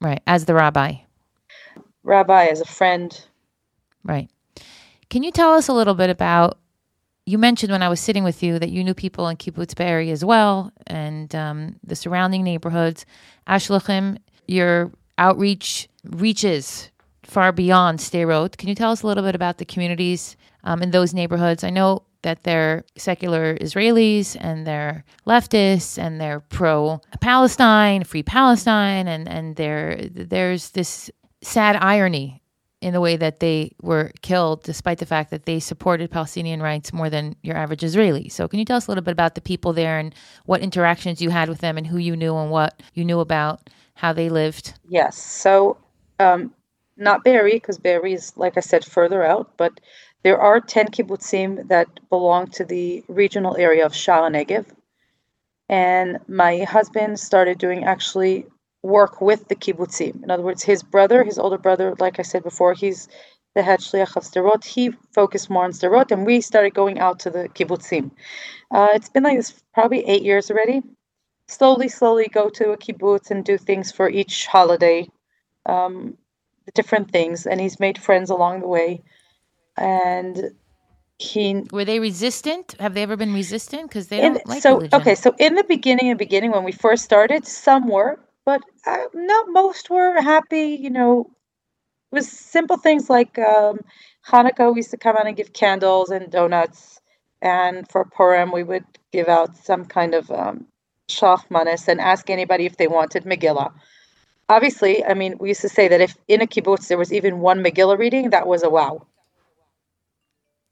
Right. 0.00 0.20
As 0.26 0.46
the 0.46 0.54
rabbi. 0.54 0.94
Rabbi, 2.04 2.46
as 2.46 2.60
a 2.60 2.64
friend, 2.64 3.24
Right. 4.04 4.28
Can 5.10 5.22
you 5.22 5.30
tell 5.30 5.52
us 5.54 5.68
a 5.68 5.72
little 5.72 5.94
bit 5.94 6.10
about? 6.10 6.58
You 7.24 7.38
mentioned 7.38 7.70
when 7.70 7.82
I 7.82 7.88
was 7.88 8.00
sitting 8.00 8.24
with 8.24 8.42
you 8.42 8.58
that 8.58 8.70
you 8.70 8.82
knew 8.82 8.94
people 8.94 9.28
in 9.28 9.36
Kibbutz 9.36 9.76
Be'eri 9.76 10.10
as 10.10 10.24
well, 10.24 10.72
and 10.88 11.32
um, 11.34 11.76
the 11.84 11.94
surrounding 11.94 12.42
neighborhoods. 12.42 13.06
Ashlachim, 13.46 14.18
your 14.48 14.90
outreach 15.18 15.88
reaches 16.04 16.90
far 17.22 17.52
beyond 17.52 18.00
Sderot. 18.00 18.56
Can 18.56 18.68
you 18.68 18.74
tell 18.74 18.90
us 18.90 19.02
a 19.02 19.06
little 19.06 19.22
bit 19.22 19.36
about 19.36 19.58
the 19.58 19.64
communities 19.64 20.36
um, 20.64 20.82
in 20.82 20.90
those 20.90 21.14
neighborhoods? 21.14 21.62
I 21.62 21.70
know 21.70 22.02
that 22.22 22.42
they're 22.42 22.84
secular 22.96 23.56
Israelis 23.56 24.36
and 24.40 24.66
they're 24.66 25.04
leftists 25.24 25.98
and 25.98 26.20
they're 26.20 26.40
pro 26.40 27.00
Palestine, 27.20 28.02
free 28.02 28.22
Palestine, 28.22 29.06
and 29.06 29.28
and 29.28 29.56
there 29.56 30.08
there's 30.10 30.70
this 30.70 31.10
sad 31.42 31.76
irony 31.76 32.41
in 32.82 32.92
the 32.92 33.00
way 33.00 33.16
that 33.16 33.40
they 33.40 33.72
were 33.80 34.10
killed, 34.22 34.64
despite 34.64 34.98
the 34.98 35.06
fact 35.06 35.30
that 35.30 35.46
they 35.46 35.60
supported 35.60 36.10
Palestinian 36.10 36.60
rights 36.60 36.92
more 36.92 37.08
than 37.08 37.36
your 37.42 37.56
average 37.56 37.84
Israeli. 37.84 38.28
So, 38.28 38.48
can 38.48 38.58
you 38.58 38.64
tell 38.64 38.76
us 38.76 38.88
a 38.88 38.90
little 38.90 39.04
bit 39.04 39.12
about 39.12 39.36
the 39.36 39.40
people 39.40 39.72
there 39.72 39.98
and 39.98 40.14
what 40.46 40.60
interactions 40.60 41.22
you 41.22 41.30
had 41.30 41.48
with 41.48 41.60
them 41.60 41.78
and 41.78 41.86
who 41.86 41.98
you 41.98 42.16
knew 42.16 42.36
and 42.36 42.50
what 42.50 42.82
you 42.94 43.04
knew 43.04 43.20
about 43.20 43.70
how 43.94 44.12
they 44.12 44.28
lived? 44.28 44.74
Yes. 44.88 45.16
So, 45.16 45.78
um, 46.18 46.52
not 46.96 47.22
Be'eri, 47.24 47.52
because 47.52 47.78
Be'eri 47.78 48.14
is, 48.14 48.32
like 48.36 48.56
I 48.56 48.60
said, 48.60 48.84
further 48.84 49.22
out, 49.22 49.56
but 49.56 49.80
there 50.24 50.40
are 50.40 50.60
10 50.60 50.88
kibbutzim 50.88 51.68
that 51.68 51.88
belong 52.10 52.48
to 52.48 52.64
the 52.64 53.04
regional 53.08 53.56
area 53.56 53.86
of 53.86 53.92
Sha'ar 53.92 54.30
Negev. 54.30 54.66
And 55.68 56.18
my 56.28 56.58
husband 56.58 57.18
started 57.18 57.58
doing 57.58 57.84
actually 57.84 58.46
work 58.82 59.20
with 59.20 59.48
the 59.48 59.54
kibbutzim. 59.54 60.22
In 60.22 60.30
other 60.30 60.42
words, 60.42 60.62
his 60.62 60.82
brother, 60.82 61.24
his 61.24 61.38
older 61.38 61.58
brother, 61.58 61.94
like 61.98 62.18
I 62.18 62.22
said 62.22 62.42
before, 62.42 62.74
he's 62.74 63.08
the 63.54 63.62
head 63.62 63.80
shliach 63.80 64.16
of 64.16 64.24
Sderot. 64.24 64.64
He 64.64 64.90
focused 65.14 65.50
more 65.50 65.64
on 65.64 65.72
Sderot, 65.72 66.10
and 66.10 66.26
we 66.26 66.40
started 66.40 66.74
going 66.74 66.98
out 66.98 67.20
to 67.20 67.30
the 67.30 67.48
kibbutzim. 67.50 68.10
Uh, 68.70 68.88
it's 68.94 69.08
been 69.08 69.22
like 69.22 69.36
this 69.36 69.62
probably 69.74 70.06
eight 70.06 70.22
years 70.22 70.50
already. 70.50 70.82
Slowly, 71.48 71.88
slowly 71.88 72.28
go 72.28 72.48
to 72.48 72.70
a 72.70 72.76
kibbutz 72.76 73.30
and 73.30 73.44
do 73.44 73.58
things 73.58 73.92
for 73.92 74.08
each 74.08 74.46
holiday, 74.46 75.08
um, 75.66 76.16
different 76.74 77.10
things, 77.10 77.46
and 77.46 77.60
he's 77.60 77.78
made 77.78 77.98
friends 77.98 78.30
along 78.30 78.60
the 78.60 78.68
way. 78.68 79.02
And 79.76 80.52
he 81.18 81.64
were 81.70 81.84
they 81.84 82.00
resistant? 82.00 82.74
Have 82.80 82.94
they 82.94 83.02
ever 83.02 83.16
been 83.16 83.34
resistant? 83.34 83.88
Because 83.88 84.08
they 84.08 84.20
don't 84.20 84.46
like 84.46 84.62
so 84.62 84.76
religion. 84.76 85.00
okay. 85.00 85.14
So 85.14 85.34
in 85.38 85.54
the 85.54 85.64
beginning, 85.64 86.06
in 86.06 86.16
the 86.16 86.24
beginning 86.24 86.52
when 86.52 86.64
we 86.64 86.72
first 86.72 87.04
started, 87.04 87.46
some 87.46 87.88
were, 87.88 88.18
but 88.44 88.62
uh, 88.86 88.96
not 89.14 89.46
most 89.48 89.90
were 89.90 90.20
happy. 90.20 90.78
You 90.80 90.90
know, 90.90 91.30
it 92.10 92.14
was 92.14 92.30
simple 92.30 92.76
things 92.76 93.08
like 93.08 93.38
um, 93.38 93.80
Hanukkah. 94.26 94.72
We 94.72 94.80
used 94.80 94.90
to 94.90 94.96
come 94.96 95.16
out 95.16 95.26
and 95.26 95.36
give 95.36 95.52
candles 95.52 96.10
and 96.10 96.30
donuts, 96.30 97.00
and 97.40 97.88
for 97.90 98.04
Purim 98.04 98.52
we 98.52 98.62
would 98.62 98.84
give 99.12 99.28
out 99.28 99.56
some 99.56 99.84
kind 99.84 100.14
of 100.14 100.30
um, 100.30 100.66
shalach 101.08 101.50
manos 101.50 101.88
and 101.88 102.00
ask 102.00 102.30
anybody 102.30 102.66
if 102.66 102.76
they 102.76 102.88
wanted 102.88 103.24
Megillah. 103.24 103.72
Obviously, 104.48 105.04
I 105.04 105.14
mean, 105.14 105.36
we 105.38 105.48
used 105.48 105.60
to 105.62 105.68
say 105.68 105.88
that 105.88 106.00
if 106.00 106.16
in 106.28 106.42
a 106.42 106.46
kibbutz 106.46 106.88
there 106.88 106.98
was 106.98 107.12
even 107.12 107.40
one 107.40 107.62
Megillah 107.62 107.98
reading, 107.98 108.30
that 108.30 108.46
was 108.46 108.62
a 108.62 108.70
wow. 108.70 109.06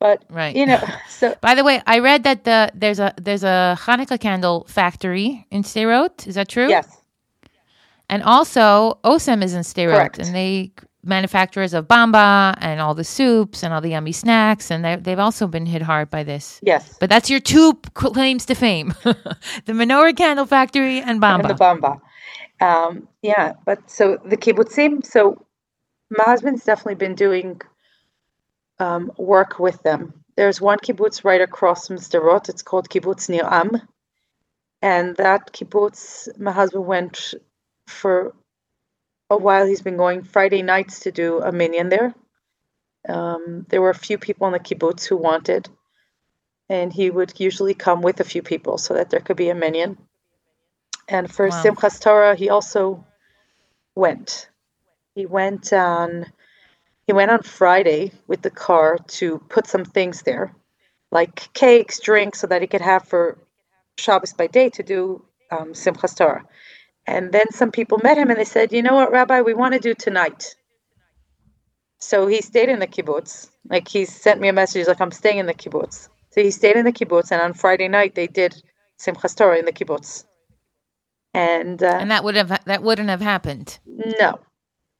But 0.00 0.24
right. 0.30 0.56
you 0.56 0.66
know, 0.66 0.82
so 1.08 1.36
by 1.40 1.54
the 1.54 1.62
way, 1.62 1.82
I 1.86 1.98
read 2.00 2.24
that 2.24 2.44
the 2.44 2.72
there's 2.74 2.98
a 2.98 3.14
there's 3.16 3.44
a 3.44 3.78
Hanukkah 3.80 4.18
candle 4.18 4.64
factory 4.66 5.46
in 5.50 5.62
Sderot. 5.62 6.26
Is 6.26 6.34
that 6.34 6.48
true? 6.48 6.68
Yes. 6.68 6.99
And 8.10 8.24
also, 8.24 8.98
Osem 9.04 9.40
is 9.42 9.54
in 9.54 9.62
Sderot, 9.62 9.94
Correct. 9.94 10.18
and 10.18 10.34
they 10.34 10.72
manufacturers 11.04 11.72
of 11.72 11.86
bamba 11.86 12.58
and 12.60 12.80
all 12.80 12.92
the 12.92 13.04
soups 13.04 13.62
and 13.62 13.72
all 13.72 13.80
the 13.80 13.90
yummy 13.90 14.10
snacks, 14.12 14.68
and 14.70 14.84
they've 15.04 15.18
also 15.18 15.46
been 15.46 15.64
hit 15.64 15.80
hard 15.80 16.10
by 16.10 16.24
this. 16.24 16.60
Yes. 16.62 16.98
But 16.98 17.08
that's 17.08 17.30
your 17.30 17.38
two 17.38 17.74
claims 17.94 18.44
to 18.46 18.56
fame: 18.56 18.88
the 19.04 19.72
menorah 19.72 20.16
candle 20.16 20.44
factory 20.44 21.00
and 21.00 21.22
bamba. 21.22 21.48
And 21.48 21.50
the 21.50 21.54
bamba. 21.54 22.00
Um, 22.60 23.08
yeah, 23.22 23.52
but 23.64 23.88
so 23.88 24.18
the 24.24 24.36
kibbutzim. 24.36 25.06
So 25.06 25.46
my 26.10 26.24
husband's 26.24 26.64
definitely 26.64 26.96
been 26.96 27.14
doing 27.14 27.62
um, 28.80 29.12
work 29.18 29.60
with 29.60 29.80
them. 29.84 30.12
There's 30.36 30.60
one 30.60 30.78
kibbutz 30.78 31.24
right 31.24 31.40
across 31.40 31.86
from 31.86 31.96
Sderot. 31.96 32.48
It's 32.48 32.62
called 32.62 32.88
Kibbutz 32.88 33.28
Nir 33.28 33.46
Am. 33.48 33.70
And 34.82 35.16
that 35.16 35.52
kibbutz, 35.52 36.28
my 36.40 36.50
husband 36.50 36.86
went 36.86 37.34
for 37.90 38.34
a 39.28 39.36
while. 39.36 39.66
He's 39.66 39.82
been 39.82 39.96
going 39.96 40.22
Friday 40.22 40.62
nights 40.62 41.00
to 41.00 41.12
do 41.12 41.40
a 41.40 41.52
minyan 41.52 41.88
there. 41.88 42.14
Um, 43.08 43.66
there 43.68 43.80
were 43.80 43.90
a 43.90 43.94
few 43.94 44.18
people 44.18 44.46
in 44.46 44.52
the 44.52 44.58
kibbutz 44.58 45.06
who 45.06 45.16
wanted, 45.16 45.68
and 46.68 46.92
he 46.92 47.10
would 47.10 47.38
usually 47.40 47.74
come 47.74 48.02
with 48.02 48.20
a 48.20 48.24
few 48.24 48.42
people 48.42 48.78
so 48.78 48.94
that 48.94 49.10
there 49.10 49.20
could 49.20 49.36
be 49.36 49.48
a 49.48 49.54
minyan. 49.54 49.96
And 51.08 51.30
for 51.30 51.48
wow. 51.48 51.62
Simchas 51.62 52.00
Torah, 52.00 52.36
he 52.36 52.50
also 52.50 53.04
went. 53.94 54.48
He 55.14 55.26
went 55.26 55.72
on 55.72 56.26
he 57.06 57.12
went 57.12 57.32
on 57.32 57.42
Friday 57.42 58.12
with 58.28 58.40
the 58.42 58.50
car 58.50 58.96
to 59.18 59.38
put 59.48 59.66
some 59.66 59.84
things 59.84 60.22
there, 60.22 60.54
like 61.10 61.52
cakes, 61.52 61.98
drinks, 61.98 62.38
so 62.38 62.46
that 62.46 62.60
he 62.62 62.68
could 62.68 62.82
have 62.82 63.08
for 63.08 63.36
Shabbos 63.98 64.32
by 64.32 64.46
day 64.46 64.68
to 64.70 64.84
do 64.84 65.24
um, 65.50 65.72
Simchas 65.72 66.16
Torah. 66.16 66.46
And 67.06 67.32
then 67.32 67.50
some 67.50 67.70
people 67.70 67.98
met 68.02 68.18
him 68.18 68.30
and 68.30 68.38
they 68.38 68.44
said, 68.44 68.72
"You 68.72 68.82
know 68.82 68.94
what, 68.94 69.10
Rabbi? 69.10 69.40
We 69.40 69.54
want 69.54 69.74
to 69.74 69.80
do 69.80 69.94
tonight." 69.94 70.54
So 71.98 72.26
he 72.26 72.40
stayed 72.40 72.68
in 72.68 72.78
the 72.78 72.86
kibbutz. 72.86 73.50
Like 73.68 73.88
he 73.88 74.04
sent 74.04 74.40
me 74.40 74.48
a 74.48 74.52
message, 74.52 74.86
like 74.86 75.00
I'm 75.00 75.10
staying 75.10 75.38
in 75.38 75.46
the 75.46 75.54
kibbutz. 75.54 76.08
So 76.30 76.42
he 76.42 76.50
stayed 76.50 76.76
in 76.76 76.84
the 76.84 76.92
kibbutz, 76.92 77.32
and 77.32 77.40
on 77.40 77.52
Friday 77.52 77.88
night 77.88 78.14
they 78.14 78.26
did 78.26 78.62
Simchas 78.98 79.36
Torah 79.36 79.58
in 79.58 79.64
the 79.64 79.72
kibbutz. 79.72 80.24
And 81.34 81.82
uh, 81.82 81.98
and 82.00 82.10
that 82.10 82.24
would 82.24 82.36
have 82.36 82.64
that 82.64 82.82
wouldn't 82.82 83.08
have 83.08 83.20
happened. 83.20 83.78
No, 83.86 84.38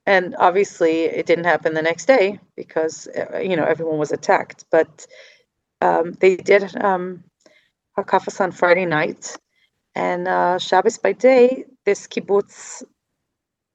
and 0.07 0.35
obviously 0.39 1.03
it 1.03 1.27
didn't 1.27 1.45
happen 1.45 1.75
the 1.75 1.83
next 1.83 2.07
day 2.07 2.41
because 2.57 3.09
uh, 3.17 3.39
you 3.39 3.57
know 3.57 3.65
everyone 3.65 3.99
was 3.99 4.13
attacked 4.13 4.65
but 4.71 5.07
um, 5.81 6.13
they 6.21 6.37
did 6.37 6.75
um, 6.83 7.23
hakafas 7.97 8.41
on 8.41 8.51
friday 8.51 8.87
night 8.87 9.37
and 9.95 10.29
uh, 10.29 10.59
shabbos 10.59 10.99
by 10.99 11.13
day 11.13 11.65
this 11.85 12.07
kibbutz 12.07 12.83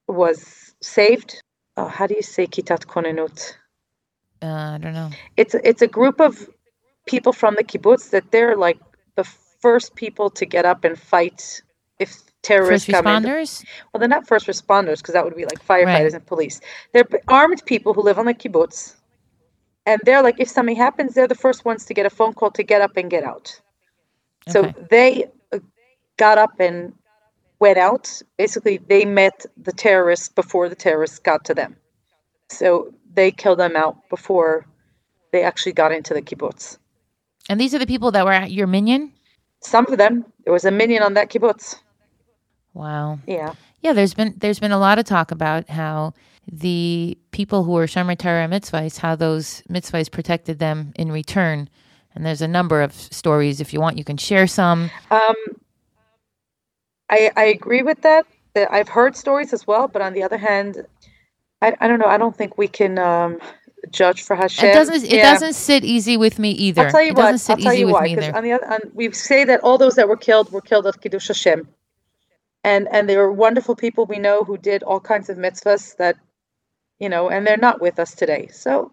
was 0.08 0.74
saved 0.82 1.40
oh, 1.76 1.88
how 1.88 2.06
do 2.06 2.14
you 2.14 2.22
say 2.22 2.46
kitat 2.46 2.86
konenut 2.86 3.54
uh, 4.42 4.74
i 4.74 4.78
don't 4.78 4.94
know 4.94 5.10
it's 5.36 5.54
it's 5.64 5.82
a 5.82 5.86
group 5.86 6.20
of 6.20 6.48
people 7.06 7.32
from 7.32 7.54
the 7.54 7.64
kibbutz 7.64 8.10
that 8.10 8.30
they're 8.30 8.56
like 8.56 8.78
the 9.16 9.24
first 9.24 9.94
people 9.94 10.30
to 10.30 10.44
get 10.44 10.64
up 10.64 10.84
and 10.84 10.98
fight 10.98 11.62
if 11.98 12.22
terrorists 12.42 12.86
first 12.86 13.04
come 13.04 13.24
responders? 13.24 13.62
in. 13.62 13.68
Well, 13.92 13.98
they're 13.98 14.08
not 14.08 14.26
first 14.26 14.46
responders 14.46 14.98
because 14.98 15.14
that 15.14 15.24
would 15.24 15.36
be 15.36 15.44
like 15.44 15.64
firefighters 15.64 15.86
Right. 15.86 16.14
and 16.14 16.26
police. 16.26 16.60
They're 16.92 17.08
armed 17.28 17.64
people 17.66 17.94
who 17.94 18.02
live 18.02 18.18
on 18.18 18.26
the 18.26 18.34
kibbutz, 18.34 18.94
and 19.86 20.00
they're 20.04 20.22
like, 20.22 20.38
if 20.38 20.48
something 20.48 20.76
happens, 20.76 21.14
they're 21.14 21.28
the 21.28 21.34
first 21.34 21.64
ones 21.64 21.84
to 21.86 21.94
get 21.94 22.06
a 22.06 22.10
phone 22.10 22.34
call 22.34 22.50
to 22.52 22.62
get 22.62 22.80
up 22.82 22.96
and 22.96 23.10
get 23.10 23.24
out. 23.24 23.60
So 24.48 24.72
they 24.90 25.24
uh, 25.52 25.58
got 26.16 26.38
up 26.38 26.52
and 26.58 26.92
went 27.58 27.78
out. 27.78 28.22
Basically, 28.36 28.78
they 28.78 29.04
met 29.04 29.46
the 29.56 29.72
terrorists 29.72 30.28
before 30.28 30.68
the 30.68 30.74
terrorists 30.74 31.18
got 31.18 31.44
to 31.46 31.54
them. 31.54 31.76
So 32.48 32.92
they 33.14 33.30
killed 33.30 33.58
them 33.58 33.76
out 33.76 34.08
before 34.08 34.66
they 35.32 35.42
actually 35.42 35.72
got 35.72 35.92
into 35.92 36.14
the 36.14 36.22
kibbutz. 36.22 36.78
And 37.48 37.60
these 37.60 37.74
are 37.74 37.78
the 37.78 37.86
people 37.86 38.10
that 38.12 38.24
were 38.24 38.32
at 38.32 38.52
your 38.52 38.66
minyan? 38.66 39.12
Some 39.62 39.86
of 39.88 39.98
them, 39.98 40.24
there 40.44 40.52
was 40.52 40.64
a 40.64 40.70
minyan 40.70 41.02
on 41.02 41.14
that 41.14 41.30
kibbutz. 41.30 41.76
Wow. 42.74 43.18
Yeah. 43.26 43.54
Yeah, 43.80 43.92
there's 43.92 44.14
been 44.14 44.34
there's 44.38 44.58
been 44.58 44.72
a 44.72 44.78
lot 44.78 44.98
of 44.98 45.04
talk 45.04 45.30
about 45.30 45.68
how 45.70 46.12
the 46.50 47.16
people 47.30 47.64
who 47.64 47.72
were 47.72 47.86
Shomer 47.86 48.18
Torah 48.18 48.48
mitzvahs, 48.48 48.98
how 48.98 49.16
those 49.16 49.62
mitzvahs 49.70 50.10
protected 50.10 50.58
them 50.58 50.92
in 50.96 51.10
return. 51.10 51.68
And 52.14 52.24
there's 52.24 52.42
a 52.42 52.48
number 52.48 52.82
of 52.82 52.92
stories. 52.92 53.60
If 53.60 53.72
you 53.72 53.80
want, 53.80 53.98
you 53.98 54.04
can 54.04 54.16
share 54.16 54.46
some. 54.46 54.90
Um, 55.10 55.34
I 57.10 57.30
I 57.36 57.44
agree 57.44 57.82
with 57.82 58.02
that. 58.02 58.26
That 58.54 58.72
I've 58.72 58.88
heard 58.88 59.16
stories 59.16 59.52
as 59.52 59.66
well, 59.66 59.86
but 59.88 60.02
on 60.02 60.12
the 60.14 60.22
other 60.22 60.38
hand, 60.38 60.86
I, 61.62 61.74
I 61.80 61.88
don't 61.88 61.98
know. 61.98 62.06
I 62.06 62.18
don't 62.18 62.36
think 62.36 62.56
we 62.58 62.68
can 62.68 62.98
um, 62.98 63.38
judge 63.90 64.22
for 64.22 64.34
Hashem. 64.36 64.68
It 64.70 64.72
doesn't 64.72 65.04
it 65.04 65.10
Yeah. 65.12 65.32
doesn't 65.32 65.54
sit 65.54 65.84
easy 65.84 66.16
with 66.16 66.38
me 66.38 66.50
either. 66.52 66.86
I'll 66.86 66.90
tell 66.90 67.02
you 67.02 67.08
it 67.10 67.16
what. 67.16 67.22
doesn't 67.22 67.38
sit 67.38 67.52
I'll 67.52 67.58
tell 67.58 67.72
easy 67.72 67.80
you 67.80 67.86
with 67.86 67.94
why. 67.94 68.02
me 68.04 68.14
'cause 68.14 68.24
either. 68.24 68.36
on 68.36 68.44
the 68.44 68.52
other, 68.52 68.66
on, 68.72 68.78
we 68.94 69.12
say 69.12 69.44
that 69.44 69.60
all 69.60 69.78
those 69.78 69.94
that 69.96 70.08
were 70.08 70.16
killed 70.16 70.50
were 70.52 70.60
killed 70.60 70.86
at 70.86 71.00
Kiddush 71.00 71.28
Hashem, 71.28 71.68
and 72.64 72.88
and 72.90 73.08
they 73.08 73.16
were 73.16 73.32
wonderful 73.32 73.76
people 73.76 74.06
we 74.06 74.18
know 74.18 74.42
who 74.44 74.56
did 74.56 74.82
all 74.82 75.00
kinds 75.00 75.28
of 75.28 75.36
mitzvahs 75.36 75.96
that, 75.98 76.16
you 76.98 77.08
know, 77.08 77.28
and 77.30 77.46
they're 77.46 77.56
not 77.68 77.80
with 77.80 77.98
us 77.98 78.14
today. 78.14 78.48
So, 78.52 78.90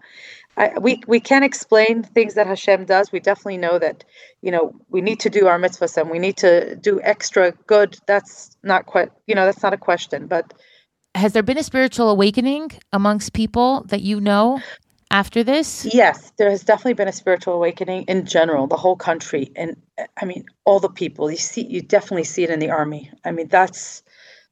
I, 0.57 0.77
we 0.79 1.01
we 1.07 1.19
can 1.19 1.43
explain 1.43 2.03
things 2.03 2.35
that 2.35 2.47
Hashem 2.47 2.85
does. 2.85 3.11
We 3.11 3.19
definitely 3.19 3.57
know 3.57 3.79
that, 3.79 4.03
you 4.41 4.51
know, 4.51 4.73
we 4.89 5.01
need 5.01 5.19
to 5.21 5.29
do 5.29 5.47
our 5.47 5.59
mitzvahs 5.59 5.97
and 5.97 6.09
we 6.09 6.19
need 6.19 6.37
to 6.37 6.75
do 6.75 7.01
extra 7.01 7.53
good. 7.65 7.97
That's 8.05 8.55
not 8.63 8.85
quite, 8.85 9.09
you 9.27 9.35
know, 9.35 9.45
that's 9.45 9.63
not 9.63 9.73
a 9.73 9.77
question. 9.77 10.27
But 10.27 10.53
Has 11.15 11.33
there 11.33 11.43
been 11.43 11.57
a 11.57 11.63
spiritual 11.63 12.09
awakening 12.09 12.71
amongst 12.91 13.33
people 13.33 13.83
that 13.87 14.01
you 14.01 14.21
know 14.21 14.61
after 15.09 15.43
this? 15.43 15.85
Yes, 15.91 16.31
there 16.37 16.49
has 16.49 16.63
definitely 16.63 16.93
been 16.93 17.07
a 17.07 17.13
spiritual 17.13 17.53
awakening 17.55 18.03
in 18.03 18.25
general, 18.25 18.67
the 18.67 18.77
whole 18.77 18.95
country, 18.95 19.51
and 19.55 19.75
I 20.21 20.25
mean 20.25 20.45
all 20.65 20.79
the 20.79 20.89
people. 20.89 21.31
You 21.31 21.37
see, 21.37 21.65
you 21.65 21.81
definitely 21.81 22.25
see 22.25 22.43
it 22.43 22.49
in 22.49 22.59
the 22.59 22.69
army. 22.69 23.11
I 23.25 23.31
mean, 23.31 23.47
that's 23.47 24.03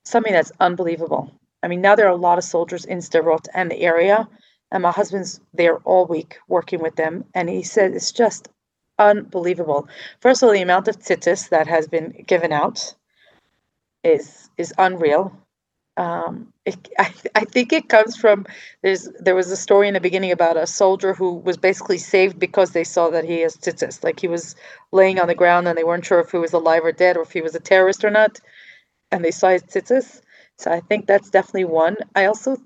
something 0.03 0.33
that's 0.33 0.51
unbelievable. 0.59 1.31
I 1.63 1.67
mean, 1.67 1.81
now 1.81 1.95
there 1.95 2.07
are 2.07 2.09
a 2.09 2.15
lot 2.15 2.39
of 2.39 2.43
soldiers 2.43 2.85
in 2.85 2.99
Sderot 2.99 3.47
and 3.53 3.69
the 3.69 3.81
area, 3.81 4.27
and 4.71 4.83
my 4.83 4.91
husband's 4.91 5.39
there 5.53 5.77
all 5.79 6.05
week 6.05 6.39
working 6.47 6.81
with 6.81 6.95
them, 6.95 7.25
and 7.33 7.49
he 7.49 7.63
said 7.63 7.93
it's 7.93 8.11
just 8.11 8.49
unbelievable. 8.99 9.87
First 10.19 10.41
of 10.41 10.47
all, 10.47 10.53
the 10.53 10.61
amount 10.61 10.87
of 10.87 10.99
tzitzis 10.99 11.49
that 11.49 11.67
has 11.67 11.87
been 11.87 12.23
given 12.27 12.51
out 12.51 12.95
is 14.03 14.49
is 14.57 14.73
unreal. 14.77 15.35
Um, 15.97 16.53
it, 16.65 16.87
I, 16.97 17.13
I 17.35 17.45
think 17.45 17.73
it 17.73 17.89
comes 17.89 18.15
from 18.15 18.45
there's 18.81 19.09
there 19.19 19.35
was 19.35 19.51
a 19.51 19.57
story 19.57 19.87
in 19.87 19.93
the 19.93 19.99
beginning 19.99 20.31
about 20.31 20.57
a 20.57 20.65
soldier 20.65 21.13
who 21.13 21.35
was 21.35 21.57
basically 21.57 21.97
saved 21.97 22.39
because 22.39 22.71
they 22.71 22.85
saw 22.85 23.09
that 23.09 23.25
he 23.25 23.41
has 23.41 23.57
tzitzis, 23.57 24.03
like 24.03 24.19
he 24.19 24.27
was 24.27 24.55
laying 24.91 25.19
on 25.19 25.27
the 25.27 25.35
ground 25.35 25.67
and 25.67 25.77
they 25.77 25.83
weren't 25.83 26.05
sure 26.05 26.19
if 26.19 26.31
he 26.31 26.37
was 26.37 26.53
alive 26.53 26.85
or 26.85 26.91
dead 26.91 27.17
or 27.17 27.23
if 27.23 27.31
he 27.31 27.41
was 27.41 27.55
a 27.55 27.59
terrorist 27.59 28.05
or 28.05 28.09
not, 28.09 28.39
and 29.11 29.23
they 29.23 29.31
saw 29.31 29.49
his 29.49 29.63
tzitzis. 29.63 30.21
So 30.57 30.71
I 30.71 30.79
think 30.79 31.07
that's 31.07 31.29
definitely 31.29 31.65
one. 31.65 31.97
I 32.15 32.25
also 32.25 32.57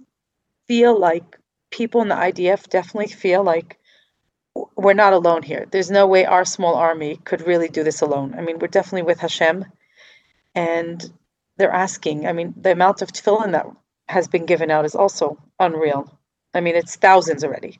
feel 0.68 1.00
like 1.00 1.40
people 1.72 2.02
in 2.02 2.10
the 2.10 2.16
IDF 2.16 2.70
definitely 2.70 3.14
feel 3.14 3.44
like 3.44 3.78
we're 4.76 4.94
not 4.94 5.14
alone 5.14 5.44
here. 5.44 5.66
There's 5.70 5.92
no 5.92 6.08
way 6.08 6.26
our 6.26 6.46
small 6.46 6.76
army 6.76 7.18
could 7.26 7.46
really 7.46 7.68
do 7.68 7.84
this 7.84 8.02
alone. 8.02 8.34
I 8.38 8.42
mean, 8.42 8.60
we're 8.60 8.68
definitely 8.68 9.04
with 9.04 9.20
Hashem, 9.20 9.66
and 10.54 11.12
they're 11.58 11.72
asking. 11.72 12.28
I 12.28 12.34
mean, 12.34 12.54
the 12.56 12.72
amount 12.72 13.02
of 13.02 13.12
tefillin 13.12 13.52
that 13.52 13.68
has 14.08 14.28
been 14.28 14.46
given 14.46 14.72
out 14.72 14.86
is 14.86 14.96
also 14.96 15.38
unreal. 15.60 16.18
I 16.54 16.62
mean, 16.62 16.76
it's 16.76 16.96
thousands 16.96 17.44
already 17.44 17.80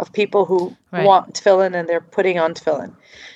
of 0.00 0.12
people 0.12 0.44
who 0.46 0.76
right. 0.90 1.06
want 1.06 1.34
tefillin 1.34 1.78
and 1.78 1.88
they're 1.88 2.00
putting 2.00 2.38
on 2.38 2.54
tefillin. 2.54 2.94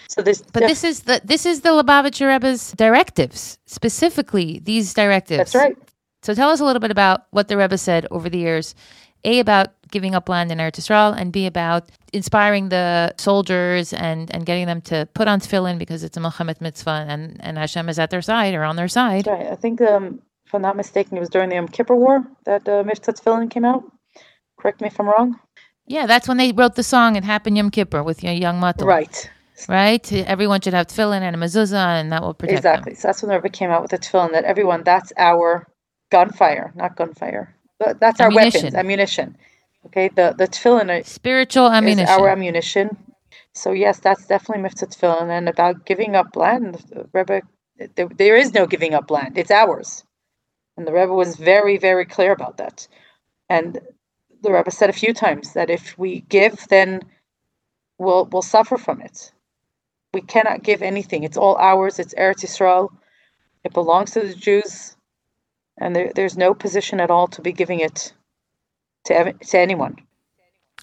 So 0.08 0.22
this, 0.22 0.42
but 0.52 0.60
def- 0.60 0.68
this 0.68 0.84
is 0.84 1.00
the 1.02 1.20
this 1.24 1.46
is 1.46 1.60
the 1.60 1.70
Lubavitcher 1.70 2.28
Rebbe's 2.28 2.72
directives 2.72 3.58
specifically. 3.66 4.60
These 4.62 4.94
directives. 4.94 5.38
That's 5.38 5.54
right. 5.54 5.76
So 6.22 6.34
tell 6.34 6.50
us 6.50 6.60
a 6.60 6.64
little 6.64 6.80
bit 6.80 6.90
about 6.90 7.26
what 7.30 7.48
the 7.48 7.56
Rebbe 7.56 7.78
said 7.78 8.06
over 8.10 8.28
the 8.28 8.38
years. 8.38 8.74
A 9.24 9.38
about 9.38 9.68
giving 9.94 10.14
up 10.14 10.28
land 10.28 10.52
in 10.52 10.58
Eretz 10.58 10.78
Yisrael, 10.80 11.16
and 11.18 11.32
B 11.32 11.46
about 11.46 11.88
inspiring 12.12 12.68
the 12.68 13.14
soldiers 13.16 13.94
and, 13.94 14.30
and 14.34 14.44
getting 14.44 14.66
them 14.66 14.80
to 14.82 15.08
put 15.14 15.26
on 15.28 15.40
tefillin 15.40 15.78
because 15.78 16.04
it's 16.04 16.16
a 16.18 16.20
Muhammad 16.20 16.60
mitzvah 16.60 17.06
and, 17.08 17.22
and 17.40 17.56
Hashem 17.56 17.88
is 17.88 17.98
at 17.98 18.10
their 18.10 18.20
side 18.20 18.54
or 18.54 18.64
on 18.64 18.76
their 18.76 18.88
side. 18.88 19.26
Right. 19.26 19.46
I 19.46 19.54
think 19.54 19.80
um, 19.80 20.20
if 20.46 20.54
I'm 20.54 20.62
not 20.62 20.76
mistaken, 20.76 21.16
it 21.16 21.20
was 21.20 21.30
during 21.30 21.48
the 21.48 21.54
Yom 21.54 21.68
Kippur 21.68 21.96
War 21.96 22.24
that 22.44 22.68
uh, 22.68 22.82
Mivtza 22.82 23.18
Tefillin 23.18 23.50
came 23.50 23.64
out. 23.64 23.84
Correct 24.58 24.80
me 24.82 24.88
if 24.88 25.00
I'm 25.00 25.08
wrong. 25.08 25.38
Yeah, 25.86 26.06
that's 26.06 26.26
when 26.28 26.38
they 26.38 26.52
wrote 26.52 26.74
the 26.74 26.82
song 26.82 27.16
"It 27.16 27.24
Happened 27.24 27.56
Yom 27.56 27.70
Kippur" 27.70 28.02
with 28.02 28.22
your 28.24 28.32
young 28.32 28.60
matul. 28.60 28.86
Right. 28.86 29.30
Right. 29.68 30.12
Everyone 30.12 30.60
should 30.60 30.74
have 30.74 30.88
tefillin 30.88 31.20
and 31.20 31.36
a 31.36 31.38
mezuzah, 31.38 32.00
and 32.00 32.10
that 32.12 32.22
will 32.22 32.34
protect 32.34 32.58
exactly. 32.58 32.92
Them. 32.92 33.00
So 33.00 33.08
that's 33.08 33.22
when 33.22 33.30
Rebbe 33.30 33.48
came 33.50 33.70
out 33.70 33.82
with 33.82 33.92
the 33.92 33.98
tefillin 33.98 34.32
that 34.32 34.44
everyone 34.44 34.82
that's 34.82 35.12
our 35.16 35.66
gunfire, 36.10 36.72
not 36.74 36.96
gunfire, 36.96 37.54
but 37.78 38.00
that's 38.00 38.20
our 38.20 38.32
weapons, 38.34 38.74
ammunition. 38.74 39.36
Okay. 39.86 40.08
The 40.08 40.34
the 40.36 40.48
tefillin 40.48 41.04
spiritual 41.04 41.70
ammunition, 41.70 42.08
our 42.08 42.28
ammunition. 42.28 42.96
So 43.52 43.72
yes, 43.72 44.00
that's 44.00 44.26
definitely 44.26 44.62
mitzvah 44.62 44.86
tefillin, 44.86 45.30
and 45.30 45.48
about 45.48 45.86
giving 45.86 46.16
up 46.16 46.36
land, 46.36 46.82
Rebbe. 47.12 47.42
There, 47.96 48.08
there 48.08 48.36
is 48.36 48.54
no 48.54 48.66
giving 48.66 48.94
up 48.94 49.10
land; 49.10 49.36
it's 49.38 49.50
ours. 49.50 50.04
And 50.76 50.86
the 50.86 50.92
Rebbe 50.92 51.12
was 51.12 51.36
very, 51.36 51.76
very 51.78 52.04
clear 52.04 52.32
about 52.32 52.56
that. 52.56 52.88
And 53.48 53.80
the 54.42 54.52
Rebbe 54.52 54.70
said 54.70 54.90
a 54.90 54.94
few 54.94 55.14
times 55.14 55.52
that 55.54 55.70
if 55.70 55.96
we 55.98 56.20
give, 56.22 56.66
then 56.68 57.02
we'll 57.98 58.26
we'll 58.26 58.42
suffer 58.42 58.76
from 58.76 59.00
it. 59.00 59.32
We 60.12 60.20
cannot 60.20 60.62
give 60.62 60.82
anything. 60.82 61.24
It's 61.24 61.36
all 61.36 61.56
ours. 61.56 61.98
It's 61.98 62.14
Eretz 62.14 62.44
Yisrael. 62.44 62.90
It 63.64 63.72
belongs 63.72 64.12
to 64.12 64.20
the 64.20 64.34
Jews, 64.34 64.96
and 65.78 65.96
there, 65.96 66.12
there's 66.14 66.36
no 66.36 66.54
position 66.54 67.00
at 67.00 67.10
all 67.10 67.26
to 67.28 67.40
be 67.40 67.52
giving 67.52 67.80
it 67.80 68.12
to 69.04 69.32
to 69.32 69.58
anyone. 69.58 69.96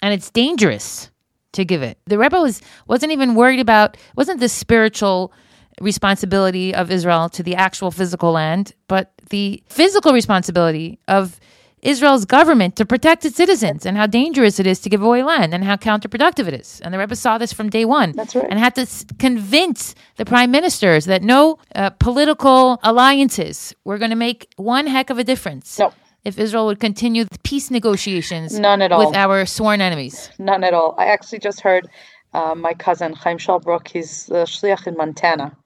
And 0.01 0.13
it's 0.13 0.29
dangerous 0.29 1.11
to 1.53 1.65
give 1.65 1.81
it. 1.81 1.97
The 2.05 2.17
Rebbe 2.17 2.39
was 2.39 2.61
wasn't 2.87 3.11
even 3.11 3.35
worried 3.35 3.59
about 3.59 3.97
wasn't 4.15 4.39
the 4.39 4.49
spiritual 4.49 5.33
responsibility 5.79 6.73
of 6.73 6.91
Israel 6.91 7.29
to 7.29 7.43
the 7.43 7.55
actual 7.55 7.91
physical 7.91 8.31
land, 8.31 8.73
but 8.87 9.11
the 9.29 9.63
physical 9.67 10.13
responsibility 10.13 10.99
of 11.07 11.39
Israel's 11.81 12.25
government 12.25 12.75
to 12.75 12.85
protect 12.85 13.25
its 13.25 13.35
citizens 13.35 13.85
and 13.85 13.97
how 13.97 14.05
dangerous 14.05 14.59
it 14.59 14.67
is 14.67 14.79
to 14.81 14.89
give 14.89 15.01
away 15.01 15.23
land 15.23 15.53
and 15.53 15.63
how 15.63 15.75
counterproductive 15.75 16.47
it 16.47 16.53
is. 16.53 16.79
And 16.81 16.93
the 16.93 16.99
Rebbe 16.99 17.15
saw 17.15 17.37
this 17.37 17.51
from 17.51 17.69
day 17.69 17.85
one. 17.85 18.11
That's 18.11 18.35
right. 18.35 18.45
And 18.49 18.59
had 18.59 18.75
to 18.75 18.85
convince 19.17 19.95
the 20.17 20.25
prime 20.25 20.51
ministers 20.51 21.05
that 21.05 21.23
no 21.23 21.57
uh, 21.73 21.89
political 21.91 22.79
alliances 22.83 23.73
were 23.83 23.97
going 23.97 24.11
to 24.11 24.15
make 24.15 24.47
one 24.57 24.85
heck 24.85 25.09
of 25.09 25.17
a 25.17 25.23
difference. 25.23 25.79
No. 25.79 25.91
If 26.23 26.37
Israel 26.37 26.67
would 26.67 26.79
continue 26.79 27.23
the 27.25 27.39
peace 27.43 27.71
negotiations 27.71 28.59
None 28.59 28.81
at 28.81 28.91
all. 28.91 29.07
with 29.07 29.15
our 29.15 29.45
sworn 29.45 29.81
enemies. 29.81 30.29
None 30.37 30.63
at 30.63 30.73
all. 30.73 30.95
I 30.97 31.05
actually 31.05 31.39
just 31.39 31.61
heard 31.61 31.87
uh, 32.33 32.55
my 32.55 32.73
cousin, 32.73 33.13
Chaim 33.13 33.37
Shaul 33.37 33.61
Bruk, 33.61 33.87
he's 33.87 34.27
the 34.27 34.45
shliach 34.45 34.87
in 34.87 34.95
Montana 34.95 35.57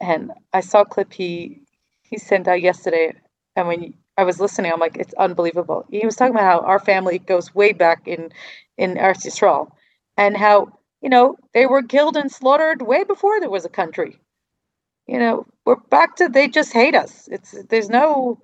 and 0.00 0.32
I 0.52 0.60
saw 0.60 0.80
a 0.80 0.86
clip 0.86 1.12
he 1.12 1.60
he 2.02 2.18
sent 2.18 2.48
out 2.48 2.62
yesterday, 2.62 3.12
and 3.54 3.68
when 3.68 3.94
I 4.16 4.24
was 4.24 4.40
listening, 4.40 4.72
I'm 4.72 4.80
like, 4.80 4.96
it's 4.96 5.14
unbelievable. 5.14 5.84
He 5.90 6.04
was 6.04 6.16
talking 6.16 6.34
about 6.34 6.62
how 6.62 6.66
our 6.66 6.80
family 6.80 7.18
goes 7.18 7.54
way 7.54 7.72
back 7.72 8.08
in 8.08 8.30
in 8.78 8.94
Eretz 8.94 9.26
Yisrael, 9.26 9.70
and 10.16 10.36
how 10.36 10.72
you 11.02 11.08
know 11.10 11.36
they 11.54 11.66
were 11.66 11.82
killed 11.82 12.16
and 12.16 12.32
slaughtered 12.32 12.82
way 12.82 13.04
before 13.04 13.38
there 13.40 13.50
was 13.50 13.64
a 13.64 13.70
country. 13.70 14.18
You 15.06 15.18
know, 15.18 15.46
we're 15.66 15.76
back 15.76 16.16
to 16.16 16.28
they 16.28 16.48
just 16.48 16.72
hate 16.72 16.94
us. 16.94 17.28
It's 17.30 17.54
there's 17.68 17.90
no, 17.90 18.40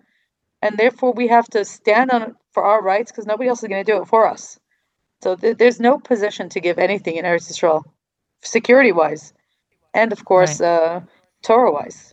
and 0.63 0.77
therefore 0.77 1.13
we 1.13 1.29
have 1.29 1.47
to 1.49 1.65
stand 1.65 2.11
on 2.11 2.37
for 2.53 2.65
our 2.65 2.83
rights 2.83 3.11
because 3.11 3.27
nobody 3.27 3.49
else 3.49 3.63
is 3.63 3.69
going 3.69 3.85
to 3.85 3.93
do 3.93 4.01
it 4.03 4.09
for 4.09 4.27
us. 4.27 4.59
So 5.23 5.37
th- 5.37 5.59
there's 5.59 5.81
no 5.81 5.99
position 5.99 6.49
to 6.51 6.61
give 6.61 6.79
anything 6.79 7.17
in 7.17 7.25
Eretz 7.25 7.51
Yisrael, 7.51 7.85
security 8.43 8.93
wise, 8.93 9.33
and 9.95 10.13
of 10.13 10.25
course. 10.25 10.61
Right. 10.61 10.69
Uh, 10.69 11.01
Torah 11.43 11.73
wise. 11.73 12.13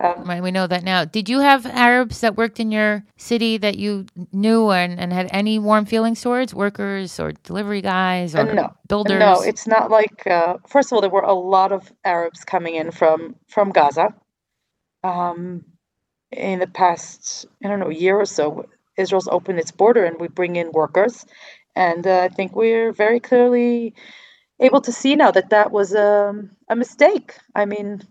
Um, 0.00 0.24
right, 0.24 0.42
we 0.42 0.52
know 0.52 0.68
that 0.68 0.84
now. 0.84 1.04
Did 1.04 1.28
you 1.28 1.40
have 1.40 1.66
Arabs 1.66 2.20
that 2.20 2.36
worked 2.36 2.60
in 2.60 2.70
your 2.70 3.04
city 3.16 3.58
that 3.58 3.78
you 3.78 4.06
knew 4.32 4.70
and, 4.70 4.98
and 4.98 5.12
had 5.12 5.28
any 5.32 5.58
warm 5.58 5.86
feelings 5.86 6.20
towards 6.20 6.54
workers 6.54 7.18
or 7.18 7.32
delivery 7.32 7.80
guys 7.80 8.36
or 8.36 8.54
no, 8.54 8.72
builders? 8.86 9.18
No, 9.18 9.40
it's 9.42 9.66
not 9.66 9.90
like. 9.90 10.24
Uh, 10.24 10.58
first 10.68 10.92
of 10.92 10.96
all, 10.96 11.00
there 11.00 11.10
were 11.10 11.22
a 11.22 11.34
lot 11.34 11.72
of 11.72 11.92
Arabs 12.04 12.44
coming 12.44 12.76
in 12.76 12.92
from 12.92 13.34
from 13.48 13.70
Gaza. 13.70 14.14
Um, 15.02 15.64
in 16.32 16.58
the 16.58 16.66
past, 16.66 17.46
I 17.64 17.68
don't 17.68 17.80
know, 17.80 17.88
year 17.90 18.16
or 18.18 18.26
so, 18.26 18.66
Israel's 18.96 19.28
opened 19.28 19.58
its 19.58 19.70
border 19.70 20.04
and 20.04 20.20
we 20.20 20.28
bring 20.28 20.56
in 20.56 20.72
workers, 20.72 21.24
and 21.76 22.06
uh, 22.06 22.20
I 22.20 22.28
think 22.28 22.54
we're 22.54 22.92
very 22.92 23.20
clearly 23.20 23.94
able 24.60 24.80
to 24.80 24.92
see 24.92 25.14
now 25.14 25.30
that 25.30 25.50
that 25.50 25.70
was 25.70 25.94
um, 25.94 26.50
a 26.68 26.76
mistake. 26.76 27.34
I 27.54 27.64
mean, 27.64 28.02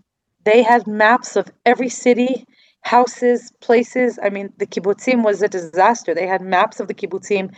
they 0.44 0.62
had 0.62 0.86
maps 0.86 1.36
of 1.36 1.50
every 1.66 1.90
city, 1.90 2.46
houses, 2.82 3.52
places. 3.60 4.18
I 4.22 4.30
mean, 4.30 4.52
the 4.56 4.66
kibbutzim 4.66 5.22
was 5.22 5.42
a 5.42 5.48
disaster. 5.48 6.14
They 6.14 6.26
had 6.26 6.40
maps 6.40 6.80
of 6.80 6.88
the 6.88 6.94
kibbutzim 6.94 7.54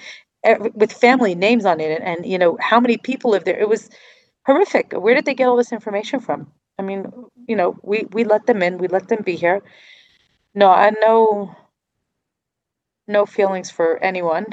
with 0.74 0.92
family 0.92 1.34
names 1.34 1.64
on 1.64 1.80
it, 1.80 2.00
and, 2.00 2.04
and 2.04 2.26
you 2.26 2.38
know 2.38 2.56
how 2.60 2.80
many 2.80 2.96
people 2.96 3.30
live 3.30 3.44
there. 3.44 3.58
It 3.58 3.68
was 3.68 3.88
horrific. 4.46 4.92
Where 4.92 5.14
did 5.14 5.26
they 5.26 5.34
get 5.34 5.46
all 5.46 5.56
this 5.56 5.72
information 5.72 6.18
from? 6.18 6.50
I 6.78 6.82
mean, 6.82 7.12
you 7.46 7.54
know, 7.54 7.76
we 7.82 8.06
we 8.12 8.24
let 8.24 8.46
them 8.46 8.62
in, 8.62 8.78
we 8.78 8.88
let 8.88 9.08
them 9.08 9.22
be 9.22 9.36
here. 9.36 9.62
No, 10.54 10.70
I 10.70 10.90
know 11.02 11.54
no 13.06 13.26
feelings 13.26 13.70
for 13.70 14.02
anyone. 14.02 14.46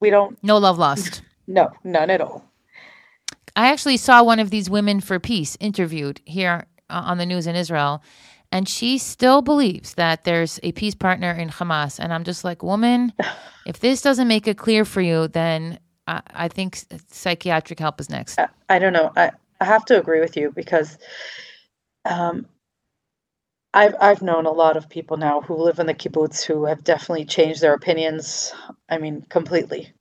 We 0.00 0.10
don't. 0.10 0.42
No 0.42 0.58
love 0.58 0.78
lost. 0.78 1.22
No, 1.46 1.70
none 1.84 2.10
at 2.10 2.20
all. 2.20 2.44
I 3.54 3.68
actually 3.68 3.96
saw 3.96 4.22
one 4.22 4.38
of 4.38 4.50
these 4.50 4.68
women 4.68 5.00
for 5.00 5.18
peace 5.18 5.56
interviewed 5.60 6.20
here 6.24 6.66
uh, 6.90 7.02
on 7.06 7.18
the 7.18 7.26
news 7.26 7.46
in 7.46 7.56
Israel. 7.56 8.02
And 8.52 8.68
she 8.68 8.98
still 8.98 9.42
believes 9.42 9.94
that 9.94 10.24
there's 10.24 10.60
a 10.62 10.72
peace 10.72 10.94
partner 10.94 11.32
in 11.32 11.48
Hamas. 11.48 11.98
And 11.98 12.12
I'm 12.12 12.24
just 12.24 12.44
like, 12.44 12.62
woman, 12.62 13.12
if 13.66 13.80
this 13.80 14.02
doesn't 14.02 14.28
make 14.28 14.46
it 14.46 14.58
clear 14.58 14.84
for 14.84 15.00
you, 15.00 15.28
then 15.28 15.78
I, 16.06 16.22
I 16.30 16.48
think 16.48 16.78
psychiatric 17.08 17.78
help 17.78 18.00
is 18.00 18.10
next. 18.10 18.38
I, 18.38 18.48
I, 18.68 18.78
don't 18.78 18.92
know. 18.92 19.12
I, 19.16 19.32
I 19.60 19.64
have 19.64 19.84
to 19.86 19.98
agree 19.98 20.20
with 20.20 20.36
you 20.36 20.52
because 20.54 20.98
um, 22.04 22.46
I've 23.76 23.94
I've 24.00 24.22
known 24.22 24.46
a 24.46 24.52
lot 24.52 24.78
of 24.78 24.88
people 24.88 25.18
now 25.18 25.42
who 25.42 25.54
live 25.54 25.78
in 25.78 25.86
the 25.86 25.92
kibbutz 25.92 26.42
who 26.42 26.64
have 26.64 26.82
definitely 26.82 27.26
changed 27.26 27.60
their 27.60 27.74
opinions. 27.74 28.54
I 28.88 28.96
mean, 28.96 29.26
completely. 29.28 29.92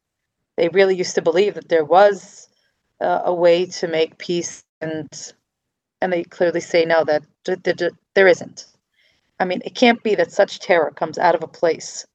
They 0.56 0.70
really 0.70 0.96
used 0.96 1.16
to 1.16 1.22
believe 1.22 1.56
that 1.56 1.68
there 1.68 1.84
was 1.84 2.48
uh, 3.02 3.24
a 3.26 3.34
way 3.34 3.66
to 3.66 3.90
make 3.90 4.18
peace 4.18 4.64
and 4.80 5.10
and 6.00 6.14
they 6.14 6.24
clearly 6.24 6.62
say 6.62 6.86
now 6.86 7.04
that 7.04 7.24
d- 7.44 7.58
d- 7.58 7.74
d- 7.74 7.90
there 8.14 8.30
isn't. 8.30 8.66
I 9.42 9.44
mean, 9.44 9.62
it 9.66 9.76
can't 9.76 10.02
be 10.02 10.16
that 10.16 10.32
such 10.32 10.60
terror 10.60 10.92
comes 10.92 11.18
out 11.18 11.36
of 11.36 11.44
a 11.44 11.48
place 11.48 12.06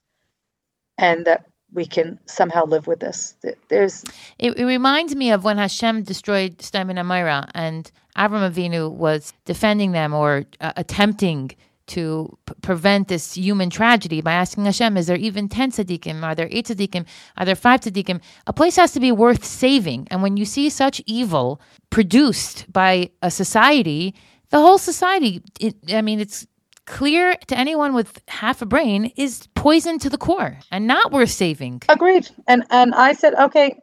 and 0.96 1.26
that 1.26 1.44
we 1.74 1.84
can 1.84 2.18
somehow 2.24 2.64
live 2.64 2.86
with 2.86 3.00
this. 3.00 3.36
There's. 3.68 4.04
It, 4.38 4.56
it 4.58 4.64
reminds 4.64 5.14
me 5.14 5.30
of 5.30 5.44
when 5.44 5.58
Hashem 5.58 6.04
destroyed 6.04 6.62
Sodom 6.62 6.88
and 6.88 6.98
Amorah, 6.98 7.50
and 7.54 7.92
Avram 8.16 8.48
Avinu 8.50 8.90
was 8.90 9.32
defending 9.44 9.92
them 9.92 10.14
or 10.14 10.44
uh, 10.60 10.72
attempting 10.76 11.52
to 11.90 12.38
p- 12.46 12.54
prevent 12.62 13.08
this 13.08 13.34
human 13.34 13.68
tragedy 13.68 14.20
by 14.20 14.32
asking 14.32 14.64
Hashem, 14.64 14.96
is 14.96 15.08
there 15.08 15.16
even 15.16 15.48
10 15.48 15.72
tzaddikim? 15.72 16.22
Are 16.22 16.34
there 16.34 16.48
8 16.50 16.66
tzaddikim? 16.66 17.04
Are 17.36 17.44
there 17.44 17.56
5 17.56 17.80
tzaddikim? 17.80 18.20
A 18.46 18.52
place 18.52 18.76
has 18.76 18.92
to 18.92 19.00
be 19.00 19.10
worth 19.10 19.44
saving. 19.44 20.06
And 20.10 20.22
when 20.22 20.36
you 20.36 20.44
see 20.44 20.70
such 20.70 21.02
evil 21.06 21.60
produced 21.90 22.72
by 22.72 23.10
a 23.22 23.30
society, 23.30 24.14
the 24.50 24.58
whole 24.58 24.78
society, 24.78 25.42
it, 25.58 25.74
I 25.92 26.00
mean, 26.02 26.20
it's 26.20 26.46
clear 26.86 27.34
to 27.48 27.58
anyone 27.58 27.92
with 27.94 28.20
half 28.28 28.62
a 28.62 28.66
brain, 28.66 29.12
is 29.16 29.48
poison 29.54 29.98
to 30.00 30.10
the 30.10 30.18
core 30.18 30.58
and 30.70 30.86
not 30.86 31.12
worth 31.12 31.30
saving. 31.30 31.82
Agreed. 31.88 32.28
And 32.46 32.64
and 32.70 32.94
I 32.94 33.12
said, 33.12 33.34
okay, 33.34 33.80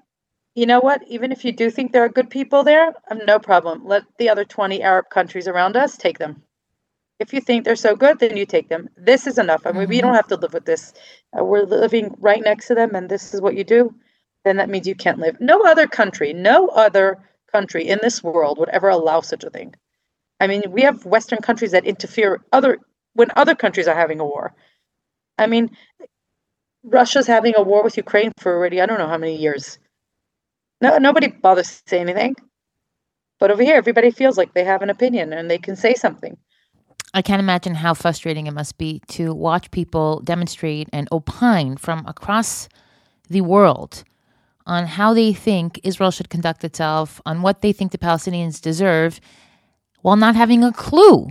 you 0.58 0.66
know 0.66 0.80
what? 0.80 1.04
Even 1.08 1.32
if 1.32 1.46
you 1.46 1.52
do 1.52 1.70
think 1.70 1.92
there 1.92 2.04
are 2.04 2.10
good 2.10 2.32
people 2.32 2.64
there, 2.64 2.92
um, 3.12 3.20
no 3.28 3.38
problem. 3.38 3.86
Let 3.86 4.06
the 4.18 4.30
other 4.30 4.44
20 4.44 4.82
Arab 4.82 5.12
countries 5.12 5.48
around 5.48 5.78
us 5.78 5.96
take 5.96 6.18
them. 6.18 6.42
If 7.20 7.32
you 7.32 7.42
think 7.42 7.64
they're 7.64 7.76
so 7.76 7.96
good, 7.96 8.18
then 8.18 8.36
you 8.36 8.48
take 8.48 8.68
them. 8.68 8.90
This 8.98 9.28
is 9.28 9.38
enough. 9.38 9.68
I 9.68 9.72
mean, 9.72 9.88
we 9.88 10.02
don't 10.02 10.16
have 10.16 10.28
to 10.30 10.36
live 10.36 10.56
with 10.56 10.66
this. 10.66 10.94
Uh, 11.38 11.44
we're 11.44 11.62
living 11.62 12.16
right 12.20 12.42
next 12.44 12.68
to 12.70 12.76
them, 12.76 12.96
and 12.96 13.08
this 13.08 13.36
is 13.36 13.42
what 13.42 13.56
you 13.56 13.64
do. 13.64 13.94
Then 14.46 14.58
that 14.58 14.68
means 14.68 14.88
you 14.88 14.96
can't 14.96 15.20
live. 15.20 15.40
No 15.40 15.64
other 15.64 15.86
country, 15.86 16.34
no 16.34 16.70
other 16.70 17.20
country 17.52 17.88
in 17.88 18.00
this 18.02 18.24
world 18.24 18.58
would 18.58 18.70
ever 18.70 18.90
allow 18.90 19.22
such 19.22 19.44
a 19.44 19.52
thing. 19.52 19.76
I 20.40 20.48
mean, 20.48 20.64
we 20.70 20.82
have 20.82 21.06
Western 21.06 21.40
countries 21.40 21.72
that 21.74 21.86
interfere 21.86 22.44
other 22.52 22.80
when 23.14 23.30
other 23.36 23.54
countries 23.54 23.88
are 23.88 23.96
having 23.96 24.20
a 24.20 24.26
war. 24.26 24.56
I 25.38 25.46
mean, 25.46 25.70
Russia's 26.84 27.28
having 27.28 27.54
a 27.56 27.62
war 27.62 27.84
with 27.84 27.98
Ukraine 27.98 28.32
for 28.40 28.56
already 28.56 28.82
I 28.82 28.88
don't 28.88 28.98
know 28.98 29.08
how 29.08 29.20
many 29.20 29.36
years. 29.36 29.78
No, 30.82 30.98
nobody 30.98 31.28
bothers 31.28 31.82
to 31.82 31.90
say 31.90 32.00
anything. 32.00 32.36
But 33.40 33.52
over 33.52 33.64
here, 33.64 33.76
everybody 33.76 34.12
feels 34.12 34.38
like 34.38 34.54
they 34.54 34.64
have 34.64 34.82
an 34.82 34.90
opinion 34.90 35.34
and 35.34 35.50
they 35.50 35.58
can 35.58 35.76
say 35.76 35.94
something. 35.94 36.38
I 37.14 37.22
can't 37.22 37.40
imagine 37.40 37.76
how 37.76 37.94
frustrating 37.94 38.48
it 38.48 38.54
must 38.54 38.78
be 38.78 39.02
to 39.10 39.34
watch 39.34 39.72
people 39.72 40.22
demonstrate 40.22 40.90
and 40.92 41.08
opine 41.12 41.78
from 41.78 42.06
across 42.06 42.68
the 43.30 43.42
world 43.42 44.04
on 44.66 44.86
how 44.86 45.14
they 45.14 45.34
think 45.34 45.80
Israel 45.84 46.12
should 46.12 46.30
conduct 46.30 46.64
itself, 46.64 47.22
on 47.26 47.42
what 47.42 47.62
they 47.62 47.72
think 47.72 47.92
the 47.92 47.98
Palestinians 47.98 48.62
deserve, 48.62 49.20
while 50.02 50.18
not 50.18 50.36
having 50.36 50.64
a 50.64 50.74
clue 50.74 51.30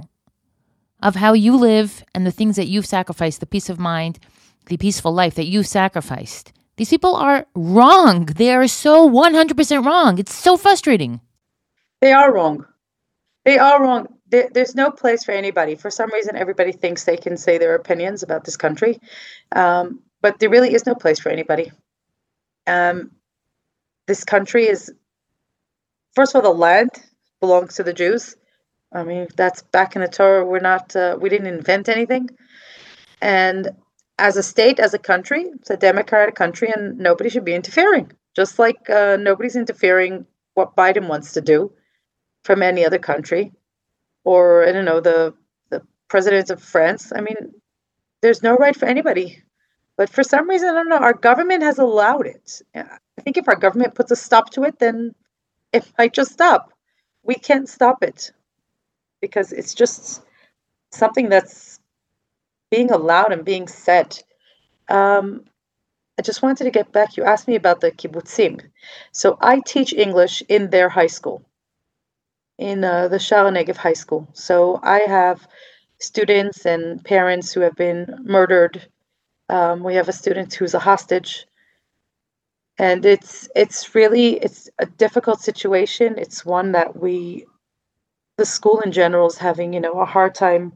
of 1.02 1.16
how 1.16 1.34
you 1.34 1.54
live 1.54 2.02
and 2.14 2.26
the 2.26 2.32
things 2.32 2.56
that 2.56 2.66
you've 2.66 2.86
sacrificed, 2.86 3.40
the 3.40 3.46
peace 3.46 3.68
of 3.68 3.78
mind, 3.78 4.18
the 4.66 4.78
peaceful 4.78 5.12
life 5.12 5.34
that 5.34 5.46
you've 5.46 5.66
sacrificed. 5.66 6.52
These 6.76 6.90
people 6.90 7.16
are 7.16 7.46
wrong. 7.54 8.26
They 8.26 8.50
are 8.50 8.68
so 8.68 9.08
100% 9.08 9.84
wrong. 9.84 10.18
It's 10.18 10.34
so 10.34 10.56
frustrating. 10.56 11.20
They 12.00 12.12
are 12.12 12.32
wrong. 12.32 12.66
They 13.44 13.58
are 13.58 13.82
wrong. 13.82 14.08
There, 14.28 14.48
there's 14.52 14.74
no 14.74 14.90
place 14.90 15.24
for 15.24 15.32
anybody. 15.32 15.76
For 15.76 15.90
some 15.90 16.12
reason, 16.12 16.36
everybody 16.36 16.72
thinks 16.72 17.04
they 17.04 17.16
can 17.16 17.36
say 17.36 17.58
their 17.58 17.74
opinions 17.74 18.22
about 18.22 18.44
this 18.44 18.56
country, 18.56 18.98
um, 19.52 20.00
but 20.20 20.38
there 20.38 20.50
really 20.50 20.74
is 20.74 20.84
no 20.84 20.94
place 20.94 21.20
for 21.20 21.30
anybody. 21.30 21.72
Um, 22.66 23.12
this 24.06 24.24
country 24.24 24.66
is, 24.66 24.92
first 26.14 26.34
of 26.34 26.44
all, 26.44 26.52
the 26.52 26.58
land 26.58 26.90
belongs 27.40 27.76
to 27.76 27.84
the 27.84 27.92
Jews. 27.92 28.36
I 28.92 29.04
mean, 29.04 29.28
that's 29.36 29.62
back 29.62 29.94
in 29.94 30.02
the 30.02 30.08
Torah. 30.08 30.44
We're 30.44 30.58
not, 30.58 30.94
uh, 30.96 31.16
we 31.20 31.28
didn't 31.28 31.46
invent 31.46 31.88
anything. 31.88 32.28
And 33.20 33.70
as 34.18 34.36
a 34.36 34.42
state, 34.42 34.80
as 34.80 34.94
a 34.94 34.98
country, 34.98 35.44
it's 35.54 35.70
a 35.70 35.76
democratic 35.76 36.34
country, 36.34 36.72
and 36.74 36.98
nobody 36.98 37.28
should 37.30 37.44
be 37.44 37.54
interfering. 37.54 38.12
Just 38.34 38.58
like 38.58 38.88
uh, 38.90 39.16
nobody's 39.18 39.56
interfering 39.56 40.26
what 40.54 40.76
Biden 40.76 41.08
wants 41.08 41.32
to 41.32 41.40
do 41.40 41.72
from 42.44 42.62
any 42.62 42.84
other 42.84 42.98
country, 42.98 43.52
or 44.24 44.66
I 44.66 44.72
don't 44.72 44.84
know 44.84 45.00
the 45.00 45.34
the 45.70 45.82
president 46.08 46.50
of 46.50 46.62
France. 46.62 47.12
I 47.14 47.20
mean, 47.20 47.36
there's 48.22 48.42
no 48.42 48.56
right 48.56 48.76
for 48.76 48.86
anybody. 48.86 49.42
But 49.96 50.10
for 50.10 50.22
some 50.22 50.48
reason, 50.48 50.68
I 50.68 50.74
don't 50.74 50.88
know. 50.88 50.98
Our 50.98 51.14
government 51.14 51.62
has 51.62 51.78
allowed 51.78 52.26
it. 52.26 52.60
I 52.74 53.22
think 53.22 53.38
if 53.38 53.48
our 53.48 53.56
government 53.56 53.94
puts 53.94 54.10
a 54.10 54.16
stop 54.16 54.50
to 54.50 54.64
it, 54.64 54.78
then 54.78 55.14
it 55.72 55.90
might 55.98 56.12
just 56.12 56.32
stop. 56.32 56.72
We 57.22 57.34
can't 57.34 57.68
stop 57.68 58.02
it 58.02 58.32
because 59.20 59.52
it's 59.52 59.74
just 59.74 60.22
something 60.92 61.28
that's 61.30 61.75
being 62.70 62.90
allowed 62.90 63.32
and 63.32 63.44
being 63.44 63.68
said. 63.68 64.22
Um, 64.88 65.44
I 66.18 66.22
just 66.22 66.42
wanted 66.42 66.64
to 66.64 66.70
get 66.70 66.92
back. 66.92 67.16
You 67.16 67.24
asked 67.24 67.46
me 67.46 67.56
about 67.56 67.80
the 67.80 67.92
kibbutzim. 67.92 68.60
So 69.12 69.36
I 69.40 69.60
teach 69.66 69.92
English 69.92 70.42
in 70.48 70.70
their 70.70 70.88
high 70.88 71.08
school, 71.08 71.42
in 72.58 72.84
uh, 72.84 73.08
the 73.08 73.18
HaNegev 73.18 73.76
High 73.76 73.92
School. 73.92 74.28
So 74.32 74.80
I 74.82 75.00
have 75.00 75.46
students 75.98 76.64
and 76.64 77.04
parents 77.04 77.52
who 77.52 77.60
have 77.60 77.76
been 77.76 78.22
murdered. 78.24 78.88
Um, 79.48 79.82
we 79.82 79.94
have 79.94 80.08
a 80.08 80.12
student 80.12 80.54
who's 80.54 80.74
a 80.74 80.78
hostage, 80.78 81.46
and 82.78 83.04
it's 83.04 83.48
it's 83.54 83.94
really 83.94 84.34
it's 84.38 84.68
a 84.78 84.86
difficult 84.86 85.40
situation. 85.40 86.14
It's 86.18 86.44
one 86.44 86.72
that 86.72 86.98
we, 86.98 87.46
the 88.38 88.46
school 88.46 88.80
in 88.80 88.90
general, 88.90 89.28
is 89.28 89.38
having 89.38 89.72
you 89.72 89.80
know 89.80 90.00
a 90.00 90.04
hard 90.06 90.34
time 90.34 90.72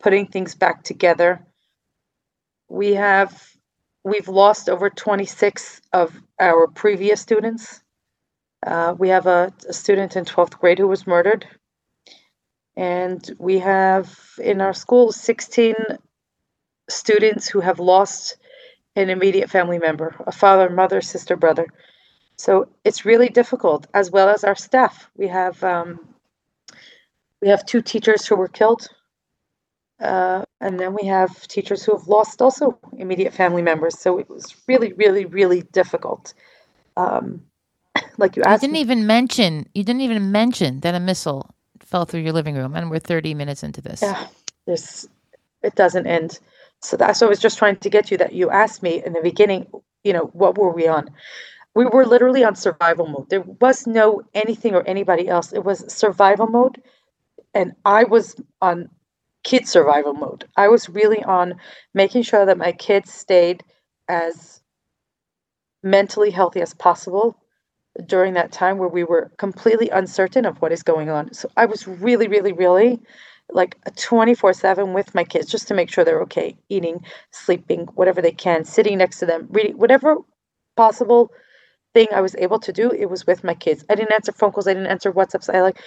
putting 0.00 0.26
things 0.26 0.54
back 0.54 0.82
together. 0.82 1.44
We 2.68 2.94
have 2.94 3.54
we've 4.04 4.28
lost 4.28 4.68
over 4.68 4.90
26 4.90 5.80
of 5.92 6.20
our 6.38 6.66
previous 6.68 7.20
students. 7.20 7.80
Uh, 8.66 8.94
we 8.98 9.08
have 9.08 9.26
a, 9.26 9.52
a, 9.68 9.72
student 9.72 10.16
in 10.16 10.24
12th 10.24 10.58
grade 10.58 10.78
who 10.78 10.88
was 10.88 11.06
murdered. 11.06 11.46
And 12.76 13.34
we 13.38 13.58
have 13.60 14.18
in 14.42 14.60
our 14.60 14.74
school 14.74 15.12
16 15.12 15.74
students 16.88 17.48
who 17.48 17.60
have 17.60 17.78
lost 17.78 18.36
an 18.96 19.10
immediate 19.10 19.50
family 19.50 19.78
member 19.78 20.14
a 20.26 20.32
father, 20.32 20.70
mother, 20.70 21.00
sister, 21.00 21.36
brother. 21.36 21.66
So 22.36 22.68
it's 22.84 23.04
really 23.04 23.28
difficult, 23.28 23.86
as 23.94 24.10
well 24.10 24.28
as 24.28 24.44
our 24.44 24.56
staff. 24.56 25.08
We 25.16 25.28
have 25.28 25.62
um, 25.62 26.00
we 27.40 27.48
have 27.48 27.64
two 27.64 27.82
teachers 27.82 28.26
who 28.26 28.36
were 28.36 28.48
killed 28.48 28.88
uh, 30.04 30.44
and 30.60 30.78
then 30.78 30.94
we 30.94 31.06
have 31.06 31.48
teachers 31.48 31.82
who 31.82 31.96
have 31.96 32.06
lost 32.06 32.42
also 32.42 32.78
immediate 32.98 33.32
family 33.32 33.62
members. 33.62 33.98
So 33.98 34.18
it 34.18 34.28
was 34.28 34.54
really, 34.68 34.92
really, 34.92 35.24
really 35.24 35.62
difficult. 35.62 36.34
Um, 36.96 37.42
like 38.18 38.36
you 38.36 38.42
asked, 38.42 38.62
you 38.62 38.68
didn't 38.68 38.74
me. 38.74 38.80
even 38.80 39.06
mention 39.06 39.68
you 39.74 39.82
didn't 39.82 40.02
even 40.02 40.30
mention 40.30 40.80
that 40.80 40.94
a 40.94 41.00
missile 41.00 41.54
fell 41.80 42.04
through 42.04 42.20
your 42.20 42.32
living 42.32 42.54
room, 42.54 42.74
and 42.74 42.90
we're 42.90 42.98
thirty 42.98 43.34
minutes 43.34 43.62
into 43.62 43.80
this. 43.80 44.02
Yeah, 44.02 44.26
this 44.66 45.08
it 45.62 45.74
doesn't 45.74 46.06
end. 46.06 46.38
So 46.80 46.96
that's 46.98 47.20
what 47.20 47.28
I 47.28 47.30
was 47.30 47.40
just 47.40 47.56
trying 47.56 47.76
to 47.76 47.88
get 47.88 48.10
you. 48.10 48.18
That 48.18 48.34
you 48.34 48.50
asked 48.50 48.82
me 48.82 49.02
in 49.04 49.14
the 49.14 49.22
beginning. 49.22 49.66
You 50.02 50.12
know, 50.12 50.30
what 50.34 50.58
were 50.58 50.70
we 50.70 50.86
on? 50.86 51.08
We 51.74 51.86
were 51.86 52.04
literally 52.04 52.44
on 52.44 52.54
survival 52.54 53.06
mode. 53.06 53.30
There 53.30 53.40
was 53.40 53.86
no 53.86 54.22
anything 54.34 54.74
or 54.74 54.82
anybody 54.86 55.28
else. 55.28 55.52
It 55.52 55.64
was 55.64 55.92
survival 55.92 56.46
mode, 56.46 56.80
and 57.54 57.72
I 57.84 58.04
was 58.04 58.36
on 58.60 58.90
kid 59.44 59.68
survival 59.68 60.14
mode. 60.14 60.46
I 60.56 60.68
was 60.68 60.88
really 60.88 61.22
on 61.22 61.54
making 61.92 62.22
sure 62.22 62.44
that 62.46 62.58
my 62.58 62.72
kids 62.72 63.12
stayed 63.12 63.62
as 64.08 64.60
mentally 65.82 66.30
healthy 66.30 66.62
as 66.62 66.74
possible 66.74 67.36
during 68.06 68.34
that 68.34 68.50
time 68.50 68.78
where 68.78 68.88
we 68.88 69.04
were 69.04 69.30
completely 69.36 69.88
uncertain 69.90 70.46
of 70.46 70.60
what 70.60 70.72
is 70.72 70.82
going 70.82 71.10
on. 71.10 71.32
So 71.32 71.48
I 71.56 71.66
was 71.66 71.86
really, 71.86 72.26
really, 72.26 72.52
really 72.52 73.00
like 73.50 73.76
24 73.96 74.54
7 74.54 74.94
with 74.94 75.14
my 75.14 75.22
kids 75.22 75.50
just 75.50 75.68
to 75.68 75.74
make 75.74 75.90
sure 75.90 76.04
they're 76.04 76.22
okay, 76.22 76.56
eating, 76.70 77.04
sleeping, 77.30 77.86
whatever 77.94 78.22
they 78.22 78.32
can, 78.32 78.64
sitting 78.64 78.98
next 78.98 79.18
to 79.18 79.26
them, 79.26 79.46
reading, 79.50 79.78
whatever 79.78 80.16
possible 80.76 81.30
thing 81.92 82.08
I 82.12 82.22
was 82.22 82.34
able 82.36 82.58
to 82.60 82.72
do, 82.72 82.90
it 82.90 83.10
was 83.10 83.26
with 83.26 83.44
my 83.44 83.54
kids. 83.54 83.84
I 83.88 83.94
didn't 83.94 84.14
answer 84.14 84.32
phone 84.32 84.50
calls, 84.50 84.66
I 84.66 84.74
didn't 84.74 84.88
answer 84.88 85.12
WhatsApps. 85.12 85.54
I 85.54 85.60
like, 85.62 85.78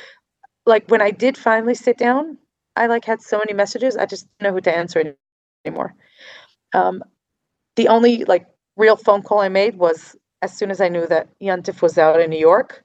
like 0.66 0.90
when 0.90 1.02
I 1.02 1.12
did 1.12 1.38
finally 1.38 1.76
sit 1.76 1.98
down 1.98 2.38
I 2.78 2.88
like 2.88 3.06
had 3.06 3.22
so 3.22 3.38
many 3.38 3.54
messages, 3.54 3.98
I 3.98 4.06
just 4.06 4.28
didn't 4.40 4.50
know 4.50 4.56
who 4.56 4.62
to 4.62 4.76
answer 4.76 5.16
anymore. 5.66 5.96
Um, 6.74 7.04
the 7.76 7.88
only 7.88 8.26
like 8.26 8.46
real 8.76 8.96
phone 8.96 9.24
call 9.24 9.40
I 9.40 9.50
made 9.50 9.78
was 9.78 10.16
as 10.42 10.56
soon 10.56 10.72
as 10.72 10.80
I 10.82 10.90
knew 10.90 11.08
that 11.08 11.28
Yantif 11.40 11.82
was 11.82 11.98
out 11.98 12.20
in 12.20 12.30
New 12.30 12.40
York. 12.40 12.84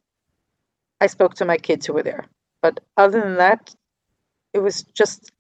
I 1.01 1.07
spoke 1.07 1.35
to 1.35 1.45
my 1.45 1.57
kids 1.57 1.87
who 1.87 1.93
were 1.93 2.03
there, 2.03 2.27
but 2.63 2.81
other 2.97 3.21
than 3.21 3.37
that, 3.37 3.75
it 4.53 4.61
was 4.61 4.83
just 4.95 5.33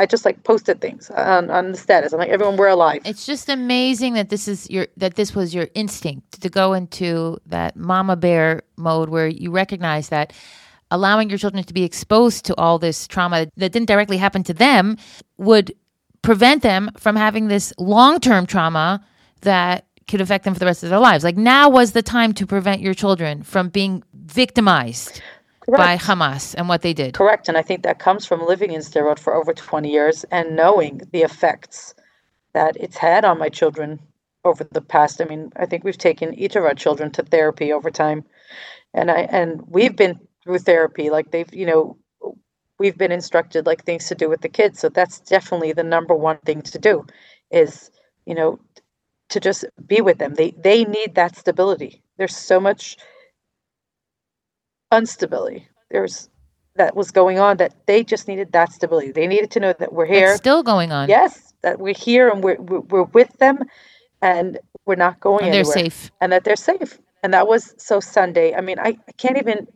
I 0.00 0.06
just 0.06 0.24
like 0.24 0.44
posted 0.44 0.80
things 0.80 1.10
on, 1.10 1.50
on 1.50 1.72
the 1.72 1.76
status. 1.76 2.14
I'm 2.14 2.18
like, 2.20 2.30
everyone, 2.30 2.56
we're 2.56 2.68
alive. 2.68 3.02
It's 3.04 3.26
just 3.26 3.50
amazing 3.50 4.14
that 4.14 4.30
this 4.30 4.48
is 4.48 4.68
your 4.70 4.86
that 4.96 5.16
this 5.16 5.34
was 5.34 5.54
your 5.54 5.68
instinct 5.74 6.40
to 6.40 6.48
go 6.48 6.72
into 6.72 7.38
that 7.46 7.76
mama 7.76 8.16
bear 8.16 8.62
mode 8.76 9.10
where 9.10 9.28
you 9.28 9.50
recognize 9.50 10.08
that 10.08 10.32
allowing 10.90 11.28
your 11.28 11.38
children 11.38 11.62
to 11.64 11.74
be 11.74 11.84
exposed 11.84 12.44
to 12.46 12.54
all 12.56 12.78
this 12.78 13.06
trauma 13.06 13.46
that 13.56 13.72
didn't 13.72 13.88
directly 13.88 14.16
happen 14.16 14.42
to 14.44 14.54
them 14.54 14.96
would 15.38 15.72
prevent 16.22 16.62
them 16.62 16.90
from 16.96 17.16
having 17.16 17.48
this 17.48 17.72
long-term 17.78 18.46
trauma 18.46 19.04
that 19.42 19.86
could 20.08 20.20
affect 20.20 20.44
them 20.44 20.54
for 20.54 20.60
the 20.60 20.66
rest 20.66 20.82
of 20.82 20.90
their 20.90 20.98
lives. 20.98 21.24
Like 21.24 21.36
now 21.36 21.68
was 21.68 21.92
the 21.92 22.02
time 22.02 22.32
to 22.34 22.46
prevent 22.46 22.80
your 22.80 22.94
children 22.94 23.42
from 23.42 23.68
being 23.68 24.02
victimized 24.12 25.22
by 25.68 25.96
Hamas 25.96 26.54
and 26.56 26.68
what 26.68 26.82
they 26.82 26.92
did. 26.92 27.14
Correct. 27.14 27.48
And 27.48 27.56
I 27.56 27.62
think 27.62 27.82
that 27.84 27.98
comes 27.98 28.26
from 28.26 28.44
living 28.44 28.72
in 28.72 28.80
Sderot 28.80 29.18
for 29.18 29.34
over 29.34 29.54
20 29.54 29.90
years 29.90 30.24
and 30.30 30.56
knowing 30.56 31.00
the 31.12 31.22
effects 31.22 31.94
that 32.52 32.76
it's 32.78 32.96
had 32.96 33.24
on 33.24 33.38
my 33.38 33.48
children 33.48 34.00
over 34.44 34.64
the 34.64 34.80
past. 34.80 35.20
I 35.20 35.24
mean, 35.26 35.52
I 35.56 35.66
think 35.66 35.84
we've 35.84 35.98
taken 35.98 36.34
each 36.34 36.56
of 36.56 36.64
our 36.64 36.74
children 36.74 37.10
to 37.12 37.22
therapy 37.22 37.72
over 37.72 37.90
time. 37.90 38.24
And 38.94 39.10
I 39.10 39.20
and 39.30 39.62
we've 39.68 39.94
been 39.94 40.18
through 40.50 40.58
therapy. 40.58 41.10
Like 41.10 41.30
they've, 41.30 41.52
you 41.54 41.66
know, 41.66 41.96
we've 42.78 42.98
been 42.98 43.12
instructed 43.12 43.66
like 43.66 43.84
things 43.84 44.08
to 44.08 44.14
do 44.14 44.28
with 44.28 44.40
the 44.40 44.48
kids. 44.48 44.80
So 44.80 44.88
that's 44.88 45.20
definitely 45.20 45.72
the 45.72 45.84
number 45.84 46.14
one 46.14 46.38
thing 46.38 46.62
to 46.62 46.78
do 46.78 47.06
is, 47.50 47.90
you 48.26 48.34
know, 48.34 48.58
to 49.28 49.38
just 49.38 49.64
be 49.86 50.00
with 50.00 50.18
them. 50.18 50.34
They 50.34 50.52
they 50.58 50.84
need 50.84 51.14
that 51.14 51.36
stability. 51.36 52.02
There's 52.18 52.36
so 52.36 52.58
much 52.58 52.96
instability. 54.92 55.68
There's 55.90 56.28
that 56.74 56.96
was 56.96 57.10
going 57.10 57.38
on 57.38 57.58
that 57.58 57.74
they 57.86 58.02
just 58.02 58.26
needed 58.26 58.52
that 58.52 58.72
stability. 58.72 59.12
They 59.12 59.26
needed 59.28 59.50
to 59.52 59.60
know 59.60 59.74
that 59.78 59.92
we're 59.92 60.06
here. 60.06 60.30
It's 60.30 60.38
still 60.38 60.62
going 60.62 60.90
on. 60.90 61.08
Yes, 61.08 61.52
that 61.62 61.78
we're 61.78 61.94
here 61.94 62.28
and 62.28 62.42
we're 62.42 62.60
we're, 62.60 62.80
we're 62.80 63.02
with 63.04 63.32
them, 63.38 63.58
and 64.20 64.58
we're 64.84 64.96
not 64.96 65.20
going 65.20 65.44
and 65.44 65.54
anywhere. 65.54 65.74
They're 65.74 65.84
safe, 65.84 66.10
and 66.20 66.32
that 66.32 66.42
they're 66.42 66.56
safe. 66.56 66.98
And 67.22 67.34
that 67.34 67.46
was 67.46 67.74
so 67.76 68.00
Sunday. 68.00 68.54
I 68.54 68.62
mean, 68.62 68.78
I, 68.78 68.96
I 69.06 69.12
can't 69.18 69.36
even 69.36 69.66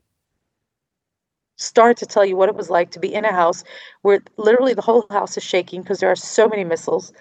start 1.57 1.97
to 1.99 2.07
tell 2.07 2.25
you 2.25 2.37
what 2.37 2.49
it 2.49 2.55
was 2.57 2.71
like 2.71 2.91
to 2.91 2.99
be 2.99 3.13
in 3.13 3.25
a 3.25 3.33
house 3.33 3.65
where 4.03 4.21
literally 4.37 4.75
the 4.75 4.83
whole 4.83 5.07
house 5.11 5.37
is 5.37 5.43
shaking 5.43 5.83
because 5.83 6.01
there 6.01 6.11
are 6.11 6.17
so 6.17 6.49
many 6.49 6.65
missiles, 6.65 7.13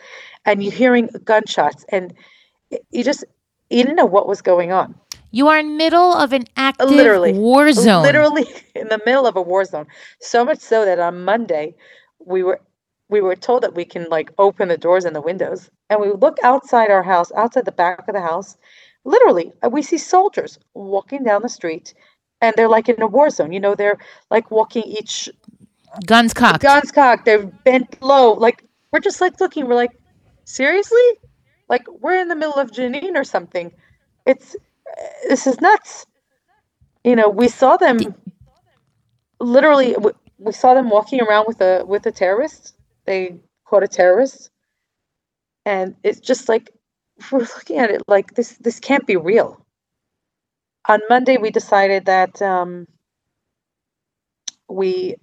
and 0.45 0.63
you're 0.63 0.73
hearing 0.73 1.09
gunshots, 1.23 1.85
and 1.89 2.13
you 2.91 3.03
just 3.03 3.23
you 3.69 3.83
didn't 3.83 3.95
know 3.95 4.05
what 4.05 4.27
was 4.27 4.41
going 4.41 4.71
on. 4.71 4.95
You 5.31 5.47
are 5.47 5.57
in 5.57 5.77
middle 5.77 6.13
of 6.13 6.31
an 6.31 6.45
active 6.57 6.89
literally 6.89 7.33
war 7.33 7.71
zone. 7.71 8.03
Literally 8.03 8.45
in 8.75 8.87
the 8.89 9.01
middle 9.05 9.25
of 9.25 9.35
a 9.35 9.41
war 9.41 9.65
zone. 9.65 9.87
So 10.19 10.45
much 10.45 10.59
so 10.59 10.85
that 10.85 10.99
on 10.99 11.25
Monday 11.25 11.75
we 12.19 12.43
were 12.43 12.61
we 13.09 13.21
were 13.21 13.35
told 13.35 13.63
that 13.63 13.75
we 13.75 13.85
can 13.85 14.07
like 14.09 14.31
open 14.37 14.67
the 14.69 14.77
doors 14.77 15.05
and 15.05 15.15
the 15.15 15.21
windows 15.21 15.69
and 15.89 15.99
we 15.99 16.11
look 16.11 16.37
outside 16.43 16.89
our 16.89 17.03
house, 17.03 17.31
outside 17.33 17.65
the 17.65 17.71
back 17.71 18.07
of 18.07 18.13
the 18.13 18.21
house. 18.21 18.57
Literally, 19.05 19.51
uh, 19.63 19.69
we 19.69 19.81
see 19.81 19.97
soldiers 19.97 20.57
walking 20.73 21.23
down 21.23 21.41
the 21.41 21.49
street 21.49 21.93
and 22.43 22.53
they're 22.57 22.67
like 22.67 22.89
in 22.89 23.01
a 23.01 23.07
war 23.07 23.29
zone. 23.29 23.53
You 23.53 23.61
know, 23.61 23.73
they're 23.73 23.97
like 24.29 24.51
walking 24.51 24.83
each 24.83 25.29
guns 26.05 26.33
cocked. 26.33 26.61
Guns 26.61 26.91
cocked. 26.91 27.23
They're 27.23 27.45
bent 27.45 28.01
low. 28.03 28.33
Like 28.33 28.65
we're 28.91 28.99
just 28.99 29.21
like 29.21 29.39
looking. 29.39 29.65
We're 29.65 29.75
like, 29.75 29.97
seriously? 30.43 31.07
Like 31.69 31.87
we're 32.01 32.19
in 32.19 32.27
the 32.27 32.35
middle 32.35 32.55
of 32.55 32.69
Jenin 32.71 33.15
or 33.15 33.23
something. 33.23 33.71
It's 34.27 34.55
uh, 34.55 35.05
this 35.29 35.47
is 35.47 35.59
nuts. 35.61 36.05
You 37.05 37.15
know, 37.15 37.29
we 37.29 37.47
saw 37.47 37.77
them 37.77 38.13
literally. 39.39 39.95
We, 39.97 40.11
we 40.37 40.51
saw 40.51 40.73
them 40.73 40.89
walking 40.89 41.21
around 41.21 41.45
with 41.47 41.61
a 41.61 41.85
with 41.85 42.05
a 42.05 42.11
terrorist. 42.11 42.75
They 43.05 43.37
caught 43.65 43.83
a 43.83 43.87
terrorist, 43.87 44.51
and 45.65 45.95
it's 46.03 46.19
just 46.19 46.49
like 46.49 46.71
we're 47.31 47.39
looking 47.39 47.77
at 47.77 47.89
it 47.89 48.01
like 48.09 48.35
this. 48.35 48.57
This 48.57 48.81
can't 48.81 49.07
be 49.07 49.15
real. 49.15 49.62
On 50.89 50.99
Monday, 51.09 51.37
we 51.37 51.51
decided 51.51 52.05
that 52.05 52.41
um, 52.41 52.87
we 54.69 55.15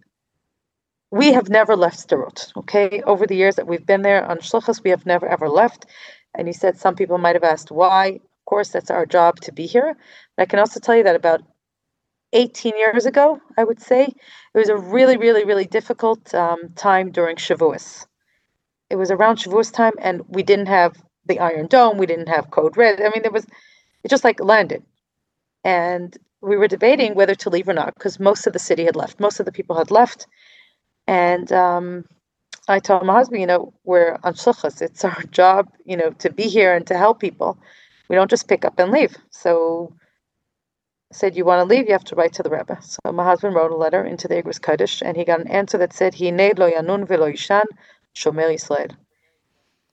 we 1.10 1.32
have 1.32 1.48
never 1.48 1.76
left 1.76 1.98
Sderot. 2.08 2.52
Okay, 2.56 3.02
over 3.06 3.26
the 3.26 3.36
years 3.36 3.56
that 3.56 3.66
we've 3.66 3.86
been 3.86 4.02
there 4.02 4.24
on 4.24 4.38
Shlichus, 4.38 4.82
we 4.84 4.90
have 4.90 5.06
never 5.06 5.28
ever 5.28 5.48
left. 5.48 5.86
And 6.34 6.46
he 6.48 6.52
said 6.52 6.78
some 6.78 6.94
people 6.96 7.18
might 7.18 7.36
have 7.36 7.44
asked 7.44 7.70
why 7.72 8.06
Of 8.08 8.44
course, 8.46 8.70
that's 8.70 8.90
our 8.90 9.06
job 9.06 9.40
to 9.42 9.52
be 9.52 9.66
here. 9.66 9.96
But 10.36 10.42
I 10.44 10.46
can 10.46 10.58
also 10.60 10.80
tell 10.80 10.96
you 10.96 11.04
that 11.04 11.16
about 11.16 11.42
18 12.32 12.76
years 12.78 13.06
ago, 13.06 13.40
I 13.58 13.64
would 13.64 13.80
say, 13.80 14.04
it 14.04 14.58
was 14.58 14.68
a 14.68 14.76
really, 14.76 15.16
really, 15.16 15.44
really 15.44 15.66
difficult 15.66 16.34
um, 16.34 16.70
time 16.76 17.10
during 17.12 17.36
Shavuos. 17.36 18.06
It 18.90 18.96
was 18.96 19.10
around 19.10 19.36
Shavuos 19.38 19.72
time, 19.72 19.94
and 20.00 20.22
we 20.28 20.42
didn't 20.42 20.66
have 20.66 20.96
the 21.26 21.40
Iron 21.40 21.66
Dome, 21.68 21.98
we 21.98 22.06
didn't 22.06 22.28
have 22.28 22.50
Code 22.50 22.76
Red. 22.76 23.00
I 23.00 23.10
mean, 23.10 23.22
there 23.22 23.32
was, 23.32 23.46
it 24.04 24.10
just 24.10 24.24
like 24.24 24.40
landed. 24.40 24.84
And 25.64 26.16
we 26.40 26.56
were 26.56 26.68
debating 26.68 27.14
whether 27.14 27.34
to 27.34 27.50
leave 27.50 27.68
or 27.68 27.74
not 27.74 27.94
because 27.94 28.18
most 28.18 28.46
of 28.46 28.52
the 28.52 28.58
city 28.58 28.84
had 28.84 28.96
left, 28.96 29.20
most 29.20 29.40
of 29.40 29.46
the 29.46 29.52
people 29.52 29.76
had 29.76 29.90
left. 29.90 30.26
And 31.06 31.52
um, 31.52 32.04
I 32.68 32.78
told 32.78 33.04
my 33.04 33.14
husband, 33.14 33.40
you 33.40 33.46
know, 33.46 33.74
we're 33.84 34.18
on 34.24 34.34
shlichus. 34.34 34.80
It's 34.80 35.04
our 35.10 35.22
job, 35.24 35.68
you 35.84 35.96
know, 35.96 36.10
to 36.18 36.32
be 36.32 36.44
here 36.44 36.74
and 36.74 36.86
to 36.86 36.96
help 36.96 37.20
people 37.20 37.58
we 38.10 38.16
don't 38.16 38.28
just 38.28 38.48
pick 38.48 38.64
up 38.64 38.78
and 38.80 38.90
leave. 38.90 39.16
So 39.30 39.94
I 41.12 41.14
said, 41.14 41.36
you 41.36 41.44
want 41.44 41.60
to 41.60 41.74
leave, 41.74 41.86
you 41.86 41.92
have 41.92 42.04
to 42.04 42.16
write 42.16 42.32
to 42.34 42.42
the 42.42 42.50
Rebbe. 42.50 42.76
So 42.82 43.12
my 43.12 43.24
husband 43.24 43.54
wrote 43.54 43.70
a 43.70 43.76
letter 43.76 44.04
into 44.04 44.26
the 44.26 44.34
Igros 44.42 44.60
Kodesh, 44.60 45.00
and 45.00 45.16
he 45.16 45.24
got 45.24 45.40
an 45.40 45.46
answer 45.46 45.78
that 45.78 45.92
said, 45.92 46.16
Hine 46.16 46.52
lo 46.56 46.68
yanun 46.68 47.06
velo 47.06 47.30
yishan 47.30 47.66
shomer 48.16 48.52
Yisrael. 48.52 48.96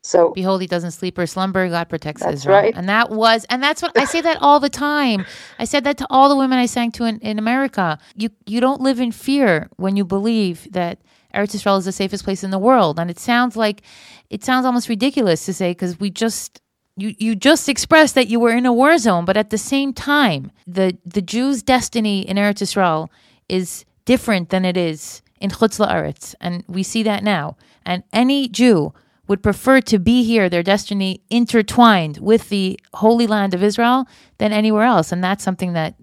So 0.07 0.31
behold, 0.31 0.61
he 0.61 0.67
doesn't 0.67 0.91
sleep 0.91 1.17
or 1.17 1.27
slumber. 1.27 1.67
God 1.69 1.89
protects 1.89 2.23
that's 2.23 2.35
Israel. 2.35 2.57
Right. 2.57 2.73
And 2.75 2.87
that 2.87 3.09
was, 3.09 3.45
and 3.49 3.61
that's 3.61 3.81
what 3.81 3.97
I 3.97 4.05
say 4.05 4.21
that 4.21 4.37
all 4.41 4.59
the 4.59 4.69
time. 4.69 5.25
I 5.59 5.65
said 5.65 5.83
that 5.83 5.97
to 5.97 6.07
all 6.09 6.29
the 6.29 6.35
women 6.35 6.57
I 6.57 6.65
sang 6.65 6.91
to 6.93 7.03
in, 7.03 7.19
in 7.19 7.37
America. 7.37 7.99
You 8.15 8.29
you 8.45 8.61
don't 8.61 8.81
live 8.81 8.99
in 8.99 9.11
fear 9.11 9.69
when 9.75 9.97
you 9.97 10.05
believe 10.05 10.71
that 10.71 10.99
Eretz 11.35 11.55
Israel 11.55 11.77
is 11.77 11.85
the 11.85 11.91
safest 11.91 12.23
place 12.23 12.43
in 12.43 12.51
the 12.51 12.59
world. 12.59 12.99
And 12.99 13.11
it 13.11 13.19
sounds 13.19 13.57
like, 13.57 13.81
it 14.29 14.43
sounds 14.43 14.65
almost 14.65 14.87
ridiculous 14.87 15.45
to 15.45 15.53
say 15.53 15.71
because 15.71 15.99
we 15.99 16.09
just 16.09 16.61
you, 16.95 17.13
you 17.19 17.35
just 17.35 17.69
expressed 17.69 18.15
that 18.15 18.27
you 18.27 18.39
were 18.39 18.51
in 18.51 18.65
a 18.65 18.73
war 18.73 18.97
zone, 18.97 19.23
but 19.23 19.37
at 19.37 19.51
the 19.51 19.57
same 19.57 19.93
time, 19.93 20.51
the, 20.65 20.97
the 21.05 21.21
Jews' 21.21 21.61
destiny 21.61 22.21
in 22.21 22.37
Eretz 22.37 22.61
Israel 22.61 23.11
is 23.47 23.85
different 24.05 24.49
than 24.49 24.65
it 24.65 24.75
is 24.75 25.21
in 25.39 25.51
Chutz 25.51 25.79
La'aretz. 25.79 26.33
And 26.41 26.63
we 26.67 26.81
see 26.81 27.03
that 27.03 27.23
now. 27.23 27.55
And 27.85 28.03
any 28.11 28.47
Jew 28.47 28.93
would 29.27 29.43
prefer 29.43 29.81
to 29.81 29.99
be 29.99 30.23
here, 30.23 30.49
their 30.49 30.63
destiny 30.63 31.21
intertwined 31.29 32.17
with 32.17 32.49
the 32.49 32.79
Holy 32.93 33.27
Land 33.27 33.53
of 33.53 33.63
Israel, 33.63 34.07
than 34.37 34.53
anywhere 34.53 34.83
else. 34.83 35.11
And 35.11 35.23
that's 35.23 35.43
something 35.43 35.73
that 35.73 35.95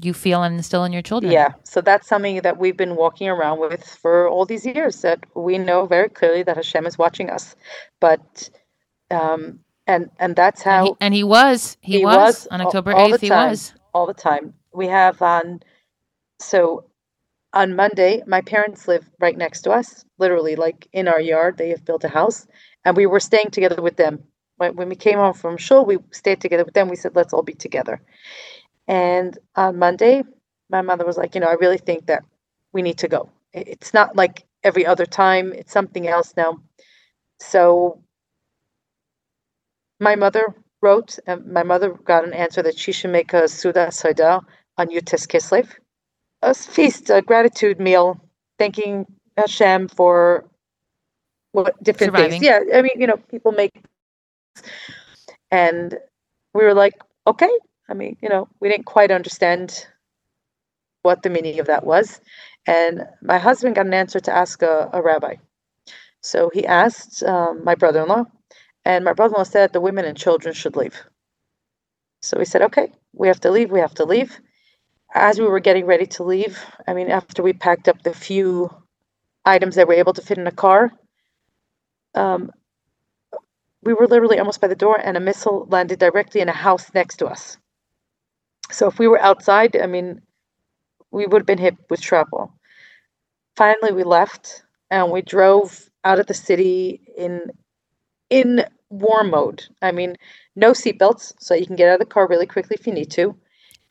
you 0.00 0.14
feel 0.14 0.42
and 0.42 0.56
instill 0.56 0.84
in 0.84 0.92
your 0.92 1.02
children. 1.02 1.32
Yeah. 1.32 1.54
So 1.64 1.80
that's 1.80 2.06
something 2.06 2.40
that 2.42 2.58
we've 2.58 2.76
been 2.76 2.94
walking 2.94 3.28
around 3.28 3.58
with 3.58 3.84
for 3.84 4.28
all 4.28 4.46
these 4.46 4.64
years 4.64 5.02
that 5.02 5.24
we 5.34 5.58
know 5.58 5.86
very 5.86 6.08
clearly 6.08 6.42
that 6.44 6.56
Hashem 6.56 6.86
is 6.86 6.96
watching 6.96 7.30
us. 7.30 7.56
But 8.00 8.48
um, 9.10 9.60
and 9.86 10.10
and 10.18 10.36
that's 10.36 10.62
how 10.62 10.78
and 10.78 10.86
he, 10.86 10.94
and 11.00 11.14
he 11.14 11.24
was 11.24 11.76
he, 11.80 11.98
he 11.98 12.04
was, 12.04 12.16
was, 12.16 12.46
on 12.48 12.60
October 12.60 12.92
all, 12.92 13.10
8th 13.10 13.20
he 13.20 13.30
was 13.30 13.74
all 13.94 14.06
the 14.06 14.14
time 14.14 14.54
we 14.72 14.86
have 14.86 15.20
on 15.22 15.60
so 16.38 16.84
on 17.52 17.76
Monday 17.76 18.22
my 18.26 18.40
parents 18.42 18.88
live 18.88 19.08
right 19.20 19.36
next 19.36 19.62
to 19.62 19.70
us 19.70 20.04
literally 20.18 20.56
like 20.56 20.88
in 20.92 21.08
our 21.08 21.20
yard. 21.20 21.58
They 21.58 21.70
have 21.70 21.84
built 21.84 22.04
a 22.04 22.08
house 22.08 22.46
and 22.84 22.96
we 22.96 23.06
were 23.06 23.20
staying 23.20 23.50
together 23.50 23.82
with 23.82 23.96
them. 23.96 24.24
When, 24.56 24.76
when 24.76 24.88
we 24.88 24.96
came 24.96 25.18
home 25.18 25.34
from 25.34 25.56
shul 25.56 25.84
we 25.86 25.98
stayed 26.12 26.40
together 26.40 26.64
with 26.64 26.74
them. 26.74 26.88
We 26.88 26.96
said 26.96 27.16
let's 27.16 27.32
all 27.32 27.42
be 27.42 27.54
together. 27.54 28.02
And 28.88 29.38
on 29.56 29.78
Monday 29.78 30.22
my 30.70 30.82
mother 30.82 31.06
was 31.06 31.16
like 31.16 31.34
you 31.34 31.40
know 31.40 31.48
I 31.48 31.54
really 31.54 31.78
think 31.78 32.06
that 32.06 32.24
we 32.72 32.82
need 32.82 32.98
to 32.98 33.08
go. 33.08 33.30
It's 33.52 33.94
not 33.94 34.16
like 34.16 34.44
every 34.64 34.86
other 34.86 35.06
time. 35.06 35.52
It's 35.52 35.72
something 35.72 36.06
else 36.08 36.34
now. 36.36 36.60
So 37.40 38.02
my 40.00 40.16
mother 40.16 40.54
wrote, 40.82 41.18
and 41.26 41.46
my 41.46 41.62
mother 41.62 41.90
got 41.92 42.24
an 42.24 42.32
answer 42.32 42.62
that 42.62 42.78
she 42.78 42.92
should 42.92 43.10
make 43.10 43.32
a 43.32 43.48
Suda 43.48 43.90
Saida 43.90 44.40
on 44.76 44.88
Yud 44.88 45.06
Tes 45.06 45.26
Kislev, 45.26 45.68
a 46.42 46.54
feast, 46.54 47.10
a 47.10 47.22
gratitude 47.22 47.80
meal, 47.80 48.20
thanking 48.58 49.06
Hashem 49.36 49.88
for 49.88 50.44
what 51.52 51.82
different 51.82 52.14
Surviving. 52.14 52.40
things. 52.40 52.44
Yeah, 52.44 52.60
I 52.74 52.82
mean, 52.82 52.92
you 52.96 53.06
know, 53.06 53.16
people 53.30 53.52
make, 53.52 53.72
and 55.50 55.96
we 56.54 56.64
were 56.64 56.74
like, 56.74 56.94
okay. 57.26 57.50
I 57.88 57.94
mean, 57.94 58.16
you 58.20 58.28
know, 58.28 58.48
we 58.60 58.68
didn't 58.68 58.84
quite 58.84 59.10
understand 59.10 59.86
what 61.02 61.22
the 61.22 61.30
meaning 61.30 61.58
of 61.58 61.66
that 61.66 61.84
was, 61.84 62.20
and 62.66 63.06
my 63.22 63.38
husband 63.38 63.76
got 63.76 63.86
an 63.86 63.94
answer 63.94 64.20
to 64.20 64.34
ask 64.34 64.62
a, 64.62 64.90
a 64.92 65.00
rabbi. 65.00 65.36
So 66.20 66.50
he 66.52 66.66
asked 66.66 67.22
um, 67.22 67.64
my 67.64 67.74
brother-in-law, 67.74 68.24
and 68.84 69.04
my 69.04 69.12
brother 69.14 69.34
in 69.36 69.38
law 69.38 69.44
said 69.44 69.72
the 69.72 69.80
women 69.80 70.04
and 70.04 70.16
children 70.16 70.54
should 70.54 70.76
leave. 70.76 70.96
So 72.20 72.38
we 72.38 72.44
said, 72.44 72.62
okay, 72.62 72.92
we 73.14 73.28
have 73.28 73.40
to 73.40 73.50
leave, 73.50 73.70
we 73.70 73.80
have 73.80 73.94
to 73.94 74.04
leave. 74.04 74.38
As 75.14 75.38
we 75.38 75.46
were 75.46 75.60
getting 75.60 75.86
ready 75.86 76.06
to 76.06 76.22
leave, 76.22 76.58
I 76.86 76.94
mean, 76.94 77.10
after 77.10 77.42
we 77.42 77.52
packed 77.52 77.88
up 77.88 78.02
the 78.02 78.14
few 78.14 78.70
items 79.44 79.76
that 79.76 79.88
were 79.88 79.94
able 79.94 80.12
to 80.14 80.22
fit 80.22 80.38
in 80.38 80.46
a 80.46 80.52
car, 80.52 80.92
um, 82.14 82.50
we 83.82 83.94
were 83.94 84.06
literally 84.06 84.38
almost 84.38 84.60
by 84.60 84.68
the 84.68 84.76
door, 84.76 85.00
and 85.00 85.16
a 85.16 85.20
missile 85.20 85.66
landed 85.70 85.98
directly 85.98 86.40
in 86.40 86.48
a 86.48 86.52
house 86.52 86.92
next 86.94 87.16
to 87.18 87.26
us. 87.26 87.56
So 88.70 88.86
if 88.86 88.98
we 88.98 89.08
were 89.08 89.20
outside, 89.20 89.76
I 89.76 89.86
mean, 89.86 90.20
we 91.10 91.26
would 91.26 91.40
have 91.42 91.46
been 91.46 91.58
hit 91.58 91.76
with 91.88 92.02
shrapnel. 92.02 92.52
Finally, 93.56 93.92
we 93.92 94.04
left 94.04 94.62
and 94.90 95.10
we 95.10 95.22
drove 95.22 95.88
out 96.04 96.20
of 96.20 96.26
the 96.26 96.34
city 96.34 97.00
in 97.16 97.50
in 98.30 98.64
war 98.90 99.24
mode. 99.24 99.64
I 99.82 99.92
mean, 99.92 100.16
no 100.56 100.72
seatbelts, 100.72 101.34
so 101.40 101.54
you 101.54 101.66
can 101.66 101.76
get 101.76 101.88
out 101.88 102.00
of 102.00 102.08
the 102.08 102.14
car 102.14 102.26
really 102.28 102.46
quickly 102.46 102.76
if 102.78 102.86
you 102.86 102.92
need 102.92 103.10
to. 103.12 103.36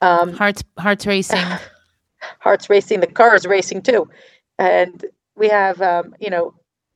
Um, 0.01 0.33
hearts, 0.33 0.63
hearts 0.77 1.05
racing. 1.05 1.43
heart's 2.39 2.69
racing, 2.69 2.99
the 2.99 3.07
car 3.07 3.35
is 3.35 3.45
racing 3.45 3.81
too. 3.81 4.09
And 4.59 5.05
we 5.35 5.49
have, 5.49 5.81
um, 5.81 6.15
you 6.19 6.29
know, 6.29 6.53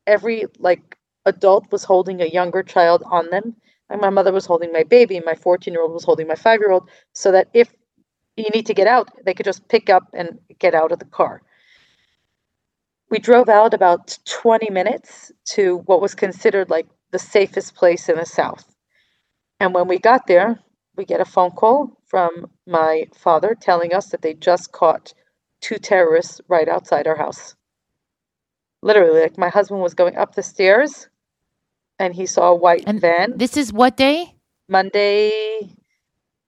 every 0.07 0.45
like 0.59 0.97
adult 1.25 1.71
was 1.71 1.83
holding 1.83 2.21
a 2.21 2.25
younger 2.25 2.63
child 2.63 3.03
on 3.05 3.29
them. 3.29 3.55
And 3.89 4.01
my 4.01 4.09
mother 4.09 4.31
was 4.31 4.45
holding 4.45 4.71
my 4.71 4.83
baby, 4.83 5.19
my 5.19 5.35
14 5.35 5.73
year 5.73 5.83
old 5.83 5.93
was 5.93 6.03
holding 6.03 6.27
my 6.27 6.35
five 6.35 6.59
year 6.59 6.71
old, 6.71 6.89
so 7.13 7.31
that 7.31 7.49
if 7.53 7.73
you 8.37 8.49
need 8.53 8.65
to 8.65 8.73
get 8.73 8.87
out, 8.87 9.09
they 9.25 9.33
could 9.33 9.45
just 9.45 9.67
pick 9.67 9.89
up 9.89 10.03
and 10.13 10.39
get 10.59 10.73
out 10.73 10.91
of 10.91 10.99
the 10.99 11.05
car. 11.05 11.41
We 13.09 13.19
drove 13.19 13.49
out 13.49 13.73
about 13.73 14.17
20 14.25 14.69
minutes 14.69 15.31
to 15.49 15.79
what 15.85 16.01
was 16.01 16.15
considered 16.15 16.69
like 16.69 16.87
the 17.11 17.19
safest 17.19 17.75
place 17.75 18.07
in 18.07 18.15
the 18.15 18.25
South. 18.25 18.73
And 19.59 19.73
when 19.73 19.87
we 19.87 19.99
got 19.99 20.27
there, 20.27 20.59
we 20.95 21.05
get 21.05 21.21
a 21.21 21.25
phone 21.25 21.51
call 21.51 21.97
from 22.07 22.47
my 22.67 23.05
father 23.15 23.55
telling 23.59 23.93
us 23.93 24.07
that 24.09 24.21
they 24.21 24.33
just 24.33 24.71
caught 24.71 25.13
two 25.61 25.77
terrorists 25.77 26.41
right 26.47 26.67
outside 26.67 27.07
our 27.07 27.15
house. 27.15 27.55
Literally, 28.81 29.21
like 29.21 29.37
my 29.37 29.49
husband 29.49 29.81
was 29.81 29.93
going 29.93 30.17
up 30.17 30.35
the 30.35 30.43
stairs 30.43 31.07
and 31.99 32.13
he 32.15 32.25
saw 32.25 32.49
a 32.49 32.55
white 32.55 32.83
And 32.87 32.99
van. 32.99 33.37
This 33.37 33.55
is 33.57 33.71
what 33.71 33.95
day? 33.95 34.33
Monday, 34.67 35.69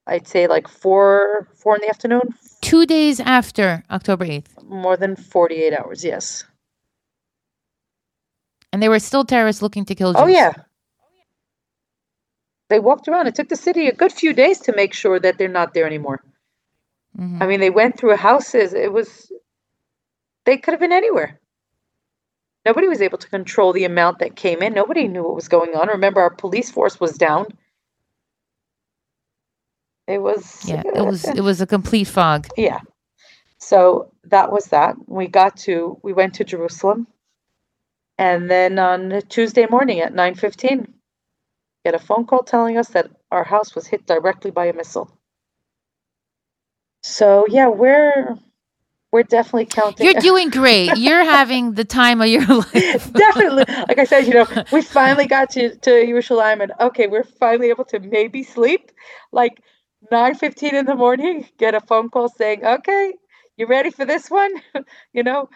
I'd 0.06 0.26
say 0.26 0.46
like 0.48 0.68
four 0.68 1.48
four 1.54 1.76
in 1.76 1.82
the 1.82 1.88
afternoon, 1.88 2.34
Two 2.60 2.86
days 2.86 3.20
after 3.20 3.84
October 3.90 4.24
8th. 4.24 4.64
more 4.64 4.96
than 4.96 5.16
48 5.16 5.74
hours, 5.78 6.02
yes. 6.04 6.44
And 8.72 8.82
they 8.82 8.88
were 8.88 8.98
still 8.98 9.24
terrorists 9.24 9.62
looking 9.62 9.84
to 9.84 9.94
kill 9.94 10.08
oh, 10.08 10.12
Jews. 10.12 10.22
Oh 10.22 10.26
yeah. 10.26 10.52
They 12.70 12.80
walked 12.80 13.08
around. 13.08 13.26
It 13.26 13.34
took 13.34 13.48
the 13.48 13.56
city 13.56 13.88
a 13.88 13.94
good 13.94 14.12
few 14.12 14.32
days 14.32 14.60
to 14.60 14.74
make 14.74 14.94
sure 14.94 15.20
that 15.20 15.38
they're 15.38 15.48
not 15.48 15.74
there 15.74 15.86
anymore. 15.86 16.22
Mhm. 17.18 17.42
I 17.42 17.46
mean, 17.46 17.60
they 17.60 17.70
went 17.70 17.98
through 17.98 18.16
houses. 18.16 18.74
It 18.74 18.92
was 18.92 19.30
they 20.44 20.56
could 20.58 20.72
have 20.72 20.80
been 20.80 20.92
anywhere. 20.92 21.40
Nobody 22.66 22.88
was 22.88 23.02
able 23.02 23.18
to 23.18 23.28
control 23.28 23.72
the 23.72 23.84
amount 23.84 24.20
that 24.20 24.36
came 24.36 24.62
in. 24.62 24.72
Nobody 24.72 25.06
knew 25.08 25.22
what 25.22 25.34
was 25.34 25.48
going 25.48 25.74
on. 25.76 25.88
Remember, 25.88 26.20
our 26.20 26.30
police 26.30 26.70
force 26.70 26.98
was 26.98 27.18
down. 27.18 27.46
It 30.06 30.18
was 30.18 30.66
Yeah, 30.68 30.82
it 30.84 31.04
was 31.04 31.24
it 31.24 31.42
was 31.42 31.60
a 31.60 31.66
complete 31.66 32.08
fog. 32.08 32.48
Yeah. 32.56 32.80
So 33.58 34.12
that 34.24 34.50
was 34.52 34.66
that. 34.66 34.96
We 35.06 35.26
got 35.28 35.56
to 35.58 35.98
we 36.02 36.12
went 36.12 36.34
to 36.34 36.44
Jerusalem. 36.44 37.06
And 38.18 38.50
then 38.50 38.78
on 38.78 39.22
Tuesday 39.28 39.66
morning 39.66 40.00
at 40.00 40.14
9:15, 40.14 40.86
get 41.84 41.94
a 41.94 41.98
phone 41.98 42.26
call 42.26 42.42
telling 42.42 42.78
us 42.78 42.88
that 42.88 43.10
our 43.30 43.44
house 43.44 43.74
was 43.74 43.86
hit 43.86 44.06
directly 44.06 44.50
by 44.50 44.66
a 44.66 44.72
missile. 44.72 45.10
So, 47.02 47.44
yeah, 47.48 47.68
we're 47.68 48.38
we're 49.12 49.22
definitely 49.22 49.66
counting 49.66 50.06
You're 50.06 50.20
doing 50.20 50.50
great. 50.50 50.96
You're 50.96 51.22
having 51.38 51.74
the 51.74 51.84
time 51.84 52.20
of 52.20 52.26
your 52.26 52.44
life. 52.46 53.12
Definitely. 53.12 53.64
Like 53.68 53.98
I 53.98 54.04
said, 54.04 54.26
you 54.26 54.34
know, 54.34 54.46
we 54.72 54.82
finally 54.82 55.26
got 55.26 55.50
to 55.50 55.76
to 55.76 55.90
Yerushalayim 55.90 56.62
and 56.62 56.72
okay, 56.80 57.06
we're 57.06 57.22
finally 57.22 57.68
able 57.68 57.84
to 57.84 58.00
maybe 58.00 58.42
sleep. 58.42 58.90
Like 59.30 59.62
9:15 60.10 60.72
in 60.72 60.86
the 60.86 60.96
morning, 60.96 61.48
get 61.58 61.76
a 61.76 61.80
phone 61.80 62.10
call 62.10 62.28
saying, 62.28 62.64
"Okay, 62.64 63.12
you 63.56 63.66
ready 63.66 63.90
for 63.90 64.04
this 64.04 64.30
one?" 64.30 64.52
you 65.12 65.22
know, 65.22 65.48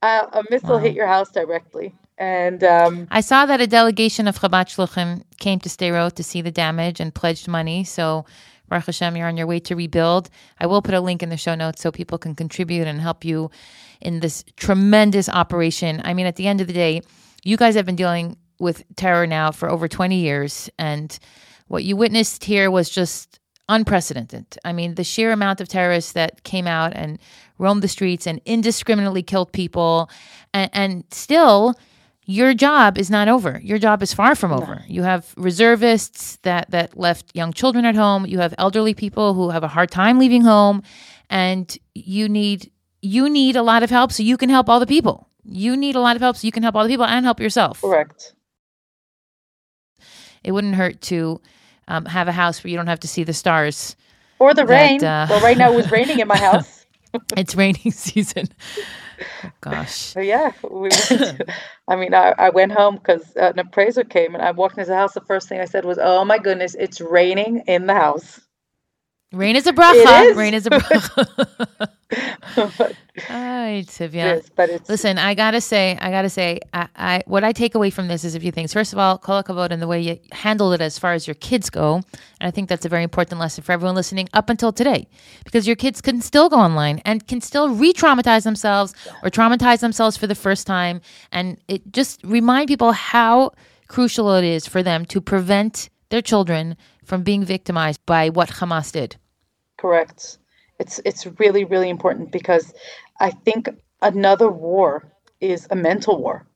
uh, 0.00 0.26
a 0.32 0.42
missile 0.50 0.78
hit 0.78 0.94
your 0.94 1.06
house 1.06 1.30
directly. 1.30 1.94
And 2.22 2.62
um 2.62 3.08
I 3.10 3.20
saw 3.20 3.46
that 3.46 3.60
a 3.60 3.66
delegation 3.66 4.28
of 4.28 4.38
Chabad 4.38 4.66
Shluchim 4.72 5.24
came 5.40 5.58
to 5.58 5.68
Sderot 5.68 6.14
to 6.14 6.22
see 6.22 6.40
the 6.40 6.52
damage 6.52 7.00
and 7.00 7.12
pledged 7.12 7.48
money. 7.48 7.82
So, 7.82 8.24
Baruch 8.68 8.86
Hashem, 8.86 9.16
you're 9.16 9.26
on 9.26 9.36
your 9.36 9.48
way 9.48 9.58
to 9.58 9.74
rebuild. 9.74 10.30
I 10.60 10.66
will 10.66 10.82
put 10.82 10.94
a 10.94 11.00
link 11.00 11.24
in 11.24 11.30
the 11.30 11.36
show 11.36 11.56
notes 11.56 11.82
so 11.82 11.90
people 11.90 12.18
can 12.18 12.36
contribute 12.36 12.86
and 12.86 13.00
help 13.00 13.24
you 13.24 13.50
in 14.00 14.20
this 14.20 14.44
tremendous 14.56 15.28
operation. 15.28 16.00
I 16.04 16.14
mean, 16.14 16.26
at 16.26 16.36
the 16.36 16.46
end 16.46 16.60
of 16.60 16.68
the 16.68 16.72
day, 16.72 17.02
you 17.42 17.56
guys 17.56 17.74
have 17.74 17.86
been 17.86 17.96
dealing 17.96 18.36
with 18.60 18.84
terror 18.94 19.26
now 19.26 19.50
for 19.50 19.68
over 19.68 19.88
20 19.88 20.14
years. 20.14 20.70
And 20.78 21.18
what 21.66 21.82
you 21.82 21.96
witnessed 21.96 22.44
here 22.44 22.70
was 22.70 22.88
just 22.88 23.40
unprecedented. 23.68 24.46
I 24.64 24.72
mean, 24.72 24.94
the 24.94 25.02
sheer 25.02 25.32
amount 25.32 25.60
of 25.60 25.66
terrorists 25.66 26.12
that 26.12 26.44
came 26.44 26.68
out 26.68 26.92
and 26.94 27.18
roamed 27.58 27.82
the 27.82 27.88
streets 27.88 28.28
and 28.28 28.40
indiscriminately 28.44 29.24
killed 29.24 29.52
people, 29.52 30.08
and, 30.54 30.70
and 30.72 31.04
still, 31.10 31.74
your 32.24 32.54
job 32.54 32.98
is 32.98 33.10
not 33.10 33.28
over. 33.28 33.60
Your 33.62 33.78
job 33.78 34.02
is 34.02 34.14
far 34.14 34.34
from 34.34 34.52
over. 34.52 34.84
You 34.86 35.02
have 35.02 35.34
reservists 35.36 36.36
that 36.42 36.70
that 36.70 36.96
left 36.96 37.34
young 37.34 37.52
children 37.52 37.84
at 37.84 37.94
home. 37.96 38.26
You 38.26 38.38
have 38.38 38.54
elderly 38.58 38.94
people 38.94 39.34
who 39.34 39.50
have 39.50 39.64
a 39.64 39.68
hard 39.68 39.90
time 39.90 40.18
leaving 40.18 40.42
home, 40.42 40.82
and 41.30 41.76
you 41.94 42.28
need 42.28 42.70
you 43.00 43.28
need 43.28 43.56
a 43.56 43.62
lot 43.62 43.82
of 43.82 43.90
help 43.90 44.12
so 44.12 44.22
you 44.22 44.36
can 44.36 44.48
help 44.50 44.68
all 44.68 44.78
the 44.80 44.86
people. 44.86 45.28
You 45.44 45.76
need 45.76 45.96
a 45.96 46.00
lot 46.00 46.14
of 46.14 46.22
help 46.22 46.36
so 46.36 46.46
you 46.46 46.52
can 46.52 46.62
help 46.62 46.76
all 46.76 46.84
the 46.84 46.88
people 46.88 47.04
and 47.04 47.24
help 47.24 47.40
yourself. 47.40 47.80
correct. 47.80 48.34
It 50.44 50.52
wouldn't 50.52 50.74
hurt 50.74 51.00
to 51.02 51.40
um, 51.88 52.04
have 52.04 52.28
a 52.28 52.32
house 52.32 52.62
where 52.62 52.70
you 52.70 52.76
don't 52.76 52.86
have 52.88 53.00
to 53.00 53.08
see 53.08 53.24
the 53.24 53.32
stars. 53.32 53.96
Or 54.38 54.54
the 54.54 54.64
That, 54.64 54.90
rain. 54.90 55.04
uh, 55.04 55.26
well, 55.30 55.40
right 55.40 55.56
now 55.56 55.72
it 55.72 55.76
was 55.76 55.90
raining 55.90 56.18
in 56.20 56.28
my 56.28 56.36
house. 56.48 56.86
It's 57.36 57.54
raining 57.54 57.90
season. 57.92 58.48
Gosh. 59.60 59.90
So 59.90 60.20
yeah, 60.20 60.52
we 60.62 60.88
went 60.90 61.42
I 61.88 61.96
mean, 61.96 62.14
I, 62.14 62.34
I 62.38 62.50
went 62.50 62.72
home 62.72 62.96
because 62.96 63.36
uh, 63.36 63.52
an 63.52 63.58
appraiser 63.58 64.04
came 64.04 64.34
and 64.34 64.42
I 64.42 64.50
walked 64.50 64.78
into 64.78 64.90
the 64.90 64.96
house. 64.96 65.14
The 65.14 65.20
first 65.20 65.48
thing 65.48 65.60
I 65.60 65.64
said 65.64 65.84
was, 65.84 65.98
"Oh 66.00 66.24
my 66.24 66.38
goodness, 66.38 66.74
it's 66.78 67.00
raining 67.00 67.62
in 67.66 67.86
the 67.86 67.94
house." 67.94 68.40
Rain 69.32 69.56
is 69.56 69.66
a 69.66 69.72
bracha. 69.72 70.36
Rain 70.36 70.54
is 70.54 70.66
a 70.66 70.70
bracha. 70.70 71.88
but, 72.56 72.94
Tivya. 73.16 74.12
yes, 74.12 74.50
but 74.54 74.68
it's 74.68 74.88
Listen, 74.88 75.18
I 75.18 75.34
gotta 75.34 75.60
say, 75.60 75.96
I 76.00 76.10
gotta 76.10 76.28
say, 76.28 76.60
I, 76.74 76.88
I 76.96 77.22
what 77.26 77.44
I 77.44 77.52
take 77.52 77.74
away 77.74 77.90
from 77.90 78.08
this 78.08 78.24
is 78.24 78.34
a 78.34 78.40
few 78.40 78.52
things. 78.52 78.72
First 78.72 78.92
of 78.92 78.98
all, 78.98 79.18
kol 79.18 79.42
hakavod 79.42 79.70
and 79.70 79.80
the 79.80 79.86
way 79.86 80.00
you 80.00 80.18
handle 80.32 80.72
it 80.72 80.80
as 80.80 80.98
far 80.98 81.12
as 81.14 81.26
your 81.26 81.34
kids 81.34 81.70
go, 81.70 81.96
and 81.96 82.48
I 82.48 82.50
think 82.50 82.68
that's 82.68 82.84
a 82.84 82.88
very 82.88 83.02
important 83.02 83.40
lesson 83.40 83.64
for 83.64 83.72
everyone 83.72 83.94
listening 83.94 84.28
up 84.34 84.50
until 84.50 84.72
today, 84.72 85.08
because 85.44 85.66
your 85.66 85.76
kids 85.76 86.00
can 86.00 86.20
still 86.20 86.48
go 86.48 86.56
online 86.56 87.00
and 87.04 87.26
can 87.26 87.40
still 87.40 87.70
re-traumatize 87.70 88.44
themselves 88.44 88.94
or 89.22 89.30
traumatize 89.30 89.80
themselves 89.80 90.16
for 90.16 90.26
the 90.26 90.34
first 90.34 90.66
time, 90.66 91.00
and 91.30 91.58
it 91.68 91.92
just 91.92 92.20
remind 92.24 92.68
people 92.68 92.92
how 92.92 93.52
crucial 93.88 94.34
it 94.34 94.44
is 94.44 94.66
for 94.66 94.82
them 94.82 95.04
to 95.06 95.20
prevent 95.20 95.88
their 96.10 96.22
children 96.22 96.76
from 97.04 97.22
being 97.22 97.44
victimized 97.44 98.04
by 98.06 98.28
what 98.28 98.48
Hamas 98.48 98.92
did. 98.92 99.16
Correct. 99.78 100.38
It's 100.78 101.00
it's 101.04 101.26
really 101.38 101.64
really 101.64 101.90
important 101.90 102.32
because 102.32 102.72
I 103.20 103.30
think 103.30 103.68
another 104.00 104.50
war 104.50 105.12
is 105.40 105.66
a 105.70 105.76
mental 105.76 106.20
war. 106.20 106.46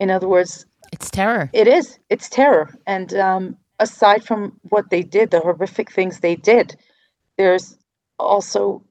In 0.00 0.10
other 0.10 0.28
words, 0.28 0.66
It's 0.92 1.10
terror. 1.10 1.50
it 1.52 1.68
is 1.68 1.98
it's 2.10 2.28
terror, 2.28 2.74
and 2.86 3.14
um, 3.14 3.56
aside 3.78 4.24
from 4.24 4.58
what 4.70 4.90
they 4.90 5.02
did, 5.02 5.30
the 5.30 5.40
horrific 5.40 5.92
things 5.92 6.20
they 6.20 6.36
did, 6.36 6.76
there's 7.38 7.78
also 8.18 8.82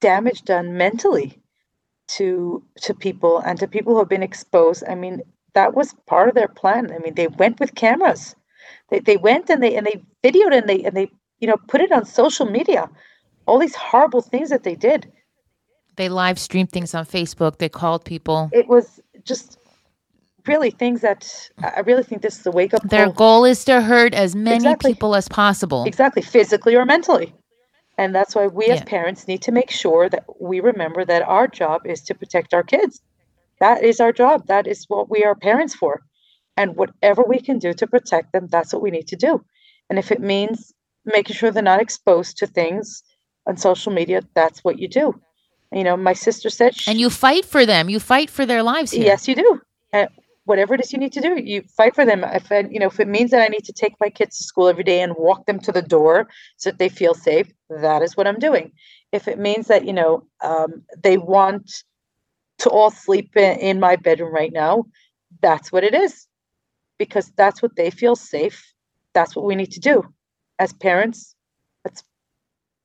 damage 0.00 0.42
done 0.42 0.76
mentally 0.76 1.38
to 2.08 2.62
to 2.82 2.92
people 2.94 3.38
and 3.38 3.58
to 3.58 3.66
people 3.66 3.92
who 3.94 3.98
have 4.00 4.08
been 4.08 4.22
exposed. 4.22 4.84
I 4.88 4.94
mean, 4.94 5.22
that 5.54 5.74
was 5.74 5.94
part 6.06 6.28
of 6.28 6.34
their 6.34 6.48
plan. 6.48 6.92
I 6.92 6.98
mean, 6.98 7.14
they 7.14 7.28
went 7.28 7.60
with 7.60 7.74
cameras. 7.74 8.36
They 8.90 9.00
they 9.00 9.16
went 9.16 9.48
and 9.50 9.62
they 9.62 9.76
and 9.76 9.86
they 9.86 10.02
videoed 10.22 10.54
and 10.58 10.68
they 10.68 10.84
and 10.84 10.94
they 10.96 11.10
you 11.38 11.48
know 11.48 11.56
put 11.68 11.80
it 11.80 11.92
on 11.92 12.04
social 12.04 12.46
media. 12.46 12.90
All 13.46 13.58
these 13.58 13.74
horrible 13.74 14.22
things 14.22 14.50
that 14.50 14.62
they 14.62 14.74
did. 14.74 15.10
They 15.96 16.08
live 16.08 16.38
streamed 16.38 16.72
things 16.72 16.94
on 16.94 17.04
Facebook. 17.06 17.58
They 17.58 17.68
called 17.68 18.04
people. 18.04 18.50
It 18.52 18.68
was 18.68 19.00
just 19.24 19.58
really 20.46 20.70
things 20.70 21.00
that 21.00 21.50
I 21.62 21.80
really 21.80 22.02
think 22.02 22.22
this 22.22 22.38
is 22.38 22.46
a 22.46 22.50
wake 22.50 22.74
up 22.74 22.82
Their 22.82 23.06
call. 23.06 23.12
goal 23.14 23.44
is 23.44 23.64
to 23.66 23.80
hurt 23.80 24.12
as 24.12 24.34
many 24.34 24.56
Exactly. 24.56 24.92
people 24.92 25.14
as 25.14 25.28
possible. 25.28 25.84
Exactly, 25.84 26.22
physically 26.22 26.74
or 26.74 26.84
mentally. 26.84 27.34
And 27.96 28.14
that's 28.14 28.34
why 28.34 28.48
we 28.48 28.66
as 28.66 28.82
parents 28.82 29.28
need 29.28 29.40
to 29.42 29.52
make 29.52 29.70
sure 29.70 30.08
that 30.08 30.24
we 30.40 30.60
remember 30.60 31.04
that 31.04 31.22
our 31.22 31.46
job 31.46 31.82
is 31.86 32.02
to 32.02 32.14
protect 32.14 32.52
our 32.52 32.64
kids. 32.64 33.00
That 33.60 33.84
is 33.84 34.00
our 34.00 34.12
job. 34.12 34.48
That 34.48 34.66
is 34.66 34.84
what 34.88 35.08
we 35.08 35.22
are 35.24 35.36
parents 35.36 35.74
for. 35.74 36.02
And 36.56 36.76
whatever 36.76 37.22
we 37.22 37.40
can 37.40 37.58
do 37.58 37.72
to 37.72 37.86
protect 37.86 38.32
them, 38.32 38.48
that's 38.48 38.72
what 38.72 38.82
we 38.82 38.90
need 38.90 39.06
to 39.08 39.16
do. 39.16 39.44
And 39.88 39.98
if 39.98 40.10
it 40.10 40.20
means 40.20 40.72
making 41.04 41.36
sure 41.36 41.50
they're 41.52 41.62
not 41.62 41.80
exposed 41.80 42.36
to 42.38 42.46
things 42.48 43.02
on 43.46 43.56
social 43.56 43.92
media, 43.92 44.22
that's 44.34 44.64
what 44.64 44.78
you 44.78 44.88
do. 44.88 45.20
You 45.72 45.84
know, 45.84 45.96
my 45.96 46.12
sister 46.12 46.50
said, 46.50 46.76
she, 46.76 46.90
And 46.90 47.00
you 47.00 47.10
fight 47.10 47.44
for 47.44 47.66
them. 47.66 47.88
You 47.88 47.98
fight 47.98 48.30
for 48.30 48.46
their 48.46 48.62
lives 48.62 48.92
here. 48.92 49.04
Yes, 49.04 49.26
you 49.26 49.34
do. 49.34 49.60
And 49.92 50.08
whatever 50.44 50.74
it 50.74 50.80
is 50.80 50.92
you 50.92 50.98
need 50.98 51.12
to 51.12 51.20
do, 51.20 51.40
you 51.40 51.62
fight 51.76 51.94
for 51.94 52.04
them. 52.04 52.22
If 52.24 52.50
I, 52.52 52.60
you 52.70 52.78
know, 52.78 52.86
if 52.86 53.00
it 53.00 53.08
means 53.08 53.30
that 53.32 53.42
I 53.42 53.48
need 53.48 53.64
to 53.64 53.72
take 53.72 53.94
my 54.00 54.08
kids 54.08 54.38
to 54.38 54.44
school 54.44 54.68
every 54.68 54.84
day 54.84 55.00
and 55.00 55.14
walk 55.16 55.46
them 55.46 55.58
to 55.60 55.72
the 55.72 55.82
door 55.82 56.28
so 56.56 56.70
that 56.70 56.78
they 56.78 56.88
feel 56.88 57.14
safe, 57.14 57.50
that 57.70 58.02
is 58.02 58.16
what 58.16 58.26
I'm 58.26 58.38
doing. 58.38 58.72
If 59.12 59.26
it 59.26 59.38
means 59.38 59.68
that 59.68 59.84
you 59.84 59.92
know 59.92 60.24
um, 60.42 60.82
they 61.02 61.18
want 61.18 61.84
to 62.58 62.70
all 62.70 62.90
sleep 62.90 63.36
in, 63.36 63.58
in 63.58 63.80
my 63.80 63.96
bedroom 63.96 64.32
right 64.32 64.52
now, 64.52 64.84
that's 65.42 65.72
what 65.72 65.84
it 65.84 65.94
is, 65.94 66.26
because 66.98 67.32
that's 67.36 67.62
what 67.62 67.74
they 67.76 67.90
feel 67.90 68.16
safe. 68.16 68.74
That's 69.12 69.34
what 69.34 69.44
we 69.44 69.54
need 69.54 69.72
to 69.72 69.80
do 69.80 70.02
as 70.58 70.72
parents. 70.72 71.33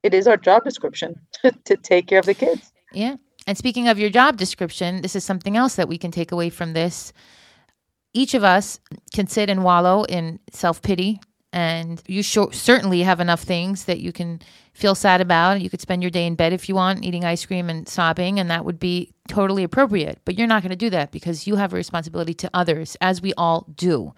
It 0.03 0.13
is 0.13 0.27
our 0.27 0.37
job 0.37 0.63
description 0.63 1.19
to, 1.41 1.51
to 1.65 1.77
take 1.77 2.07
care 2.07 2.19
of 2.19 2.25
the 2.25 2.33
kids. 2.33 2.71
Yeah. 2.93 3.15
And 3.47 3.57
speaking 3.57 3.87
of 3.87 3.97
your 3.97 4.09
job 4.09 4.37
description, 4.37 5.01
this 5.01 5.15
is 5.15 5.23
something 5.23 5.57
else 5.57 5.75
that 5.75 5.89
we 5.89 5.97
can 5.97 6.11
take 6.11 6.31
away 6.31 6.49
from 6.49 6.73
this. 6.73 7.13
Each 8.13 8.33
of 8.33 8.43
us 8.43 8.79
can 9.13 9.27
sit 9.27 9.49
and 9.49 9.63
wallow 9.63 10.03
in 10.03 10.39
self 10.51 10.81
pity, 10.81 11.19
and 11.51 12.01
you 12.07 12.21
sure, 12.21 12.51
certainly 12.51 13.01
have 13.01 13.19
enough 13.19 13.41
things 13.41 13.85
that 13.85 13.99
you 13.99 14.11
can 14.11 14.39
feel 14.73 14.95
sad 14.95 15.21
about. 15.21 15.61
You 15.61 15.69
could 15.69 15.81
spend 15.81 16.03
your 16.03 16.11
day 16.11 16.25
in 16.25 16.35
bed 16.35 16.53
if 16.53 16.69
you 16.69 16.75
want, 16.75 17.03
eating 17.03 17.25
ice 17.25 17.45
cream 17.45 17.69
and 17.69 17.87
sobbing, 17.87 18.39
and 18.39 18.49
that 18.49 18.65
would 18.65 18.79
be 18.79 19.13
totally 19.27 19.63
appropriate. 19.63 20.19
But 20.25 20.37
you're 20.37 20.47
not 20.47 20.61
going 20.61 20.71
to 20.71 20.75
do 20.75 20.89
that 20.91 21.11
because 21.11 21.47
you 21.47 21.55
have 21.55 21.73
a 21.73 21.75
responsibility 21.75 22.33
to 22.35 22.49
others, 22.53 22.97
as 23.01 23.21
we 23.21 23.33
all 23.35 23.65
do. 23.75 24.13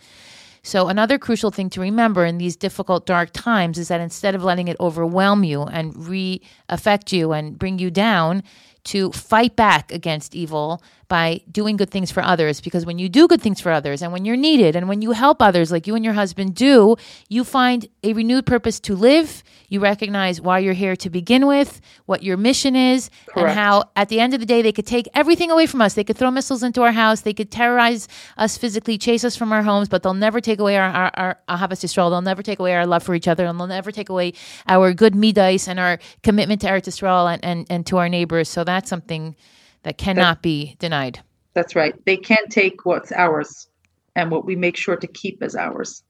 So, 0.63 0.89
another 0.89 1.17
crucial 1.17 1.49
thing 1.49 1.71
to 1.71 1.81
remember 1.81 2.23
in 2.23 2.37
these 2.37 2.55
difficult, 2.55 3.07
dark 3.07 3.31
times 3.33 3.79
is 3.79 3.87
that 3.87 3.99
instead 3.99 4.35
of 4.35 4.43
letting 4.43 4.67
it 4.67 4.77
overwhelm 4.79 5.43
you 5.43 5.63
and 5.63 6.07
re 6.07 6.39
affect 6.69 7.11
you 7.11 7.31
and 7.31 7.57
bring 7.57 7.79
you 7.79 7.89
down, 7.89 8.43
to 8.83 9.11
fight 9.11 9.55
back 9.55 9.91
against 9.91 10.35
evil 10.35 10.81
by 11.11 11.41
doing 11.51 11.75
good 11.75 11.91
things 11.91 12.09
for 12.09 12.23
others. 12.23 12.61
Because 12.61 12.85
when 12.85 12.97
you 12.97 13.09
do 13.09 13.27
good 13.27 13.41
things 13.41 13.59
for 13.59 13.69
others 13.69 14.01
and 14.01 14.13
when 14.13 14.23
you're 14.23 14.37
needed 14.37 14.77
and 14.77 14.87
when 14.87 15.01
you 15.01 15.11
help 15.11 15.41
others, 15.41 15.69
like 15.69 15.85
you 15.85 15.93
and 15.93 16.05
your 16.05 16.13
husband 16.13 16.55
do, 16.55 16.95
you 17.27 17.43
find 17.43 17.85
a 18.01 18.13
renewed 18.13 18.45
purpose 18.45 18.79
to 18.79 18.95
live. 18.95 19.43
You 19.67 19.81
recognize 19.81 20.39
why 20.39 20.59
you're 20.59 20.73
here 20.85 20.95
to 20.95 21.09
begin 21.09 21.47
with, 21.47 21.81
what 22.05 22.23
your 22.23 22.37
mission 22.37 22.77
is, 22.77 23.09
Correct. 23.27 23.49
and 23.49 23.59
how 23.59 23.89
at 23.97 24.07
the 24.07 24.21
end 24.21 24.33
of 24.33 24.39
the 24.39 24.45
day, 24.45 24.61
they 24.61 24.71
could 24.71 24.87
take 24.87 25.09
everything 25.13 25.51
away 25.51 25.65
from 25.65 25.81
us. 25.81 25.95
They 25.95 26.05
could 26.05 26.15
throw 26.15 26.31
missiles 26.31 26.63
into 26.63 26.81
our 26.81 26.93
house, 26.93 27.21
they 27.21 27.33
could 27.33 27.51
terrorize 27.51 28.07
us 28.37 28.57
physically, 28.57 28.97
chase 28.97 29.25
us 29.25 29.35
from 29.35 29.51
our 29.51 29.63
homes, 29.63 29.89
but 29.89 30.03
they'll 30.03 30.13
never 30.13 30.39
take 30.39 30.61
away 30.61 30.77
our, 30.77 31.11
our, 31.13 31.37
our 31.49 31.57
Yisrael. 31.67 32.09
They'll 32.09 32.21
never 32.21 32.41
take 32.41 32.59
away 32.59 32.73
our 32.73 32.85
love 32.85 33.03
for 33.03 33.15
each 33.15 33.27
other, 33.27 33.45
and 33.45 33.59
they'll 33.59 33.67
never 33.67 33.91
take 33.91 34.07
away 34.07 34.31
our 34.65 34.93
good 34.93 35.13
midas 35.13 35.67
and 35.67 35.77
our 35.77 35.99
commitment 36.23 36.61
to 36.61 36.67
Eretz 36.67 36.87
Yisrael 36.87 37.33
and, 37.33 37.43
and, 37.43 37.67
and 37.69 37.85
to 37.87 37.97
our 37.97 38.07
neighbors. 38.07 38.47
So 38.47 38.63
that's 38.63 38.89
something 38.89 39.35
that 39.83 39.97
cannot 39.97 40.41
be 40.41 40.75
denied. 40.79 41.19
That's 41.53 41.75
right. 41.75 41.93
They 42.05 42.17
can't 42.17 42.51
take 42.51 42.85
what's 42.85 43.11
ours 43.11 43.67
and 44.15 44.31
what 44.31 44.45
we 44.45 44.55
make 44.55 44.77
sure 44.77 44.95
to 44.95 45.07
keep 45.07 45.41
as 45.41 45.55
ours. 45.55 46.03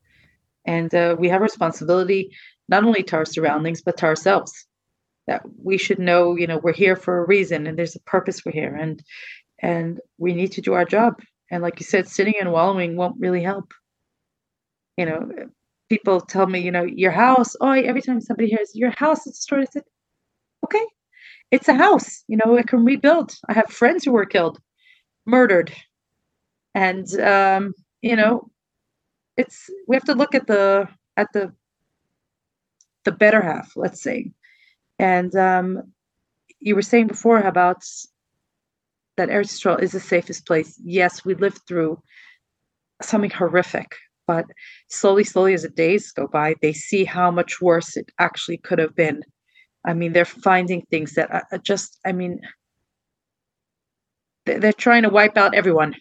And 0.66 0.94
uh, 0.94 1.16
we 1.18 1.30
have 1.30 1.42
a 1.42 1.44
responsibility 1.44 2.32
not 2.70 2.84
only 2.84 3.04
to 3.04 3.18
our 3.18 3.26
surroundings, 3.26 3.82
but 3.82 3.98
to 3.98 4.06
ourselves. 4.06 4.52
That 5.28 5.42
we 5.64 5.78
should 5.78 6.00
know, 6.00 6.36
you 6.36 6.48
know, 6.48 6.58
we're 6.58 6.74
here 6.74 6.96
for 6.96 7.20
a 7.20 7.28
reason 7.28 7.68
and 7.68 7.78
there's 7.78 7.96
a 7.96 8.02
purpose 8.02 8.44
we're 8.44 8.52
here. 8.52 8.76
And 8.76 9.02
and 9.60 10.00
we 10.18 10.34
need 10.34 10.52
to 10.54 10.62
do 10.62 10.74
our 10.74 10.86
job. 10.86 11.22
And 11.52 11.62
like 11.62 11.80
you 11.80 11.86
said, 11.86 12.08
sitting 12.08 12.34
and 12.40 12.52
wallowing 12.52 12.96
won't 12.96 13.20
really 13.20 13.44
help. 13.44 13.74
You 14.98 15.06
know, 15.06 15.30
people 15.90 16.22
tell 16.22 16.48
me, 16.48 16.60
you 16.60 16.72
know, 16.72 16.84
your 16.84 17.12
house, 17.12 17.56
oh, 17.62 17.72
every 17.72 18.02
time 18.02 18.22
somebody 18.22 18.50
hears 18.50 18.72
your 18.74 18.94
house 18.98 19.28
is 19.28 19.36
destroyed, 19.36 19.62
I 19.62 19.72
said, 19.72 19.84
okay, 20.66 20.86
it's 21.52 21.68
a 21.68 21.74
house, 21.74 22.24
you 22.28 22.38
know, 22.38 22.56
it 22.56 22.68
can 22.68 22.86
rebuild. 22.86 23.34
I 23.50 23.54
have 23.54 23.70
friends 23.70 24.06
who 24.06 24.14
were 24.14 24.26
killed 24.26 24.60
murdered. 25.26 25.72
And 26.74 27.08
um, 27.20 27.74
you 28.02 28.16
know 28.16 28.50
it's 29.38 29.70
we 29.88 29.96
have 29.96 30.06
to 30.06 30.14
look 30.14 30.36
at 30.36 30.48
the 30.48 30.88
at 31.18 31.28
the 31.34 31.54
the 33.06 33.12
better 33.12 33.42
half 33.42 33.72
let's 33.76 34.02
say. 34.02 34.32
And 35.00 35.36
um, 35.36 35.92
you 36.60 36.76
were 36.76 36.82
saying 36.82 37.08
before 37.08 37.40
about 37.40 37.84
that 39.18 39.30
Eretz 39.30 39.54
Yisrael 39.54 39.82
is 39.82 39.92
the 39.92 40.00
safest 40.00 40.46
place. 40.46 40.80
Yes 40.84 41.26
we 41.26 41.36
lived 41.36 41.62
through 41.68 42.02
something 43.02 43.32
horrific 43.32 43.96
but 44.28 44.46
slowly 44.90 45.24
slowly 45.24 45.54
as 45.54 45.64
the 45.64 45.70
days 45.70 46.12
go 46.12 46.28
by 46.28 46.54
they 46.62 46.72
see 46.72 47.04
how 47.04 47.32
much 47.32 47.60
worse 47.60 47.98
it 47.98 48.12
actually 48.20 48.58
could 48.58 48.78
have 48.78 48.96
been 48.96 49.22
i 49.86 49.94
mean 49.94 50.14
they're 50.14 50.26
finding 50.26 50.82
things 50.90 51.14
that 51.14 51.30
are 51.32 51.58
just 51.60 52.00
i 52.06 52.12
mean 52.12 52.40
they're 54.46 54.74
trying 54.74 55.04
to 55.04 55.10
wipe 55.10 55.38
out 55.38 55.54
everyone. 55.54 55.96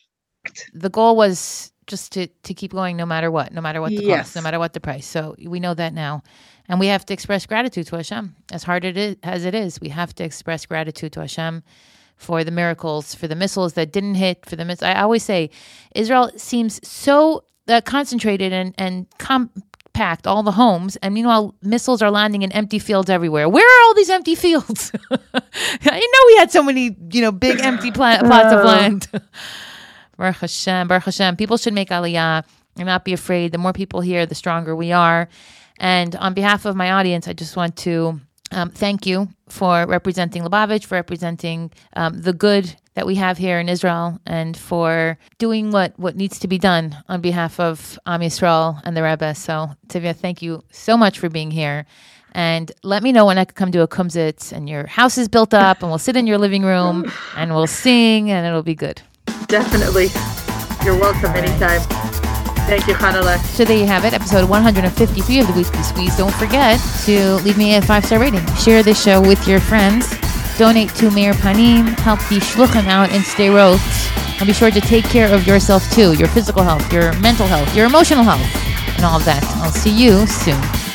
The 0.72 0.89
goal 0.89 1.16
was 1.16 1.72
just 1.87 2.12
to, 2.12 2.26
to 2.26 2.55
keep 2.55 2.72
going 2.72 2.97
no 2.97 3.05
matter 3.05 3.31
what, 3.31 3.53
no 3.53 3.61
matter 3.61 3.81
what 3.81 3.91
the 3.91 4.03
Yes. 4.05 4.28
cost, 4.28 4.37
no 4.37 4.43
matter 4.43 4.59
what 4.59 4.72
the 4.72 4.81
price. 4.81 5.07
So 5.07 5.35
we 5.45 5.61
know 5.61 5.74
that 5.74 5.93
now. 5.93 6.22
And 6.68 6.78
we 6.78 6.87
have 6.87 7.05
to 7.07 7.12
express 7.14 7.47
gratitude 7.47 7.87
to 7.89 7.97
Hashem. 7.97 8.35
As 8.53 8.62
hard 8.62 8.85
it 8.85 8.97
is, 8.97 9.16
as 9.22 9.45
it 9.45 9.55
is, 9.55 9.81
we 9.81 9.89
have 9.89 10.14
to 10.14 10.24
express 10.24 10.64
gratitude 10.66 11.12
to 11.14 11.20
Hashem 11.20 11.62
for 12.16 12.45
the 12.45 12.51
miracles, 12.51 13.14
for 13.14 13.26
the 13.26 13.35
missiles 13.35 13.72
that 13.74 13.93
didn't 13.93 14.14
hit, 14.14 14.47
for 14.47 14.57
the 14.57 14.64
miss. 14.64 14.83
I 14.83 15.01
always 15.03 15.24
say 15.24 15.51
Israel 15.95 16.31
seems 16.37 16.81
so 16.87 17.45
uh, 17.66 17.81
concentrated 17.81 18.53
and, 18.53 18.74
and 18.78 19.07
compact, 19.93 20.26
all 20.26 20.43
the 20.43 20.53
homes, 20.53 20.97
and 20.97 21.14
meanwhile, 21.14 21.55
missiles 21.62 22.03
are 22.03 22.11
landing 22.11 22.43
in 22.43 22.53
empty 22.53 22.78
fields 22.78 23.11
everywhere. 23.11 23.49
Where 23.49 23.64
are 23.64 23.86
all 23.86 23.95
these 23.95 24.11
empty 24.11 24.34
fields? 24.34 24.93
I 25.11 26.09
know 26.12 26.20
we 26.26 26.36
had 26.36 26.51
so 26.51 26.62
many, 26.62 26.97
you 27.12 27.20
know, 27.20 27.32
big 27.32 27.61
empty 27.61 27.91
pla- 27.91 28.20
plots 28.20 28.53
of 28.53 28.64
land. 28.64 29.09
Baruch 30.16 30.36
Hashem, 30.36 30.88
Baruch 30.88 31.05
Hashem. 31.05 31.36
People 31.36 31.57
should 31.57 31.74
make 31.74 31.91
aliyah 31.91 32.45
and 32.76 32.86
not 32.86 33.05
be 33.05 33.12
afraid. 33.12 33.53
The 33.53 33.59
more 33.59 33.72
people 33.72 34.01
here, 34.01 34.26
the 34.26 34.34
stronger 34.34 34.76
we 34.76 34.93
are. 34.93 35.28
And 35.78 36.14
on 36.16 36.34
behalf 36.34 36.66
of 36.66 36.76
my 36.76 36.93
audience, 36.93 37.26
I 37.26 37.32
just 37.32 37.57
want 37.57 37.76
to 37.78 38.20
um, 38.53 38.70
thank 38.70 39.07
you 39.07 39.28
for 39.49 39.86
representing 39.86 40.43
Lubavitch, 40.43 40.84
for 40.84 40.97
representing 40.97 41.72
um, 41.97 42.20
the 42.20 42.32
good 42.32 42.76
that 42.95 43.07
we 43.07 43.14
have 43.16 43.38
here 43.38 43.59
in 43.61 43.68
Israel, 43.68 44.18
and 44.26 44.57
for 44.57 45.18
doing 45.38 45.70
what, 45.70 45.99
what 45.99 46.16
needs 46.16 46.38
to 46.41 46.49
be 46.49 46.59
done 46.59 46.97
on 47.09 47.20
behalf 47.20 47.61
of 47.61 47.99
Am 48.07 48.20
Yisrael 48.20 48.80
and 48.84 48.97
the 48.97 49.03
Rebbe. 49.03 49.34
So, 49.34 49.70
Tivya, 49.88 50.14
thank 50.14 50.43
you 50.43 50.64
so 50.70 50.97
much 50.97 51.18
for 51.18 51.28
being 51.28 51.51
here. 51.51 51.86
And 52.32 52.70
let 52.82 53.03
me 53.03 53.12
know 53.12 53.26
when 53.26 53.38
I 53.38 53.45
could 53.45 53.57
come 53.57 53.72
to 53.72 53.82
a 53.82 53.88
kumzitz 53.88 54.53
and 54.53 54.68
your 54.68 54.86
house 54.86 55.18
is 55.18 55.28
built 55.28 55.55
up, 55.55 55.82
and 55.82 55.91
we'll 55.91 55.99
sit 55.99 56.16
in 56.16 56.26
your 56.26 56.38
living 56.38 56.62
room 56.62 57.11
and 57.36 57.55
we'll 57.55 57.66
sing, 57.66 58.30
and 58.30 58.47
it'll 58.47 58.62
be 58.62 58.74
good. 58.74 59.03
Definitely. 59.47 60.09
You're 60.84 60.99
welcome 60.99 61.32
anytime. 61.32 61.80
Thank 62.66 62.86
you, 62.86 62.95
Hanaleh. 62.95 63.38
So 63.57 63.64
there 63.64 63.76
you 63.76 63.86
have 63.86 64.05
it, 64.05 64.12
episode 64.14 64.49
153 64.49 65.41
of 65.41 65.47
the 65.49 65.53
Weekly 65.55 65.82
Squeeze. 65.82 66.16
Don't 66.16 66.34
forget 66.34 66.80
to 67.05 67.34
leave 67.36 67.59
me 67.59 67.74
a 67.74 67.82
five 67.82 68.05
star 68.05 68.20
rating. 68.20 68.47
Share 68.55 68.82
this 68.84 69.03
show 69.03 69.20
with 69.20 69.49
your 69.49 69.59
friends. 69.59 70.09
Donate 70.61 70.94
to 70.96 71.11
Meir 71.11 71.32
Panim. 71.32 71.88
Help 72.00 72.18
the 72.28 72.36
shluchim 72.36 72.86
out 72.86 73.11
and 73.12 73.24
stay 73.24 73.48
Sderot. 73.48 74.40
And 74.40 74.46
be 74.46 74.52
sure 74.52 74.70
to 74.70 74.78
take 74.78 75.06
care 75.06 75.34
of 75.34 75.46
yourself 75.46 75.90
too 75.90 76.12
your 76.12 76.28
physical 76.28 76.62
health, 76.62 76.92
your 76.92 77.18
mental 77.20 77.46
health, 77.46 77.74
your 77.74 77.86
emotional 77.86 78.22
health, 78.22 78.44
and 78.94 79.06
all 79.06 79.16
of 79.16 79.24
that. 79.24 79.42
I'll 79.62 79.72
see 79.72 79.88
you 79.88 80.26
soon. 80.26 80.89